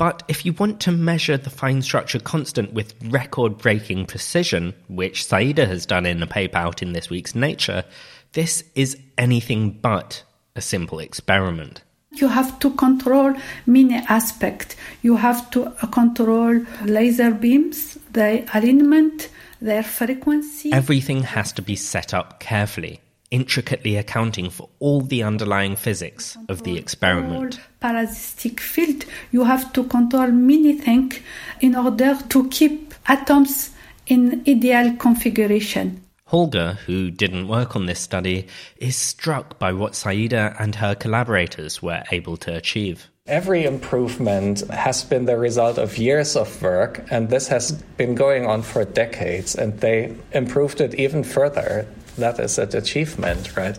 But 0.00 0.22
if 0.28 0.46
you 0.46 0.54
want 0.54 0.80
to 0.80 0.92
measure 0.92 1.36
the 1.36 1.50
fine 1.50 1.82
structure 1.82 2.18
constant 2.18 2.72
with 2.72 2.94
record 3.12 3.58
breaking 3.58 4.06
precision, 4.06 4.72
which 4.88 5.26
Saida 5.26 5.66
has 5.66 5.84
done 5.84 6.06
in 6.06 6.22
a 6.22 6.26
paper 6.26 6.56
out 6.56 6.80
in 6.80 6.94
this 6.94 7.10
week's 7.10 7.34
Nature, 7.34 7.84
this 8.32 8.64
is 8.74 8.96
anything 9.18 9.72
but 9.72 10.22
a 10.56 10.62
simple 10.62 11.00
experiment. 11.00 11.82
You 12.12 12.28
have 12.28 12.58
to 12.60 12.70
control 12.76 13.34
many 13.66 13.96
aspects. 13.96 14.74
You 15.02 15.16
have 15.16 15.50
to 15.50 15.66
uh, 15.66 15.86
control 15.88 16.64
laser 16.86 17.32
beams, 17.32 17.98
their 18.10 18.46
alignment, 18.54 19.28
their 19.60 19.82
frequency. 19.82 20.72
Everything 20.72 21.24
has 21.24 21.52
to 21.52 21.60
be 21.60 21.76
set 21.76 22.14
up 22.14 22.40
carefully, 22.40 23.02
intricately 23.30 23.96
accounting 23.96 24.50
for 24.50 24.68
all 24.80 25.00
the 25.00 25.22
underlying 25.22 25.76
physics 25.76 26.36
of 26.48 26.64
the 26.64 26.76
experiment. 26.76 27.60
Parasitic 27.80 28.60
field, 28.60 29.04
you 29.30 29.44
have 29.44 29.72
to 29.72 29.84
control 29.84 30.28
many 30.28 30.74
things 30.74 31.20
in 31.60 31.76
order 31.76 32.18
to 32.28 32.48
keep 32.48 32.92
atoms 33.06 33.70
in 34.06 34.42
ideal 34.46 34.96
configuration. 34.96 36.02
Holger, 36.24 36.78
who 36.86 37.10
didn't 37.10 37.48
work 37.48 37.74
on 37.74 37.86
this 37.86 37.98
study, 37.98 38.46
is 38.76 38.94
struck 38.96 39.58
by 39.58 39.72
what 39.72 39.96
Saida 39.96 40.54
and 40.60 40.76
her 40.76 40.94
collaborators 40.94 41.82
were 41.82 42.04
able 42.12 42.36
to 42.38 42.54
achieve. 42.54 43.08
Every 43.26 43.64
improvement 43.64 44.60
has 44.70 45.04
been 45.04 45.24
the 45.24 45.36
result 45.36 45.78
of 45.78 45.98
years 45.98 46.36
of 46.36 46.62
work, 46.62 47.04
and 47.10 47.30
this 47.30 47.48
has 47.48 47.72
been 47.96 48.14
going 48.14 48.46
on 48.46 48.62
for 48.62 48.84
decades, 48.84 49.54
and 49.54 49.78
they 49.80 50.14
improved 50.32 50.80
it 50.80 50.94
even 50.94 51.22
further. 51.24 51.86
That 52.18 52.38
is 52.40 52.58
an 52.58 52.76
achievement, 52.76 53.56
right? 53.56 53.78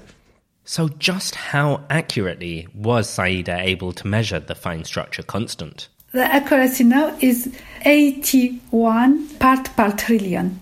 So, 0.63 0.89
just 0.89 1.35
how 1.35 1.83
accurately 1.89 2.67
was 2.73 3.09
Saida 3.09 3.59
able 3.59 3.91
to 3.93 4.07
measure 4.07 4.39
the 4.39 4.55
fine 4.55 4.83
structure 4.83 5.23
constant? 5.23 5.89
The 6.11 6.23
accuracy 6.23 6.83
now 6.83 7.17
is 7.19 7.53
81 7.85 9.27
part 9.39 9.75
per 9.75 9.91
trillion. 9.91 10.59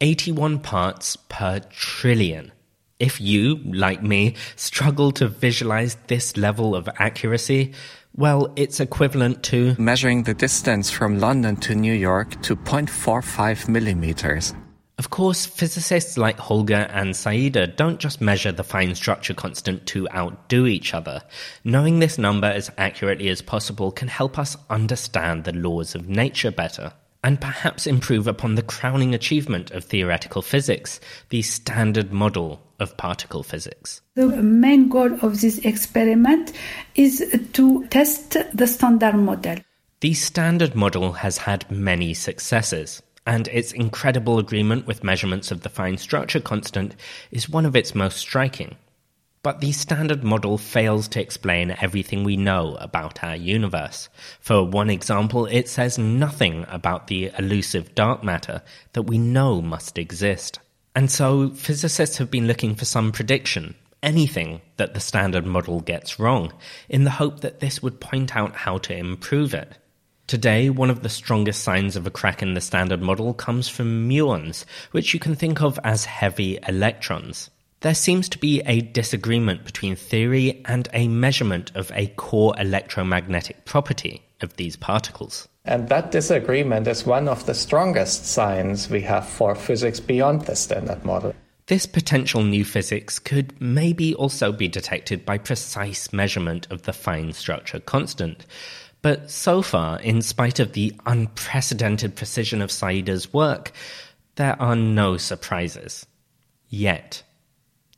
81 0.00 0.58
parts 0.60 1.16
per 1.16 1.60
trillion. 1.70 2.52
If 2.98 3.20
you, 3.20 3.56
like 3.64 4.02
me, 4.02 4.34
struggle 4.56 5.10
to 5.12 5.26
visualize 5.26 5.96
this 6.06 6.36
level 6.36 6.76
of 6.76 6.88
accuracy, 6.98 7.72
well, 8.16 8.52
it's 8.56 8.78
equivalent 8.78 9.42
to 9.44 9.74
measuring 9.78 10.22
the 10.22 10.34
distance 10.34 10.90
from 10.90 11.18
London 11.18 11.56
to 11.56 11.74
New 11.74 11.92
York 11.92 12.40
to 12.42 12.54
0.45 12.54 13.68
millimeters. 13.68 14.54
Of 14.96 15.10
course, 15.10 15.44
physicists 15.44 16.16
like 16.16 16.38
Holger 16.38 16.88
and 16.90 17.16
Saida 17.16 17.66
don't 17.66 17.98
just 17.98 18.20
measure 18.20 18.52
the 18.52 18.62
fine 18.62 18.94
structure 18.94 19.34
constant 19.34 19.86
to 19.86 20.08
outdo 20.10 20.66
each 20.66 20.94
other. 20.94 21.22
Knowing 21.64 21.98
this 21.98 22.16
number 22.16 22.46
as 22.46 22.70
accurately 22.78 23.28
as 23.28 23.42
possible 23.42 23.90
can 23.90 24.06
help 24.06 24.38
us 24.38 24.56
understand 24.70 25.44
the 25.44 25.52
laws 25.52 25.96
of 25.96 26.08
nature 26.08 26.52
better 26.52 26.92
and 27.24 27.40
perhaps 27.40 27.86
improve 27.86 28.28
upon 28.28 28.54
the 28.54 28.62
crowning 28.62 29.14
achievement 29.14 29.70
of 29.70 29.82
theoretical 29.82 30.42
physics, 30.42 31.00
the 31.30 31.40
standard 31.42 32.12
model 32.12 32.60
of 32.78 32.96
particle 32.96 33.42
physics. 33.42 34.02
The 34.14 34.28
main 34.28 34.90
goal 34.90 35.14
of 35.22 35.40
this 35.40 35.58
experiment 35.58 36.52
is 36.94 37.24
to 37.54 37.86
test 37.86 38.36
the 38.52 38.66
standard 38.66 39.14
model. 39.16 39.56
The 40.00 40.12
standard 40.12 40.74
model 40.74 41.12
has 41.14 41.38
had 41.38 41.70
many 41.70 42.12
successes, 42.12 43.00
and 43.26 43.48
its 43.48 43.72
incredible 43.72 44.38
agreement 44.38 44.86
with 44.86 45.04
measurements 45.04 45.50
of 45.50 45.62
the 45.62 45.68
fine 45.68 45.96
structure 45.98 46.40
constant 46.40 46.94
is 47.30 47.48
one 47.48 47.66
of 47.66 47.76
its 47.76 47.94
most 47.94 48.18
striking. 48.18 48.76
But 49.42 49.60
the 49.60 49.72
standard 49.72 50.24
model 50.24 50.56
fails 50.56 51.06
to 51.08 51.20
explain 51.20 51.76
everything 51.80 52.24
we 52.24 52.36
know 52.36 52.76
about 52.80 53.22
our 53.22 53.36
universe. 53.36 54.08
For 54.40 54.64
one 54.64 54.88
example, 54.88 55.44
it 55.46 55.68
says 55.68 55.98
nothing 55.98 56.64
about 56.68 57.08
the 57.08 57.30
elusive 57.38 57.94
dark 57.94 58.24
matter 58.24 58.62
that 58.94 59.02
we 59.02 59.18
know 59.18 59.60
must 59.60 59.98
exist. 59.98 60.60
And 60.94 61.10
so, 61.10 61.50
physicists 61.50 62.16
have 62.18 62.30
been 62.30 62.46
looking 62.46 62.74
for 62.74 62.86
some 62.86 63.12
prediction, 63.12 63.74
anything 64.02 64.62
that 64.78 64.94
the 64.94 65.00
standard 65.00 65.44
model 65.44 65.80
gets 65.80 66.18
wrong, 66.18 66.52
in 66.88 67.04
the 67.04 67.10
hope 67.10 67.40
that 67.40 67.60
this 67.60 67.82
would 67.82 68.00
point 68.00 68.34
out 68.34 68.54
how 68.54 68.78
to 68.78 68.96
improve 68.96 69.52
it. 69.52 69.76
Today, 70.26 70.70
one 70.70 70.88
of 70.88 71.02
the 71.02 71.10
strongest 71.10 71.62
signs 71.62 71.96
of 71.96 72.06
a 72.06 72.10
crack 72.10 72.42
in 72.42 72.54
the 72.54 72.60
standard 72.62 73.02
model 73.02 73.34
comes 73.34 73.68
from 73.68 74.08
muons, 74.08 74.64
which 74.92 75.12
you 75.12 75.20
can 75.20 75.34
think 75.34 75.60
of 75.60 75.78
as 75.84 76.06
heavy 76.06 76.58
electrons. 76.66 77.50
There 77.80 77.94
seems 77.94 78.30
to 78.30 78.38
be 78.38 78.62
a 78.64 78.80
disagreement 78.80 79.66
between 79.66 79.96
theory 79.96 80.62
and 80.64 80.88
a 80.94 81.08
measurement 81.08 81.72
of 81.74 81.92
a 81.94 82.06
core 82.16 82.54
electromagnetic 82.58 83.66
property 83.66 84.22
of 84.40 84.56
these 84.56 84.76
particles. 84.76 85.46
And 85.66 85.90
that 85.90 86.10
disagreement 86.10 86.88
is 86.88 87.04
one 87.04 87.28
of 87.28 87.44
the 87.44 87.54
strongest 87.54 88.24
signs 88.24 88.88
we 88.88 89.02
have 89.02 89.28
for 89.28 89.54
physics 89.54 90.00
beyond 90.00 90.46
the 90.46 90.56
standard 90.56 91.04
model. 91.04 91.34
This 91.66 91.86
potential 91.86 92.42
new 92.42 92.64
physics 92.64 93.18
could 93.18 93.58
maybe 93.58 94.14
also 94.14 94.52
be 94.52 94.68
detected 94.68 95.24
by 95.24 95.38
precise 95.38 96.12
measurement 96.12 96.66
of 96.70 96.82
the 96.82 96.92
fine 96.92 97.32
structure 97.32 97.80
constant. 97.80 98.44
But 99.04 99.30
so 99.30 99.60
far, 99.60 100.00
in 100.00 100.22
spite 100.22 100.58
of 100.58 100.72
the 100.72 100.94
unprecedented 101.04 102.16
precision 102.16 102.62
of 102.62 102.72
Saida's 102.72 103.34
work, 103.34 103.70
there 104.36 104.58
are 104.58 104.74
no 104.74 105.18
surprises. 105.18 106.06
Yet. 106.70 107.22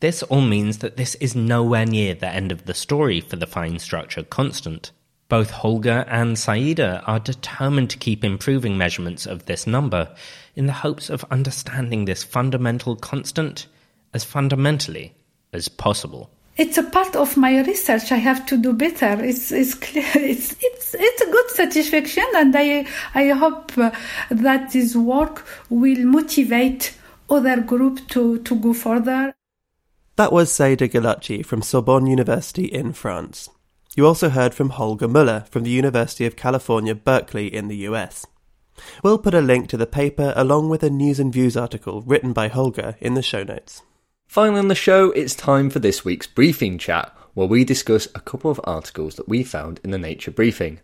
This 0.00 0.24
all 0.24 0.40
means 0.40 0.78
that 0.78 0.96
this 0.96 1.14
is 1.14 1.36
nowhere 1.36 1.86
near 1.86 2.16
the 2.16 2.28
end 2.28 2.50
of 2.50 2.64
the 2.64 2.74
story 2.74 3.20
for 3.20 3.36
the 3.36 3.46
fine 3.46 3.78
structure 3.78 4.24
constant. 4.24 4.90
Both 5.28 5.50
Holger 5.50 6.04
and 6.08 6.36
Saida 6.36 7.04
are 7.06 7.20
determined 7.20 7.90
to 7.90 7.98
keep 7.98 8.24
improving 8.24 8.76
measurements 8.76 9.26
of 9.26 9.46
this 9.46 9.64
number 9.64 10.12
in 10.56 10.66
the 10.66 10.72
hopes 10.72 11.08
of 11.08 11.24
understanding 11.30 12.06
this 12.06 12.24
fundamental 12.24 12.96
constant 12.96 13.68
as 14.12 14.24
fundamentally 14.24 15.14
as 15.52 15.68
possible. 15.68 16.32
It's 16.56 16.78
a 16.78 16.82
part 16.82 17.16
of 17.16 17.36
my 17.36 17.60
research. 17.60 18.10
I 18.12 18.16
have 18.16 18.46
to 18.46 18.56
do 18.56 18.72
better. 18.72 19.22
It's 19.22 19.52
it's 19.52 19.74
clear. 19.74 20.10
It's 20.14 20.56
it's 20.60 20.94
it's 20.94 21.22
a 21.22 21.30
good 21.30 21.50
satisfaction, 21.50 22.24
and 22.34 22.54
I 22.56 22.86
I 23.14 23.28
hope 23.28 23.76
uh, 23.76 23.90
that 24.30 24.72
this 24.72 24.96
work 24.96 25.46
will 25.68 26.04
motivate 26.06 26.96
other 27.28 27.60
group 27.60 28.08
to 28.08 28.38
to 28.38 28.54
go 28.56 28.72
further. 28.72 29.34
That 30.16 30.32
was 30.32 30.50
Saida 30.50 30.88
Guellati 30.88 31.44
from 31.44 31.60
Sorbonne 31.60 32.06
University 32.06 32.64
in 32.64 32.94
France. 32.94 33.50
You 33.94 34.06
also 34.06 34.30
heard 34.30 34.54
from 34.54 34.70
Holger 34.70 35.08
Müller 35.08 35.46
from 35.48 35.62
the 35.62 35.70
University 35.70 36.24
of 36.24 36.36
California, 36.36 36.94
Berkeley 36.94 37.54
in 37.54 37.68
the 37.68 37.88
US. 37.88 38.26
We'll 39.02 39.18
put 39.18 39.34
a 39.34 39.42
link 39.42 39.68
to 39.68 39.76
the 39.76 39.86
paper 39.86 40.32
along 40.36 40.70
with 40.70 40.82
a 40.82 40.90
news 40.90 41.20
and 41.20 41.32
views 41.32 41.56
article 41.56 42.00
written 42.00 42.32
by 42.32 42.48
Holger 42.48 42.96
in 43.00 43.12
the 43.12 43.22
show 43.22 43.42
notes. 43.42 43.82
Finally 44.26 44.58
on 44.58 44.68
the 44.68 44.74
show, 44.74 45.12
it's 45.12 45.34
time 45.34 45.70
for 45.70 45.78
this 45.78 46.04
week's 46.04 46.26
briefing 46.26 46.78
chat, 46.78 47.16
where 47.34 47.46
we 47.46 47.64
discuss 47.64 48.06
a 48.14 48.20
couple 48.20 48.50
of 48.50 48.60
articles 48.64 49.14
that 49.14 49.28
we 49.28 49.42
found 49.42 49.80
in 49.82 49.92
the 49.92 49.98
Nature 49.98 50.30
briefing. 50.30 50.80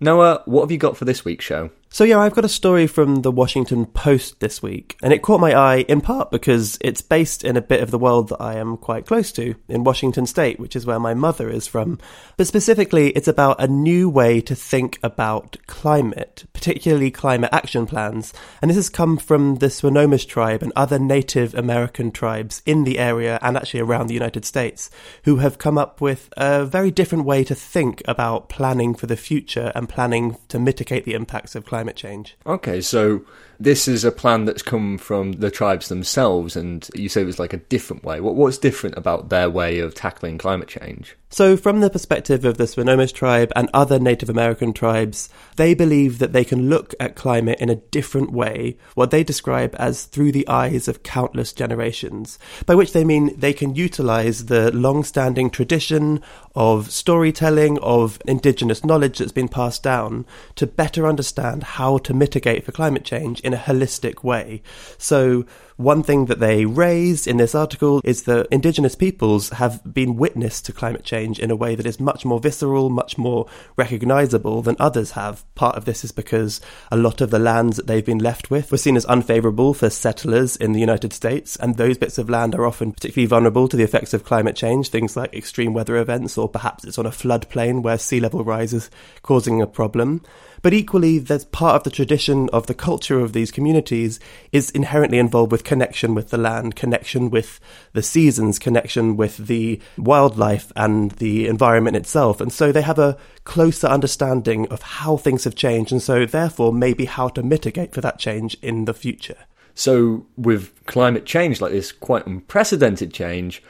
Noah, 0.00 0.42
what 0.46 0.62
have 0.62 0.70
you 0.72 0.78
got 0.78 0.96
for 0.96 1.04
this 1.04 1.24
week's 1.24 1.44
show? 1.44 1.70
So, 1.96 2.04
yeah, 2.04 2.18
I've 2.18 2.34
got 2.34 2.44
a 2.44 2.48
story 2.50 2.86
from 2.86 3.22
the 3.22 3.32
Washington 3.32 3.86
Post 3.86 4.40
this 4.40 4.62
week, 4.62 4.98
and 5.02 5.14
it 5.14 5.22
caught 5.22 5.40
my 5.40 5.54
eye 5.54 5.76
in 5.88 6.02
part 6.02 6.30
because 6.30 6.76
it's 6.82 7.00
based 7.00 7.42
in 7.42 7.56
a 7.56 7.62
bit 7.62 7.82
of 7.82 7.90
the 7.90 7.98
world 7.98 8.28
that 8.28 8.42
I 8.42 8.56
am 8.56 8.76
quite 8.76 9.06
close 9.06 9.32
to, 9.32 9.54
in 9.66 9.82
Washington 9.82 10.26
State, 10.26 10.60
which 10.60 10.76
is 10.76 10.84
where 10.84 11.00
my 11.00 11.14
mother 11.14 11.48
is 11.48 11.66
from. 11.66 11.98
But 12.36 12.48
specifically, 12.48 13.12
it's 13.12 13.28
about 13.28 13.62
a 13.62 13.66
new 13.66 14.10
way 14.10 14.42
to 14.42 14.54
think 14.54 14.98
about 15.02 15.56
climate, 15.66 16.44
particularly 16.52 17.10
climate 17.10 17.48
action 17.50 17.86
plans. 17.86 18.34
And 18.60 18.70
this 18.70 18.76
has 18.76 18.90
come 18.90 19.16
from 19.16 19.54
the 19.54 19.68
Swinomish 19.68 20.28
tribe 20.28 20.62
and 20.62 20.74
other 20.76 20.98
Native 20.98 21.54
American 21.54 22.10
tribes 22.10 22.60
in 22.66 22.84
the 22.84 22.98
area 22.98 23.38
and 23.40 23.56
actually 23.56 23.80
around 23.80 24.08
the 24.08 24.12
United 24.12 24.44
States, 24.44 24.90
who 25.24 25.36
have 25.36 25.56
come 25.56 25.78
up 25.78 26.02
with 26.02 26.28
a 26.36 26.66
very 26.66 26.90
different 26.90 27.24
way 27.24 27.42
to 27.44 27.54
think 27.54 28.02
about 28.04 28.50
planning 28.50 28.94
for 28.94 29.06
the 29.06 29.16
future 29.16 29.72
and 29.74 29.88
planning 29.88 30.36
to 30.48 30.58
mitigate 30.58 31.06
the 31.06 31.14
impacts 31.14 31.54
of 31.54 31.64
climate 31.64 31.85
climate 31.86 31.96
change. 31.96 32.36
Okay, 32.46 32.80
so 32.80 33.24
this 33.60 33.86
is 33.86 34.04
a 34.04 34.10
plan 34.10 34.44
that's 34.44 34.62
come 34.62 34.98
from 34.98 35.32
the 35.32 35.50
tribes 35.50 35.88
themselves, 35.88 36.56
and 36.56 36.88
you 36.94 37.08
say 37.08 37.22
it 37.22 37.26
was 37.26 37.38
like 37.38 37.52
a 37.52 37.58
different 37.58 38.02
way. 38.02 38.20
What, 38.20 38.34
what's 38.34 38.58
different 38.58 38.98
about 38.98 39.28
their 39.28 39.48
way 39.48 39.78
of 39.78 39.94
tackling 39.94 40.36
climate 40.38 40.68
change? 40.68 41.16
So, 41.28 41.56
from 41.56 41.80
the 41.80 41.90
perspective 41.90 42.44
of 42.44 42.56
the 42.56 42.64
Swinomish 42.64 43.12
tribe 43.12 43.52
and 43.56 43.68
other 43.74 43.98
Native 43.98 44.30
American 44.30 44.72
tribes, 44.72 45.28
they 45.56 45.74
believe 45.74 46.20
that 46.20 46.32
they 46.32 46.44
can 46.44 46.70
look 46.70 46.94
at 47.00 47.16
climate 47.16 47.60
in 47.60 47.68
a 47.68 47.76
different 47.76 48.30
way, 48.30 48.76
what 48.94 49.10
they 49.10 49.24
describe 49.24 49.74
as 49.76 50.04
through 50.04 50.30
the 50.30 50.46
eyes 50.46 50.86
of 50.86 51.02
countless 51.02 51.52
generations, 51.52 52.38
by 52.64 52.76
which 52.76 52.92
they 52.92 53.04
mean 53.04 53.38
they 53.38 53.52
can 53.52 53.74
utilize 53.74 54.46
the 54.46 54.70
long 54.70 55.02
standing 55.02 55.50
tradition 55.50 56.22
of 56.54 56.92
storytelling, 56.92 57.78
of 57.80 58.22
indigenous 58.26 58.84
knowledge 58.84 59.18
that's 59.18 59.32
been 59.32 59.48
passed 59.48 59.82
down 59.82 60.24
to 60.54 60.66
better 60.66 61.08
understand 61.08 61.64
how 61.64 61.98
to 61.98 62.14
mitigate 62.14 62.64
for 62.64 62.72
climate 62.72 63.04
change 63.04 63.40
in 63.40 63.52
a 63.52 63.58
holistic 63.58 64.22
way. 64.22 64.62
So, 64.96 65.44
one 65.76 66.02
thing 66.02 66.26
that 66.26 66.40
they 66.40 66.64
raise 66.64 67.26
in 67.26 67.36
this 67.36 67.54
article 67.54 68.00
is 68.02 68.22
that 68.22 68.46
indigenous 68.50 68.94
peoples 68.94 69.50
have 69.50 69.82
been 69.92 70.16
witness 70.16 70.62
to 70.62 70.72
climate 70.72 71.04
change 71.04 71.38
in 71.38 71.50
a 71.50 71.56
way 71.56 71.74
that 71.74 71.84
is 71.84 72.00
much 72.00 72.24
more 72.24 72.40
visceral, 72.40 72.88
much 72.88 73.18
more 73.18 73.46
recognizable 73.76 74.62
than 74.62 74.76
others 74.78 75.10
have. 75.12 75.44
Part 75.54 75.76
of 75.76 75.84
this 75.84 76.02
is 76.02 76.12
because 76.12 76.62
a 76.90 76.96
lot 76.96 77.20
of 77.20 77.30
the 77.30 77.38
lands 77.38 77.76
that 77.76 77.86
they've 77.86 78.04
been 78.04 78.18
left 78.18 78.50
with 78.50 78.72
were 78.72 78.78
seen 78.78 78.96
as 78.96 79.04
unfavorable 79.04 79.74
for 79.74 79.90
settlers 79.90 80.56
in 80.56 80.72
the 80.72 80.80
United 80.80 81.12
States, 81.12 81.56
and 81.56 81.76
those 81.76 81.98
bits 81.98 82.16
of 82.16 82.30
land 82.30 82.54
are 82.54 82.66
often 82.66 82.92
particularly 82.92 83.26
vulnerable 83.26 83.68
to 83.68 83.76
the 83.76 83.84
effects 83.84 84.14
of 84.14 84.24
climate 84.24 84.56
change, 84.56 84.88
things 84.88 85.16
like 85.16 85.34
extreme 85.34 85.74
weather 85.74 85.96
events, 85.96 86.38
or 86.38 86.48
perhaps 86.48 86.84
it's 86.84 86.98
on 86.98 87.06
a 87.06 87.10
floodplain 87.10 87.82
where 87.82 87.98
sea 87.98 88.20
level 88.20 88.44
rises, 88.44 88.90
causing 89.22 89.60
a 89.60 89.66
problem. 89.66 90.22
But 90.66 90.74
equally, 90.74 91.20
there's 91.20 91.44
part 91.44 91.76
of 91.76 91.84
the 91.84 91.92
tradition 91.92 92.50
of 92.52 92.66
the 92.66 92.74
culture 92.74 93.20
of 93.20 93.32
these 93.32 93.52
communities 93.52 94.18
is 94.50 94.70
inherently 94.70 95.16
involved 95.16 95.52
with 95.52 95.62
connection 95.62 96.12
with 96.12 96.30
the 96.30 96.38
land, 96.38 96.74
connection 96.74 97.30
with 97.30 97.60
the 97.92 98.02
seasons, 98.02 98.58
connection 98.58 99.16
with 99.16 99.36
the 99.36 99.80
wildlife 99.96 100.72
and 100.74 101.12
the 101.12 101.46
environment 101.46 101.96
itself. 101.96 102.40
And 102.40 102.52
so 102.52 102.72
they 102.72 102.82
have 102.82 102.98
a 102.98 103.16
closer 103.44 103.86
understanding 103.86 104.66
of 104.66 104.82
how 104.82 105.16
things 105.16 105.44
have 105.44 105.54
changed, 105.54 105.92
and 105.92 106.02
so 106.02 106.26
therefore 106.26 106.72
maybe 106.72 107.04
how 107.04 107.28
to 107.28 107.44
mitigate 107.44 107.92
for 107.92 108.00
that 108.00 108.18
change 108.18 108.56
in 108.60 108.86
the 108.86 108.94
future. 108.94 109.38
So, 109.76 110.26
with 110.36 110.84
climate 110.86 111.26
change 111.26 111.60
like 111.60 111.70
this, 111.70 111.92
quite 111.92 112.26
unprecedented 112.26 113.14
change, 113.14 113.62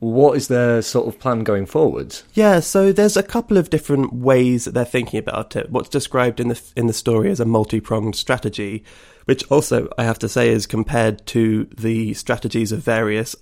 what 0.00 0.36
is 0.36 0.48
their 0.48 0.80
sort 0.82 1.08
of 1.08 1.18
plan 1.18 1.42
going 1.44 1.66
forwards? 1.66 2.24
Yeah, 2.34 2.60
so 2.60 2.92
there's 2.92 3.16
a 3.16 3.22
couple 3.22 3.56
of 3.56 3.70
different 3.70 4.12
ways 4.12 4.64
that 4.64 4.72
they're 4.74 4.84
thinking 4.84 5.18
about 5.18 5.56
it. 5.56 5.70
What's 5.70 5.88
described 5.88 6.40
in 6.40 6.48
the 6.48 6.60
in 6.76 6.86
the 6.86 6.92
story 6.92 7.30
as 7.30 7.40
a 7.40 7.44
multi-pronged 7.44 8.16
strategy, 8.16 8.84
which 9.24 9.44
also 9.50 9.88
I 9.98 10.04
have 10.04 10.18
to 10.20 10.28
say 10.28 10.50
is 10.50 10.66
compared 10.66 11.26
to 11.28 11.64
the 11.76 12.14
strategies 12.14 12.72
of 12.72 12.80
various 12.80 13.34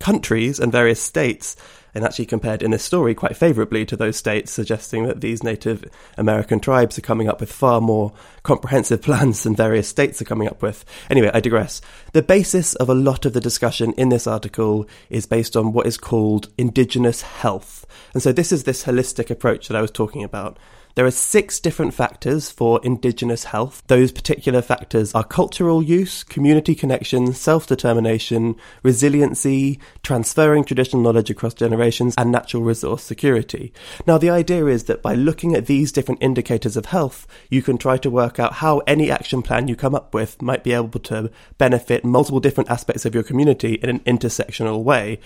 countries 0.00 0.58
and 0.58 0.72
various 0.72 1.00
states 1.00 1.56
and 1.94 2.04
actually 2.04 2.26
compared 2.26 2.62
in 2.62 2.70
this 2.70 2.84
story 2.84 3.14
quite 3.14 3.36
favourably 3.36 3.84
to 3.86 3.96
those 3.96 4.16
states, 4.16 4.52
suggesting 4.52 5.06
that 5.06 5.20
these 5.20 5.42
Native 5.42 5.84
American 6.16 6.60
tribes 6.60 6.98
are 6.98 7.02
coming 7.02 7.28
up 7.28 7.40
with 7.40 7.52
far 7.52 7.80
more 7.80 8.12
comprehensive 8.42 9.02
plans 9.02 9.42
than 9.42 9.56
various 9.56 9.88
states 9.88 10.20
are 10.20 10.26
coming 10.26 10.48
up 10.48 10.62
with. 10.62 10.84
Anyway, 11.08 11.30
I 11.32 11.40
digress. 11.40 11.80
The 12.12 12.22
basis 12.22 12.74
of 12.76 12.88
a 12.88 12.94
lot 12.94 13.26
of 13.26 13.32
the 13.32 13.40
discussion 13.40 13.92
in 13.94 14.08
this 14.08 14.26
article 14.26 14.88
is 15.08 15.26
based 15.26 15.56
on 15.56 15.72
what 15.72 15.86
is 15.86 15.98
called 15.98 16.48
indigenous 16.56 17.22
health. 17.22 17.86
And 18.14 18.22
so 18.22 18.32
this 18.32 18.52
is 18.52 18.64
this 18.64 18.84
holistic 18.84 19.30
approach 19.30 19.68
that 19.68 19.76
I 19.76 19.82
was 19.82 19.90
talking 19.90 20.24
about. 20.24 20.58
There 20.96 21.06
are 21.06 21.10
six 21.10 21.60
different 21.60 21.94
factors 21.94 22.50
for 22.50 22.80
Indigenous 22.82 23.44
health. 23.44 23.82
Those 23.86 24.10
particular 24.10 24.60
factors 24.60 25.14
are 25.14 25.22
cultural 25.22 25.82
use, 25.82 26.24
community 26.24 26.74
connection, 26.74 27.32
self 27.32 27.66
determination, 27.66 28.56
resiliency, 28.82 29.78
transferring 30.02 30.64
traditional 30.64 31.02
knowledge 31.02 31.30
across 31.30 31.54
generations, 31.54 32.14
and 32.18 32.32
natural 32.32 32.62
resource 32.62 33.04
security. 33.04 33.72
Now, 34.06 34.18
the 34.18 34.30
idea 34.30 34.66
is 34.66 34.84
that 34.84 35.02
by 35.02 35.14
looking 35.14 35.54
at 35.54 35.66
these 35.66 35.92
different 35.92 36.22
indicators 36.22 36.76
of 36.76 36.86
health, 36.86 37.26
you 37.48 37.62
can 37.62 37.78
try 37.78 37.96
to 37.98 38.10
work 38.10 38.40
out 38.40 38.54
how 38.54 38.78
any 38.80 39.10
action 39.10 39.42
plan 39.42 39.68
you 39.68 39.76
come 39.76 39.94
up 39.94 40.12
with 40.12 40.42
might 40.42 40.64
be 40.64 40.72
able 40.72 41.00
to 41.00 41.30
benefit 41.56 42.04
multiple 42.04 42.40
different 42.40 42.70
aspects 42.70 43.04
of 43.04 43.14
your 43.14 43.24
community 43.24 43.74
in 43.74 43.88
an 43.88 44.00
intersectional 44.00 44.82
way. 44.82 45.20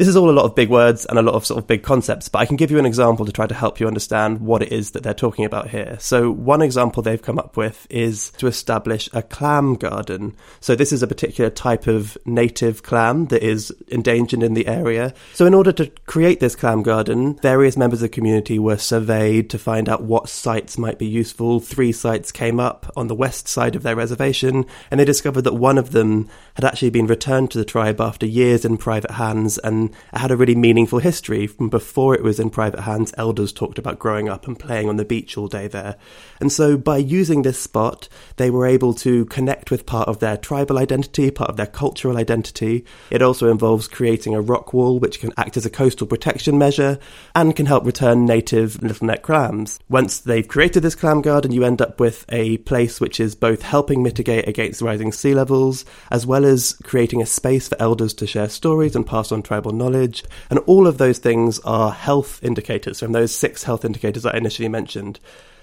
This 0.00 0.08
is 0.08 0.16
all 0.16 0.30
a 0.30 0.32
lot 0.32 0.46
of 0.46 0.54
big 0.54 0.70
words 0.70 1.04
and 1.04 1.18
a 1.18 1.22
lot 1.22 1.34
of 1.34 1.44
sort 1.44 1.58
of 1.58 1.66
big 1.66 1.82
concepts, 1.82 2.30
but 2.30 2.38
I 2.38 2.46
can 2.46 2.56
give 2.56 2.70
you 2.70 2.78
an 2.78 2.86
example 2.86 3.26
to 3.26 3.32
try 3.32 3.46
to 3.46 3.52
help 3.52 3.80
you 3.80 3.86
understand 3.86 4.40
what 4.40 4.62
it 4.62 4.72
is 4.72 4.92
that 4.92 5.02
they're 5.02 5.12
talking 5.12 5.44
about 5.44 5.68
here. 5.68 5.98
So, 6.00 6.30
one 6.30 6.62
example 6.62 7.02
they've 7.02 7.20
come 7.20 7.38
up 7.38 7.58
with 7.58 7.86
is 7.90 8.30
to 8.38 8.46
establish 8.46 9.10
a 9.12 9.20
clam 9.20 9.74
garden. 9.74 10.34
So, 10.58 10.74
this 10.74 10.90
is 10.90 11.02
a 11.02 11.06
particular 11.06 11.50
type 11.50 11.86
of 11.86 12.16
native 12.24 12.82
clam 12.82 13.26
that 13.26 13.42
is 13.42 13.72
endangered 13.88 14.42
in 14.42 14.54
the 14.54 14.68
area. 14.68 15.12
So, 15.34 15.44
in 15.44 15.52
order 15.52 15.70
to 15.72 15.88
create 16.06 16.40
this 16.40 16.56
clam 16.56 16.82
garden, 16.82 17.34
various 17.42 17.76
members 17.76 18.00
of 18.00 18.08
the 18.08 18.14
community 18.14 18.58
were 18.58 18.78
surveyed 18.78 19.50
to 19.50 19.58
find 19.58 19.86
out 19.86 20.02
what 20.02 20.30
sites 20.30 20.78
might 20.78 20.98
be 20.98 21.08
useful. 21.08 21.60
Three 21.60 21.92
sites 21.92 22.32
came 22.32 22.58
up 22.58 22.90
on 22.96 23.08
the 23.08 23.14
west 23.14 23.48
side 23.48 23.76
of 23.76 23.82
their 23.82 23.96
reservation, 23.96 24.64
and 24.90 24.98
they 24.98 25.04
discovered 25.04 25.42
that 25.42 25.56
one 25.56 25.76
of 25.76 25.90
them 25.90 26.30
had 26.54 26.64
actually 26.64 26.88
been 26.88 27.06
returned 27.06 27.50
to 27.50 27.58
the 27.58 27.66
tribe 27.66 28.00
after 28.00 28.24
years 28.24 28.64
in 28.64 28.78
private 28.78 29.10
hands 29.10 29.58
and 29.58 29.89
it 30.12 30.18
had 30.18 30.30
a 30.30 30.36
really 30.36 30.54
meaningful 30.54 30.98
history. 30.98 31.46
From 31.46 31.68
before 31.68 32.14
it 32.14 32.22
was 32.22 32.40
in 32.40 32.50
private 32.50 32.80
hands, 32.80 33.14
elders 33.16 33.52
talked 33.52 33.78
about 33.78 33.98
growing 33.98 34.28
up 34.28 34.46
and 34.46 34.58
playing 34.58 34.88
on 34.88 34.96
the 34.96 35.04
beach 35.04 35.36
all 35.36 35.48
day 35.48 35.68
there. 35.68 35.96
And 36.40 36.50
so 36.50 36.76
by 36.76 36.98
using 36.98 37.42
this 37.42 37.58
spot, 37.58 38.08
they 38.36 38.50
were 38.50 38.66
able 38.66 38.94
to 38.94 39.24
connect 39.26 39.70
with 39.70 39.86
part 39.86 40.08
of 40.08 40.20
their 40.20 40.36
tribal 40.36 40.78
identity, 40.78 41.30
part 41.30 41.50
of 41.50 41.56
their 41.56 41.66
cultural 41.66 42.16
identity. 42.16 42.84
It 43.10 43.22
also 43.22 43.50
involves 43.50 43.88
creating 43.88 44.34
a 44.34 44.40
rock 44.40 44.72
wall, 44.72 44.98
which 44.98 45.20
can 45.20 45.32
act 45.36 45.56
as 45.56 45.66
a 45.66 45.70
coastal 45.70 46.06
protection 46.06 46.58
measure 46.58 46.98
and 47.34 47.54
can 47.56 47.66
help 47.66 47.84
return 47.84 48.26
native 48.26 48.82
little 48.82 49.06
neck 49.06 49.22
clams. 49.22 49.78
Once 49.88 50.20
they've 50.20 50.48
created 50.48 50.82
this 50.82 50.94
clam 50.94 51.22
garden, 51.22 51.52
you 51.52 51.64
end 51.64 51.80
up 51.80 52.00
with 52.00 52.24
a 52.28 52.58
place 52.58 53.00
which 53.00 53.20
is 53.20 53.34
both 53.34 53.62
helping 53.62 54.02
mitigate 54.02 54.48
against 54.48 54.82
rising 54.82 55.12
sea 55.12 55.34
levels, 55.34 55.84
as 56.10 56.26
well 56.26 56.44
as 56.44 56.74
creating 56.84 57.22
a 57.22 57.26
space 57.26 57.68
for 57.68 57.80
elders 57.80 58.14
to 58.14 58.26
share 58.26 58.48
stories 58.48 58.96
and 58.96 59.06
pass 59.06 59.32
on 59.32 59.42
tribal 59.42 59.69
knowledge. 59.72 60.24
And 60.48 60.58
all 60.60 60.86
of 60.86 60.98
those 60.98 61.18
things 61.18 61.58
are 61.60 61.92
health 61.92 62.42
indicators 62.42 63.00
from 63.00 63.12
those 63.12 63.34
six 63.34 63.62
health 63.62 63.84
indicators 63.84 64.22
that 64.24 64.34
I 64.34 64.38
initially 64.38 64.68
mentioned. 64.68 65.20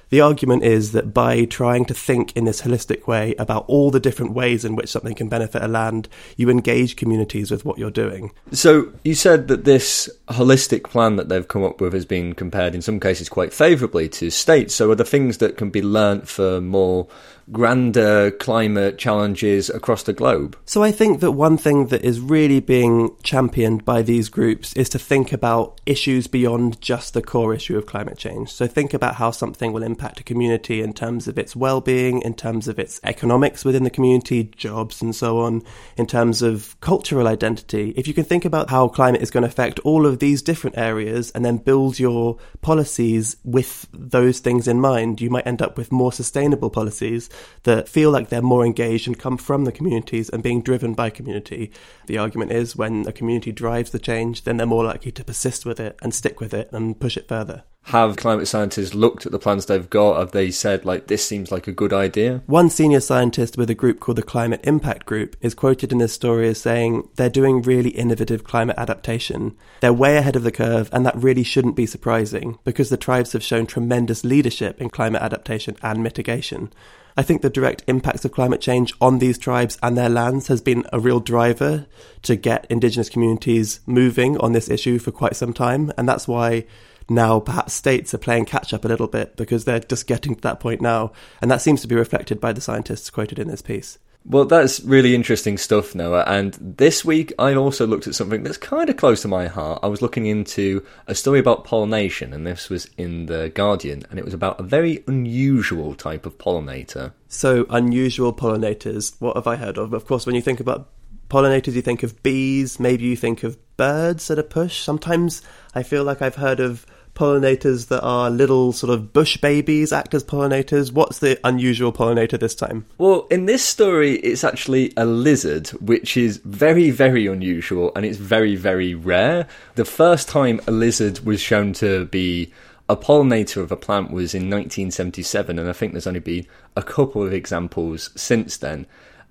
The 0.09 0.21
argument 0.21 0.63
is 0.63 0.93
that 0.93 1.13
by 1.13 1.43
trying 1.45 1.83
to 1.85 1.93
think 1.93 2.35
in 2.37 2.45
this 2.45 2.61
holistic 2.61 3.07
way 3.07 3.35
about 3.37 3.65
all 3.67 3.91
the 3.91 3.99
different 3.99 4.33
ways 4.33 4.63
in 4.63 4.75
which 4.75 4.89
something 4.89 5.15
can 5.15 5.27
benefit 5.27 5.61
a 5.61 5.67
land, 5.67 6.07
you 6.37 6.49
engage 6.49 6.95
communities 6.95 7.51
with 7.51 7.65
what 7.65 7.77
you're 7.77 7.91
doing. 7.91 8.31
So 8.53 8.93
you 9.03 9.15
said 9.15 9.49
that 9.49 9.65
this 9.65 10.09
holistic 10.29 10.83
plan 10.83 11.17
that 11.17 11.27
they've 11.27 11.47
come 11.47 11.63
up 11.63 11.81
with 11.81 11.91
has 11.91 12.05
been 12.05 12.33
compared 12.33 12.73
in 12.73 12.81
some 12.81 13.01
cases 13.01 13.27
quite 13.27 13.53
favourably 13.53 14.07
to 14.09 14.29
states. 14.29 14.73
So 14.75 14.89
are 14.91 14.95
there 14.95 15.05
things 15.05 15.39
that 15.39 15.57
can 15.57 15.69
be 15.71 15.81
learnt 15.81 16.29
for 16.29 16.61
more 16.61 17.07
grander 17.51 18.31
climate 18.31 18.97
challenges 18.97 19.69
across 19.69 20.03
the 20.03 20.13
globe? 20.13 20.57
So 20.65 20.83
I 20.83 20.91
think 20.91 21.19
that 21.21 21.31
one 21.31 21.57
thing 21.57 21.87
that 21.87 22.03
is 22.03 22.19
really 22.19 22.59
being 22.59 23.15
championed 23.23 23.85
by 23.85 24.01
these 24.01 24.29
groups 24.29 24.73
is 24.73 24.89
to 24.89 24.99
think 24.99 25.31
about 25.31 25.79
issues 25.85 26.27
beyond 26.27 26.81
just 26.81 27.13
the 27.13 27.21
core 27.21 27.53
issue 27.53 27.77
of 27.77 27.85
climate 27.85 28.17
change. 28.17 28.51
So 28.51 28.67
think 28.67 28.93
about 28.93 29.15
how 29.15 29.31
something 29.31 29.71
will 29.71 29.83
impact 29.83 30.19
a 30.19 30.23
community 30.23 30.81
in 30.81 30.93
terms 30.93 31.27
of 31.27 31.37
its 31.37 31.55
well-being, 31.55 32.21
in 32.21 32.33
terms 32.33 32.67
of 32.67 32.79
its 32.79 32.99
economics 33.03 33.63
within 33.63 33.83
the 33.83 33.89
community, 33.89 34.45
jobs 34.55 35.01
and 35.01 35.15
so 35.15 35.39
on, 35.39 35.63
in 35.95 36.05
terms 36.05 36.41
of 36.41 36.75
cultural 36.81 37.27
identity. 37.27 37.93
If 37.95 38.07
you 38.07 38.13
can 38.13 38.25
think 38.25 38.45
about 38.45 38.69
how 38.69 38.87
climate 38.87 39.21
is 39.21 39.31
going 39.31 39.43
to 39.43 39.49
affect 39.49 39.79
all 39.79 40.05
of 40.05 40.19
these 40.19 40.41
different 40.41 40.77
areas 40.77 41.31
and 41.31 41.45
then 41.45 41.57
build 41.57 41.99
your 41.99 42.37
policies 42.61 43.37
with 43.43 43.87
those 43.93 44.39
things 44.39 44.67
in 44.67 44.81
mind, 44.81 45.21
you 45.21 45.29
might 45.29 45.47
end 45.47 45.61
up 45.61 45.77
with 45.77 45.91
more 45.91 46.11
sustainable 46.11 46.69
policies 46.69 47.29
that 47.63 47.89
feel 47.89 48.11
like 48.11 48.29
they're 48.29 48.41
more 48.41 48.65
engaged 48.65 49.07
and 49.07 49.17
come 49.17 49.37
from 49.37 49.65
the 49.65 49.71
communities 49.71 50.29
and 50.29 50.43
being 50.43 50.61
driven 50.61 50.93
by 50.93 51.09
community. 51.09 51.71
The 52.07 52.17
argument 52.17 52.51
is 52.51 52.75
when 52.75 53.07
a 53.07 53.11
community 53.11 53.51
drives 53.51 53.91
the 53.91 53.99
change, 53.99 54.43
then 54.43 54.57
they're 54.57 54.65
more 54.65 54.85
likely 54.85 55.11
to 55.11 55.23
persist 55.23 55.65
with 55.65 55.79
it 55.79 55.97
and 56.01 56.13
stick 56.13 56.39
with 56.39 56.53
it 56.53 56.69
and 56.71 56.99
push 56.99 57.17
it 57.17 57.27
further. 57.27 57.63
Have 57.87 58.17
climate 58.17 58.49
scientists 58.49 58.93
looked 58.93 59.25
at 59.25 59.31
the 59.31 59.39
plans 59.39 59.65
they've 59.65 59.89
got? 59.89 60.19
Have 60.19 60.31
they 60.31 60.51
said, 60.51 60.83
like, 60.83 61.07
this 61.07 61.25
seems 61.25 61.53
like 61.53 61.67
a 61.67 61.71
good 61.71 61.93
idea? 61.93 62.41
One 62.45 62.69
senior 62.69 62.99
scientist 62.99 63.57
with 63.57 63.69
a 63.69 63.75
group 63.75 64.01
called 64.01 64.17
the 64.17 64.23
Climate 64.23 64.59
Impact 64.65 65.05
Group 65.05 65.37
is 65.39 65.53
quoted 65.53 65.93
in 65.93 65.99
this 65.99 66.11
story 66.11 66.49
as 66.49 66.59
saying 66.59 67.07
they're 67.15 67.29
doing 67.29 67.61
really 67.61 67.91
innovative 67.91 68.43
climate 68.43 68.75
adaptation. 68.77 69.55
They're 69.79 69.93
way 69.93 70.17
ahead 70.17 70.35
of 70.35 70.43
the 70.43 70.51
curve, 70.51 70.89
and 70.91 71.05
that 71.05 71.15
really 71.15 71.43
shouldn't 71.43 71.77
be 71.77 71.85
surprising 71.85 72.59
because 72.65 72.89
the 72.89 72.97
tribes 72.97 73.31
have 73.31 73.41
shown 73.41 73.65
tremendous 73.65 74.25
leadership 74.25 74.81
in 74.81 74.89
climate 74.89 75.21
adaptation 75.21 75.77
and 75.81 76.03
mitigation. 76.03 76.73
I 77.15 77.23
think 77.23 77.41
the 77.41 77.49
direct 77.49 77.85
impacts 77.87 78.25
of 78.25 78.33
climate 78.33 78.59
change 78.59 78.93
on 78.99 79.19
these 79.19 79.37
tribes 79.37 79.77
and 79.81 79.97
their 79.97 80.09
lands 80.09 80.47
has 80.49 80.59
been 80.59 80.83
a 80.91 80.99
real 80.99 81.21
driver 81.21 81.85
to 82.23 82.35
get 82.35 82.67
Indigenous 82.69 83.07
communities 83.07 83.79
moving 83.85 84.37
on 84.39 84.51
this 84.51 84.69
issue 84.69 84.99
for 84.99 85.11
quite 85.11 85.37
some 85.37 85.53
time. 85.53 85.93
And 85.97 86.07
that's 86.07 86.27
why 86.27 86.65
now 87.09 87.39
perhaps 87.39 87.73
states 87.73 88.13
are 88.13 88.19
playing 88.19 88.45
catch 88.45 88.73
up 88.73 88.85
a 88.85 88.87
little 88.87 89.07
bit 89.07 89.35
because 89.35 89.65
they're 89.65 89.79
just 89.79 90.07
getting 90.07 90.35
to 90.35 90.41
that 90.41 90.59
point 90.59 90.81
now. 90.81 91.11
And 91.41 91.49
that 91.51 91.61
seems 91.61 91.81
to 91.81 91.87
be 91.87 91.95
reflected 91.95 92.39
by 92.39 92.53
the 92.53 92.61
scientists 92.61 93.09
quoted 93.09 93.39
in 93.39 93.47
this 93.47 93.61
piece. 93.61 93.97
Well, 94.29 94.43
that's 94.43 94.81
really 94.81 95.15
interesting 95.15 95.57
stuff, 95.57 95.95
Noah. 95.95 96.25
And 96.27 96.53
this 96.59 97.05
week, 97.05 97.31
I 97.39 97.55
also 97.55 97.87
looked 97.87 98.07
at 98.07 98.15
something 98.15 98.43
that's 98.43 98.57
kind 98.57 98.89
of 98.89 98.97
close 98.97 99.21
to 99.21 99.29
my 99.29 99.47
heart. 99.47 99.79
I 99.81 99.87
was 99.87 100.01
looking 100.01 100.25
into 100.25 100.85
a 101.07 101.15
story 101.15 101.39
about 101.39 101.63
pollination, 101.63 102.33
and 102.33 102.45
this 102.45 102.69
was 102.69 102.89
in 102.97 103.27
The 103.27 103.49
Guardian, 103.55 104.03
and 104.09 104.19
it 104.19 104.25
was 104.25 104.33
about 104.33 104.59
a 104.59 104.63
very 104.63 105.01
unusual 105.07 105.95
type 105.95 106.25
of 106.25 106.37
pollinator. 106.37 107.13
So, 107.29 107.65
unusual 107.69 108.33
pollinators, 108.33 109.15
what 109.19 109.37
have 109.37 109.47
I 109.47 109.55
heard 109.55 109.77
of? 109.77 109.93
Of 109.93 110.05
course, 110.05 110.25
when 110.25 110.35
you 110.35 110.41
think 110.41 110.59
about 110.59 110.89
pollinators, 111.29 111.73
you 111.73 111.81
think 111.81 112.03
of 112.03 112.21
bees, 112.21 112.81
maybe 112.81 113.05
you 113.05 113.15
think 113.15 113.43
of 113.43 113.57
birds 113.77 114.29
at 114.29 114.39
a 114.39 114.43
push. 114.43 114.81
Sometimes 114.81 115.41
I 115.73 115.83
feel 115.83 116.03
like 116.03 116.21
I've 116.21 116.35
heard 116.35 116.59
of 116.59 116.85
pollinators 117.17 117.87
that 117.87 118.01
are 118.01 118.29
little 118.29 118.71
sort 118.71 118.93
of 118.93 119.11
bush 119.11 119.37
babies 119.37 119.91
act 119.91 120.13
as 120.13 120.23
pollinators? 120.23 120.91
What's 120.91 121.19
the 121.19 121.39
unusual 121.43 121.91
pollinator 121.91 122.39
this 122.39 122.55
time? 122.55 122.85
Well, 122.97 123.27
in 123.31 123.45
this 123.45 123.63
story, 123.63 124.15
it's 124.17 124.43
actually 124.43 124.93
a 124.95 125.05
lizard, 125.05 125.69
which 125.81 126.15
is 126.15 126.37
very, 126.37 126.91
very 126.91 127.27
unusual 127.27 127.91
and 127.95 128.05
it's 128.05 128.17
very, 128.17 128.55
very 128.55 128.93
rare. 128.93 129.47
The 129.75 129.85
first 129.85 130.29
time 130.29 130.61
a 130.67 130.71
lizard 130.71 131.19
was 131.25 131.41
shown 131.41 131.73
to 131.73 132.05
be 132.05 132.53
a 132.89 132.95
pollinator 132.95 133.61
of 133.61 133.71
a 133.71 133.75
plant 133.75 134.11
was 134.11 134.33
in 134.33 134.43
1977, 134.43 135.59
and 135.59 135.69
I 135.69 135.73
think 135.73 135.91
there's 135.91 136.07
only 136.07 136.21
been 136.21 136.45
a 136.75 136.83
couple 136.83 137.21
of 137.23 137.33
examples 137.33 138.11
since 138.15 138.57
then. 138.57 138.85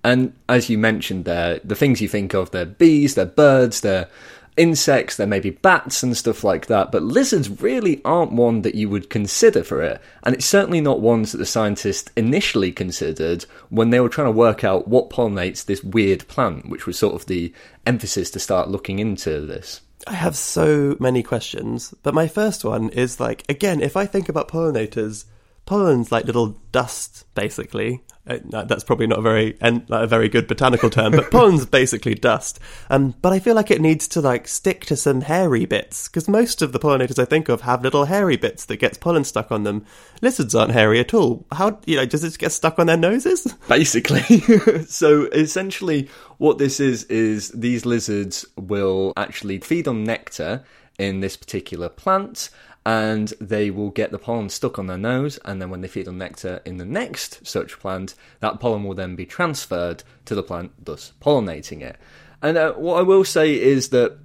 And 0.05 0.35
as 0.49 0.69
you 0.69 0.79
mentioned 0.79 1.25
there, 1.25 1.61
the 1.65 1.75
things 1.75 2.01
you 2.01 2.09
think 2.09 2.35
of, 2.35 2.51
they're 2.51 2.67
bees, 2.67 3.15
they're 3.15 3.27
birds, 3.27 3.81
they're 3.81 4.09
insects, 4.57 5.17
there 5.17 5.27
may 5.27 5.41
be 5.41 5.51
bats 5.51 6.03
and 6.03 6.17
stuff 6.17 6.45
like 6.45 6.67
that, 6.67 6.91
but 6.91 7.03
lizards 7.03 7.61
really 7.61 8.01
aren't 8.05 8.33
one 8.33 8.63
that 8.63 8.75
you 8.75 8.89
would 8.89 9.11
consider 9.11 9.63
for 9.63 9.83
it. 9.83 10.01
And 10.23 10.35
it's 10.35 10.47
certainly 10.47 10.81
not 10.81 11.01
ones 11.01 11.33
that 11.33 11.39
the 11.39 11.47
scientists 11.47 12.11
initially 12.17 12.73
considered 12.73 13.45
when 13.69 13.91
they 13.91 14.01
were 14.01 14.09
trying 14.09 14.29
to 14.29 14.33
work 14.33 14.65
out 14.65 14.89
what 14.89 15.11
pollinates 15.11 15.65
this 15.65 15.85
weird 15.85 16.27
plant, 16.29 16.69
which 16.69 16.87
was 16.87 16.99
sort 16.99 17.15
of 17.15 17.27
the 17.27 17.53
emphasis 17.87 18.31
to 18.31 18.39
start 18.39 18.69
looking 18.69 18.99
into 18.99 19.41
this. 19.41 19.81
I 20.07 20.15
have 20.15 20.37
so 20.37 20.97
many 21.01 21.23
questions, 21.23 21.93
but 22.03 22.15
my 22.15 22.29
first 22.29 22.65
one 22.65 22.91
is 22.91 23.19
like, 23.19 23.45
again, 23.49 23.81
if 23.81 23.97
I 23.97 24.07
think 24.07 24.29
about 24.29 24.49
pollinators, 24.49 25.25
pollen's 25.67 26.11
like 26.11 26.25
little 26.25 26.59
dust, 26.73 27.27
basically. 27.35 28.03
Uh, 28.29 28.65
that's 28.65 28.83
probably 28.83 29.07
not 29.07 29.21
a 29.21 29.23
very 29.23 29.57
and 29.61 29.87
a 29.89 30.05
very 30.07 30.29
good 30.29 30.49
botanical 30.49 30.91
term, 30.91 31.13
but 31.13 31.31
pollen's 31.31 31.65
basically 31.65 32.15
dust. 32.15 32.59
Um, 32.91 33.15
but 33.23 33.33
I 33.33 33.39
feel 33.39 33.55
like 33.55 33.71
it 33.71 33.81
needs 33.81 34.09
to 34.09 34.21
like 34.21 34.49
stick 34.49 34.85
to 34.87 34.97
some 34.97 35.21
hairy 35.21 35.65
bits 35.65 36.09
because 36.09 36.29
most 36.29 36.61
of 36.61 36.73
the 36.73 36.81
pollinators 36.81 37.21
I 37.21 37.25
think 37.25 37.49
of 37.49 37.61
have 37.61 37.85
little 37.85 38.07
hairy 38.07 38.37
bits 38.37 38.65
that 38.65 38.79
gets 38.79 38.99
pollen 38.99 39.23
stuck 39.23 39.53
on 39.53 39.63
them. 39.63 39.87
Lizards 40.23 40.57
aren't 40.57 40.73
hairy 40.73 40.99
at 40.99 41.15
all. 41.15 41.47
How 41.53 41.79
you 41.87 41.97
know 41.97 42.07
does 42.07 42.25
it 42.25 42.37
get 42.37 42.51
stuck 42.51 42.81
on 42.81 42.87
their 42.87 42.97
noses? 42.97 43.45
Basically, 43.69 44.41
so 44.89 45.27
essentially, 45.27 46.09
what 46.39 46.59
this 46.59 46.81
is 46.81 47.05
is 47.05 47.51
these 47.51 47.87
lizards 47.87 48.45
will 48.57 49.13
actually 49.17 49.61
feed 49.61 49.87
on 49.87 50.03
nectar 50.03 50.65
in 50.99 51.21
this 51.21 51.37
particular 51.37 51.89
plant 51.89 52.51
and 52.87 53.35
they 53.41 53.69
will 53.69 53.91
get 53.91 54.13
the 54.13 54.19
pollen 54.19 54.49
stuck 54.49 54.79
on 54.79 54.87
their 54.87 54.97
nose, 54.97 55.41
and 55.45 55.61
then 55.61 55.71
when 55.71 55.81
they 55.81 55.89
feed 55.89 56.07
on 56.07 56.19
nectar 56.19 56.61
in 56.65 56.77
the 56.77 56.85
next 56.85 57.45
such 57.45 57.81
plant, 57.81 58.15
that 58.39 58.61
pollen 58.61 58.85
will 58.85 58.95
then 58.95 59.17
be 59.17 59.27
transferred 59.27 60.05
to 60.25 60.37
the 60.37 60.43
plant, 60.43 60.71
thus 60.85 61.13
pollinating 61.21 61.83
it. 61.83 61.97
And 62.41 62.57
uh, 62.57 62.75
what 62.75 63.01
I 63.01 63.03
will 63.03 63.25
say 63.25 63.61
is 63.61 63.89
that 63.89 64.17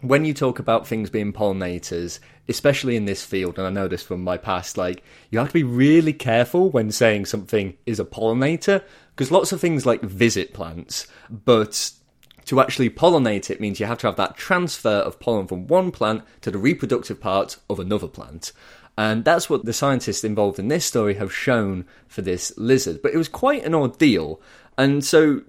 when 0.00 0.24
you 0.24 0.32
talk 0.32 0.58
about 0.58 0.86
things 0.86 1.10
being 1.10 1.30
pollinators, 1.30 2.18
especially 2.48 2.96
in 2.96 3.04
this 3.04 3.22
field, 3.22 3.58
and 3.58 3.66
I 3.66 3.70
know 3.70 3.86
this 3.86 4.02
from 4.02 4.24
my 4.24 4.38
past, 4.38 4.78
like 4.78 5.02
you 5.30 5.38
have 5.38 5.48
to 5.48 5.52
be 5.54 5.62
really 5.62 6.14
careful 6.14 6.70
when 6.70 6.90
saying 6.92 7.26
something 7.26 7.76
is 7.84 8.00
a 8.00 8.04
pollinator 8.06 8.82
because 9.14 9.30
lots 9.30 9.52
of 9.52 9.60
things 9.60 9.84
like 9.84 10.00
visit 10.00 10.54
plants, 10.54 11.06
but 11.28 11.90
to 12.46 12.60
actually 12.60 12.88
pollinate 12.88 13.50
it 13.50 13.60
means 13.60 13.78
you 13.78 13.86
have 13.86 13.98
to 13.98 14.06
have 14.06 14.16
that 14.16 14.36
transfer 14.36 14.88
of 14.88 15.20
pollen 15.20 15.46
from 15.46 15.66
one 15.66 15.90
plant 15.90 16.22
to 16.40 16.50
the 16.50 16.58
reproductive 16.58 17.20
part 17.20 17.58
of 17.68 17.78
another 17.78 18.08
plant. 18.08 18.52
And 18.96 19.24
that's 19.24 19.50
what 19.50 19.64
the 19.64 19.72
scientists 19.72 20.24
involved 20.24 20.58
in 20.58 20.68
this 20.68 20.84
story 20.84 21.14
have 21.14 21.34
shown 21.34 21.84
for 22.08 22.22
this 22.22 22.56
lizard. 22.56 23.02
But 23.02 23.12
it 23.12 23.18
was 23.18 23.28
quite 23.28 23.64
an 23.64 23.74
ordeal. 23.74 24.40
And 24.78 25.04
so, 25.04 25.42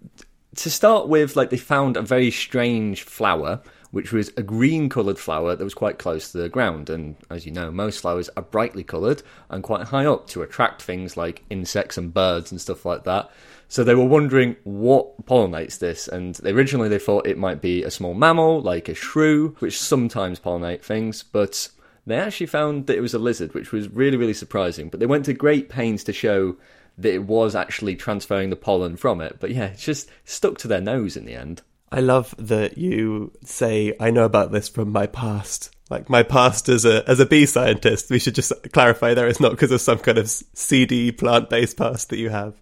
to 0.56 0.70
start 0.70 1.08
with, 1.08 1.36
like 1.36 1.50
they 1.50 1.58
found 1.58 1.96
a 1.96 2.02
very 2.02 2.32
strange 2.32 3.04
flower, 3.04 3.62
which 3.92 4.12
was 4.12 4.34
a 4.36 4.44
green 4.44 4.90
coloured 4.90 5.18
flower 5.18 5.56
that 5.56 5.64
was 5.64 5.74
quite 5.74 5.98
close 5.98 6.32
to 6.32 6.40
the 6.40 6.50
ground. 6.50 6.90
And 6.90 7.16
as 7.30 7.46
you 7.46 7.52
know, 7.54 7.72
most 7.72 8.02
flowers 8.02 8.30
are 8.36 8.44
brightly 8.44 8.84
coloured 8.84 9.22
and 9.50 9.64
quite 9.64 9.88
high 9.88 10.06
up 10.06 10.28
to 10.30 10.42
attract 10.42 10.82
things 10.82 11.16
like 11.16 11.44
insects 11.50 11.98
and 11.98 12.14
birds 12.14 12.52
and 12.52 12.60
stuff 12.60 12.86
like 12.86 13.06
that. 13.06 13.32
So 13.70 13.84
they 13.84 13.96
were 13.96 14.06
wondering 14.06 14.56
what 14.64 15.26
pollinates 15.26 15.80
this, 15.80 16.08
and 16.08 16.40
originally 16.46 16.90
they 16.90 17.00
thought 17.00 17.28
it 17.28 17.38
might 17.38 17.62
be 17.62 17.84
a 17.84 17.92
small 17.92 18.14
mammal 18.14 18.62
like 18.62 18.88
a 18.88 18.94
shrew, 18.94 19.56
which 19.60 19.80
sometimes 19.80 20.40
pollinate 20.40 20.82
things, 20.82 21.24
but 21.24 21.70
they 22.06 22.18
actually 22.18 22.48
found 22.48 22.88
that 22.88 22.98
it 22.98 23.02
was 23.02 23.14
a 23.14 23.20
lizard, 23.20 23.54
which 23.54 23.74
was 23.74 23.90
really, 23.90 24.16
really 24.16 24.34
surprising. 24.34 24.88
But 24.88 25.02
they 25.02 25.06
went 25.06 25.26
to 25.26 25.34
great 25.34 25.68
pains 25.68 26.06
to 26.06 26.14
show 26.14 26.56
that 26.98 27.14
it 27.14 27.24
was 27.24 27.56
actually 27.56 27.96
transferring 27.96 28.50
the 28.50 28.56
pollen 28.56 28.96
from 28.96 29.22
it. 29.22 29.38
But 29.40 29.52
yeah, 29.52 29.66
it's 29.66 29.84
just 29.84 30.10
stuck 30.24 30.58
to 30.60 30.68
their 30.68 30.82
nose 30.82 31.18
in 31.18 31.26
the 31.26 31.36
end. 31.36 31.62
I 31.92 32.00
love 32.00 32.34
that 32.38 32.78
you 32.78 33.32
say, 33.44 33.94
I 34.00 34.12
know 34.12 34.24
about 34.24 34.52
this 34.52 34.68
from 34.68 34.92
my 34.92 35.08
past. 35.08 35.74
Like 35.90 36.10
my 36.10 36.24
past 36.24 36.68
as 36.68 36.84
a 36.84 37.10
as 37.10 37.22
a 37.22 37.26
bee 37.26 37.46
scientist, 37.46 38.10
we 38.10 38.20
should 38.20 38.36
just 38.36 38.52
clarify 38.74 39.14
there 39.14 39.28
it's 39.28 39.40
not 39.40 39.52
because 39.52 39.72
of 39.72 39.80
some 39.80 40.00
kind 40.00 40.18
of 40.18 40.30
seedy 40.30 41.14
plant 41.14 41.50
based 41.50 41.78
past 41.78 42.10
that 42.10 42.18
you 42.18 42.30
have. 42.30 42.56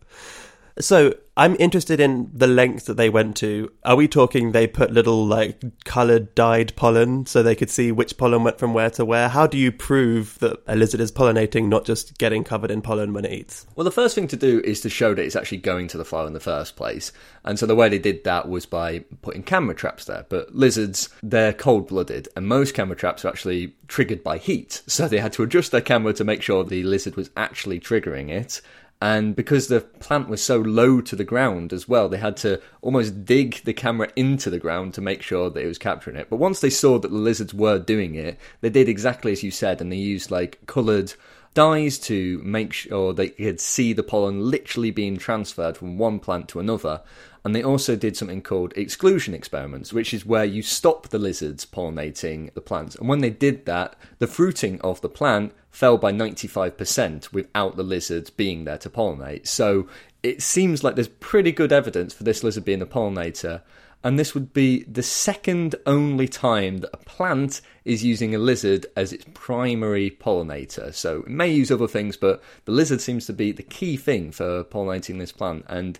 So 0.79 1.15
I'm 1.37 1.55
interested 1.57 1.99
in 1.99 2.29
the 2.33 2.47
lengths 2.47 2.85
that 2.85 2.97
they 2.97 3.09
went 3.09 3.37
to. 3.37 3.71
Are 3.83 3.95
we 3.95 4.07
talking 4.07 4.51
they 4.51 4.67
put 4.67 4.91
little 4.91 5.25
like 5.25 5.63
coloured 5.85 6.35
dyed 6.35 6.75
pollen 6.75 7.25
so 7.25 7.41
they 7.41 7.55
could 7.55 7.69
see 7.69 7.91
which 7.91 8.17
pollen 8.17 8.43
went 8.43 8.59
from 8.59 8.73
where 8.73 8.89
to 8.91 9.05
where? 9.05 9.29
How 9.29 9.47
do 9.47 9.57
you 9.57 9.71
prove 9.71 10.37
that 10.39 10.61
a 10.67 10.75
lizard 10.75 10.99
is 10.99 11.11
pollinating, 11.11 11.67
not 11.67 11.85
just 11.85 12.17
getting 12.17 12.43
covered 12.43 12.71
in 12.71 12.81
pollen 12.81 13.13
when 13.13 13.25
it 13.25 13.31
eats? 13.31 13.65
Well, 13.75 13.85
the 13.85 13.91
first 13.91 14.15
thing 14.15 14.27
to 14.29 14.35
do 14.35 14.61
is 14.65 14.81
to 14.81 14.89
show 14.89 15.13
that 15.13 15.23
it's 15.23 15.35
actually 15.35 15.59
going 15.59 15.87
to 15.89 15.97
the 15.97 16.05
flower 16.05 16.27
in 16.27 16.33
the 16.33 16.39
first 16.39 16.75
place. 16.75 17.11
And 17.43 17.57
so 17.57 17.65
the 17.65 17.75
way 17.75 17.89
they 17.89 17.99
did 17.99 18.23
that 18.25 18.49
was 18.49 18.65
by 18.65 18.99
putting 19.21 19.43
camera 19.43 19.75
traps 19.75 20.05
there. 20.05 20.25
But 20.27 20.55
lizards, 20.55 21.09
they're 21.23 21.53
cold 21.53 21.87
blooded, 21.87 22.27
and 22.35 22.47
most 22.47 22.73
camera 22.73 22.95
traps 22.95 23.23
are 23.23 23.29
actually 23.29 23.75
triggered 23.87 24.23
by 24.23 24.37
heat. 24.37 24.81
So 24.87 25.07
they 25.07 25.19
had 25.19 25.33
to 25.33 25.43
adjust 25.43 25.71
their 25.71 25.81
camera 25.81 26.13
to 26.13 26.23
make 26.23 26.41
sure 26.41 26.63
the 26.63 26.83
lizard 26.83 27.15
was 27.15 27.29
actually 27.37 27.79
triggering 27.79 28.29
it. 28.29 28.61
And 29.01 29.35
because 29.35 29.67
the 29.67 29.81
plant 29.81 30.29
was 30.29 30.41
so 30.41 30.57
low 30.57 31.01
to 31.01 31.15
the 31.15 31.25
ground 31.25 31.73
as 31.73 31.87
well, 31.87 32.07
they 32.07 32.17
had 32.17 32.37
to 32.37 32.61
almost 32.81 33.25
dig 33.25 33.61
the 33.63 33.73
camera 33.73 34.09
into 34.15 34.49
the 34.49 34.59
ground 34.59 34.93
to 34.93 35.01
make 35.01 35.21
sure 35.21 35.49
that 35.49 35.63
it 35.63 35.67
was 35.67 35.77
capturing 35.77 36.15
it. 36.15 36.29
But 36.29 36.37
once 36.37 36.61
they 36.61 36.69
saw 36.69 36.97
that 36.99 37.09
the 37.09 37.17
lizards 37.17 37.53
were 37.53 37.77
doing 37.77 38.15
it, 38.15 38.39
they 38.61 38.69
did 38.69 38.87
exactly 38.87 39.33
as 39.33 39.43
you 39.43 39.51
said, 39.51 39.81
and 39.81 39.91
they 39.91 39.97
used 39.97 40.31
like 40.31 40.65
coloured 40.65 41.13
dyes 41.55 41.97
to 41.97 42.41
make 42.43 42.73
sure 42.73 43.13
they 43.13 43.29
could 43.29 43.59
see 43.59 43.93
the 43.93 44.03
pollen 44.03 44.49
literally 44.49 44.91
being 44.91 45.17
transferred 45.17 45.77
from 45.77 45.97
one 45.97 46.19
plant 46.19 46.47
to 46.49 46.59
another. 46.59 47.01
And 47.43 47.55
they 47.55 47.63
also 47.63 47.95
did 47.95 48.17
something 48.17 48.41
called 48.41 48.73
exclusion 48.75 49.33
experiments, 49.33 49.93
which 49.93 50.13
is 50.13 50.25
where 50.25 50.45
you 50.45 50.61
stop 50.61 51.09
the 51.09 51.19
lizards 51.19 51.65
pollinating 51.65 52.53
the 52.53 52.61
plants. 52.61 52.95
And 52.95 53.07
when 53.07 53.19
they 53.19 53.29
did 53.29 53.65
that, 53.65 53.95
the 54.19 54.27
fruiting 54.27 54.81
of 54.81 55.01
the 55.01 55.09
plant 55.09 55.53
fell 55.75 55.97
by 55.97 56.09
95% 56.09 57.33
without 57.33 57.75
the 57.75 57.83
lizards 57.83 58.29
being 58.29 58.63
there 58.63 58.77
to 58.77 58.89
pollinate. 58.89 59.45
So 59.45 59.89
it 60.23 60.41
seems 60.41 60.85
like 60.85 60.95
there's 60.95 61.09
pretty 61.09 61.51
good 61.51 61.73
evidence 61.73 62.13
for 62.13 62.23
this 62.23 62.45
lizard 62.45 62.63
being 62.63 62.81
a 62.81 62.85
pollinator. 62.85 63.61
And 64.01 64.17
this 64.17 64.33
would 64.33 64.53
be 64.53 64.83
the 64.83 65.03
second 65.03 65.75
only 65.85 66.29
time 66.29 66.77
that 66.77 66.91
a 66.93 66.97
plant 66.97 67.59
is 67.83 68.05
using 68.05 68.33
a 68.33 68.39
lizard 68.39 68.85
as 68.95 69.11
its 69.11 69.25
primary 69.33 70.11
pollinator. 70.11 70.93
So 70.93 71.23
it 71.23 71.27
may 71.27 71.49
use 71.49 71.71
other 71.71 71.89
things, 71.89 72.15
but 72.15 72.41
the 72.63 72.71
lizard 72.71 73.01
seems 73.01 73.25
to 73.25 73.33
be 73.33 73.51
the 73.51 73.61
key 73.61 73.97
thing 73.97 74.31
for 74.31 74.63
pollinating 74.63 75.19
this 75.19 75.33
plant. 75.33 75.65
And 75.67 75.99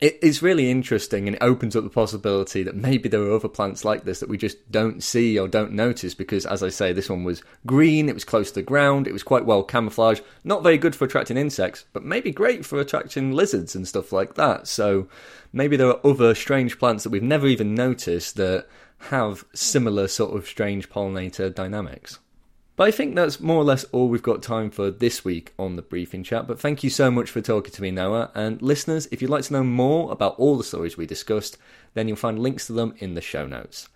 it 0.00 0.18
is 0.22 0.42
really 0.42 0.70
interesting 0.70 1.26
and 1.26 1.36
it 1.36 1.42
opens 1.42 1.74
up 1.74 1.84
the 1.84 1.90
possibility 1.90 2.62
that 2.62 2.76
maybe 2.76 3.08
there 3.08 3.22
are 3.22 3.34
other 3.34 3.48
plants 3.48 3.84
like 3.84 4.04
this 4.04 4.20
that 4.20 4.28
we 4.28 4.36
just 4.36 4.70
don't 4.70 5.02
see 5.02 5.38
or 5.38 5.48
don't 5.48 5.72
notice 5.72 6.14
because, 6.14 6.44
as 6.44 6.62
I 6.62 6.68
say, 6.68 6.92
this 6.92 7.08
one 7.08 7.24
was 7.24 7.42
green, 7.64 8.08
it 8.08 8.14
was 8.14 8.24
close 8.24 8.50
to 8.50 8.56
the 8.56 8.62
ground, 8.62 9.06
it 9.06 9.12
was 9.12 9.22
quite 9.22 9.46
well 9.46 9.62
camouflaged. 9.62 10.22
Not 10.44 10.62
very 10.62 10.78
good 10.78 10.94
for 10.94 11.04
attracting 11.04 11.36
insects, 11.36 11.84
but 11.92 12.04
maybe 12.04 12.30
great 12.30 12.64
for 12.64 12.80
attracting 12.80 13.32
lizards 13.32 13.74
and 13.74 13.88
stuff 13.88 14.12
like 14.12 14.34
that. 14.34 14.68
So 14.68 15.08
maybe 15.52 15.76
there 15.76 15.88
are 15.88 16.06
other 16.06 16.34
strange 16.34 16.78
plants 16.78 17.04
that 17.04 17.10
we've 17.10 17.22
never 17.22 17.46
even 17.46 17.74
noticed 17.74 18.36
that 18.36 18.66
have 18.98 19.44
similar 19.54 20.08
sort 20.08 20.36
of 20.36 20.46
strange 20.46 20.88
pollinator 20.88 21.54
dynamics. 21.54 22.18
But 22.76 22.88
I 22.88 22.90
think 22.90 23.14
that's 23.14 23.40
more 23.40 23.56
or 23.56 23.64
less 23.64 23.84
all 23.84 24.08
we've 24.08 24.22
got 24.22 24.42
time 24.42 24.70
for 24.70 24.90
this 24.90 25.24
week 25.24 25.54
on 25.58 25.76
the 25.76 25.82
briefing 25.82 26.22
chat. 26.22 26.46
But 26.46 26.60
thank 26.60 26.84
you 26.84 26.90
so 26.90 27.10
much 27.10 27.30
for 27.30 27.40
talking 27.40 27.72
to 27.72 27.82
me, 27.82 27.90
Noah. 27.90 28.30
And 28.34 28.60
listeners, 28.60 29.08
if 29.10 29.22
you'd 29.22 29.30
like 29.30 29.44
to 29.44 29.54
know 29.54 29.64
more 29.64 30.12
about 30.12 30.38
all 30.38 30.58
the 30.58 30.64
stories 30.64 30.96
we 30.96 31.06
discussed, 31.06 31.56
then 31.94 32.06
you'll 32.06 32.18
find 32.18 32.38
links 32.38 32.66
to 32.66 32.74
them 32.74 32.94
in 32.98 33.14
the 33.14 33.22
show 33.22 33.46
notes. 33.46 33.88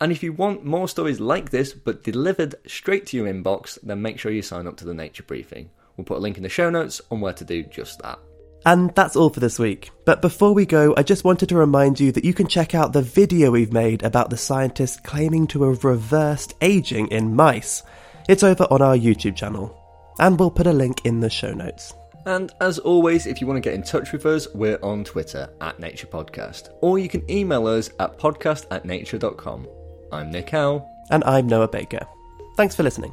And 0.00 0.12
if 0.12 0.22
you 0.22 0.32
want 0.32 0.64
more 0.64 0.88
stories 0.88 1.18
like 1.18 1.50
this, 1.50 1.72
but 1.72 2.04
delivered 2.04 2.54
straight 2.66 3.04
to 3.06 3.16
your 3.16 3.26
inbox, 3.26 3.78
then 3.82 4.00
make 4.00 4.20
sure 4.20 4.30
you 4.30 4.42
sign 4.42 4.68
up 4.68 4.76
to 4.78 4.84
the 4.84 4.94
Nature 4.94 5.24
Briefing. 5.24 5.68
We'll 5.96 6.04
put 6.04 6.18
a 6.18 6.20
link 6.20 6.36
in 6.36 6.44
the 6.44 6.48
show 6.48 6.70
notes 6.70 7.02
on 7.10 7.20
where 7.20 7.34
to 7.34 7.44
do 7.44 7.64
just 7.64 8.00
that. 8.02 8.20
And 8.64 8.94
that's 8.94 9.16
all 9.16 9.30
for 9.30 9.40
this 9.40 9.58
week. 9.58 9.90
But 10.04 10.22
before 10.22 10.54
we 10.54 10.66
go, 10.66 10.94
I 10.96 11.02
just 11.02 11.24
wanted 11.24 11.48
to 11.48 11.56
remind 11.56 11.98
you 11.98 12.12
that 12.12 12.24
you 12.24 12.32
can 12.32 12.46
check 12.46 12.74
out 12.74 12.92
the 12.92 13.02
video 13.02 13.50
we've 13.50 13.72
made 13.72 14.02
about 14.02 14.30
the 14.30 14.36
scientists 14.36 15.00
claiming 15.00 15.46
to 15.48 15.64
have 15.64 15.84
reversed 15.84 16.54
aging 16.60 17.08
in 17.08 17.34
mice. 17.34 17.82
It's 18.30 18.44
over 18.44 18.64
on 18.70 18.80
our 18.80 18.96
YouTube 18.96 19.34
channel, 19.34 19.76
and 20.20 20.38
we'll 20.38 20.52
put 20.52 20.68
a 20.68 20.72
link 20.72 21.04
in 21.04 21.18
the 21.18 21.28
show 21.28 21.52
notes. 21.52 21.94
And 22.26 22.54
as 22.60 22.78
always, 22.78 23.26
if 23.26 23.40
you 23.40 23.48
want 23.48 23.56
to 23.56 23.60
get 23.60 23.74
in 23.74 23.82
touch 23.82 24.12
with 24.12 24.24
us, 24.24 24.46
we're 24.54 24.78
on 24.84 25.02
Twitter 25.02 25.52
at 25.60 25.80
Nature 25.80 26.06
Podcast, 26.06 26.68
or 26.80 27.00
you 27.00 27.08
can 27.08 27.28
email 27.28 27.66
us 27.66 27.90
at 27.98 28.20
podcast 28.20 28.66
at 28.70 28.84
nature.com. 28.84 29.66
I'm 30.12 30.30
Nick 30.30 30.50
Howe. 30.50 30.88
And 31.10 31.24
I'm 31.24 31.48
Noah 31.48 31.66
Baker. 31.66 32.06
Thanks 32.56 32.76
for 32.76 32.84
listening. 32.84 33.12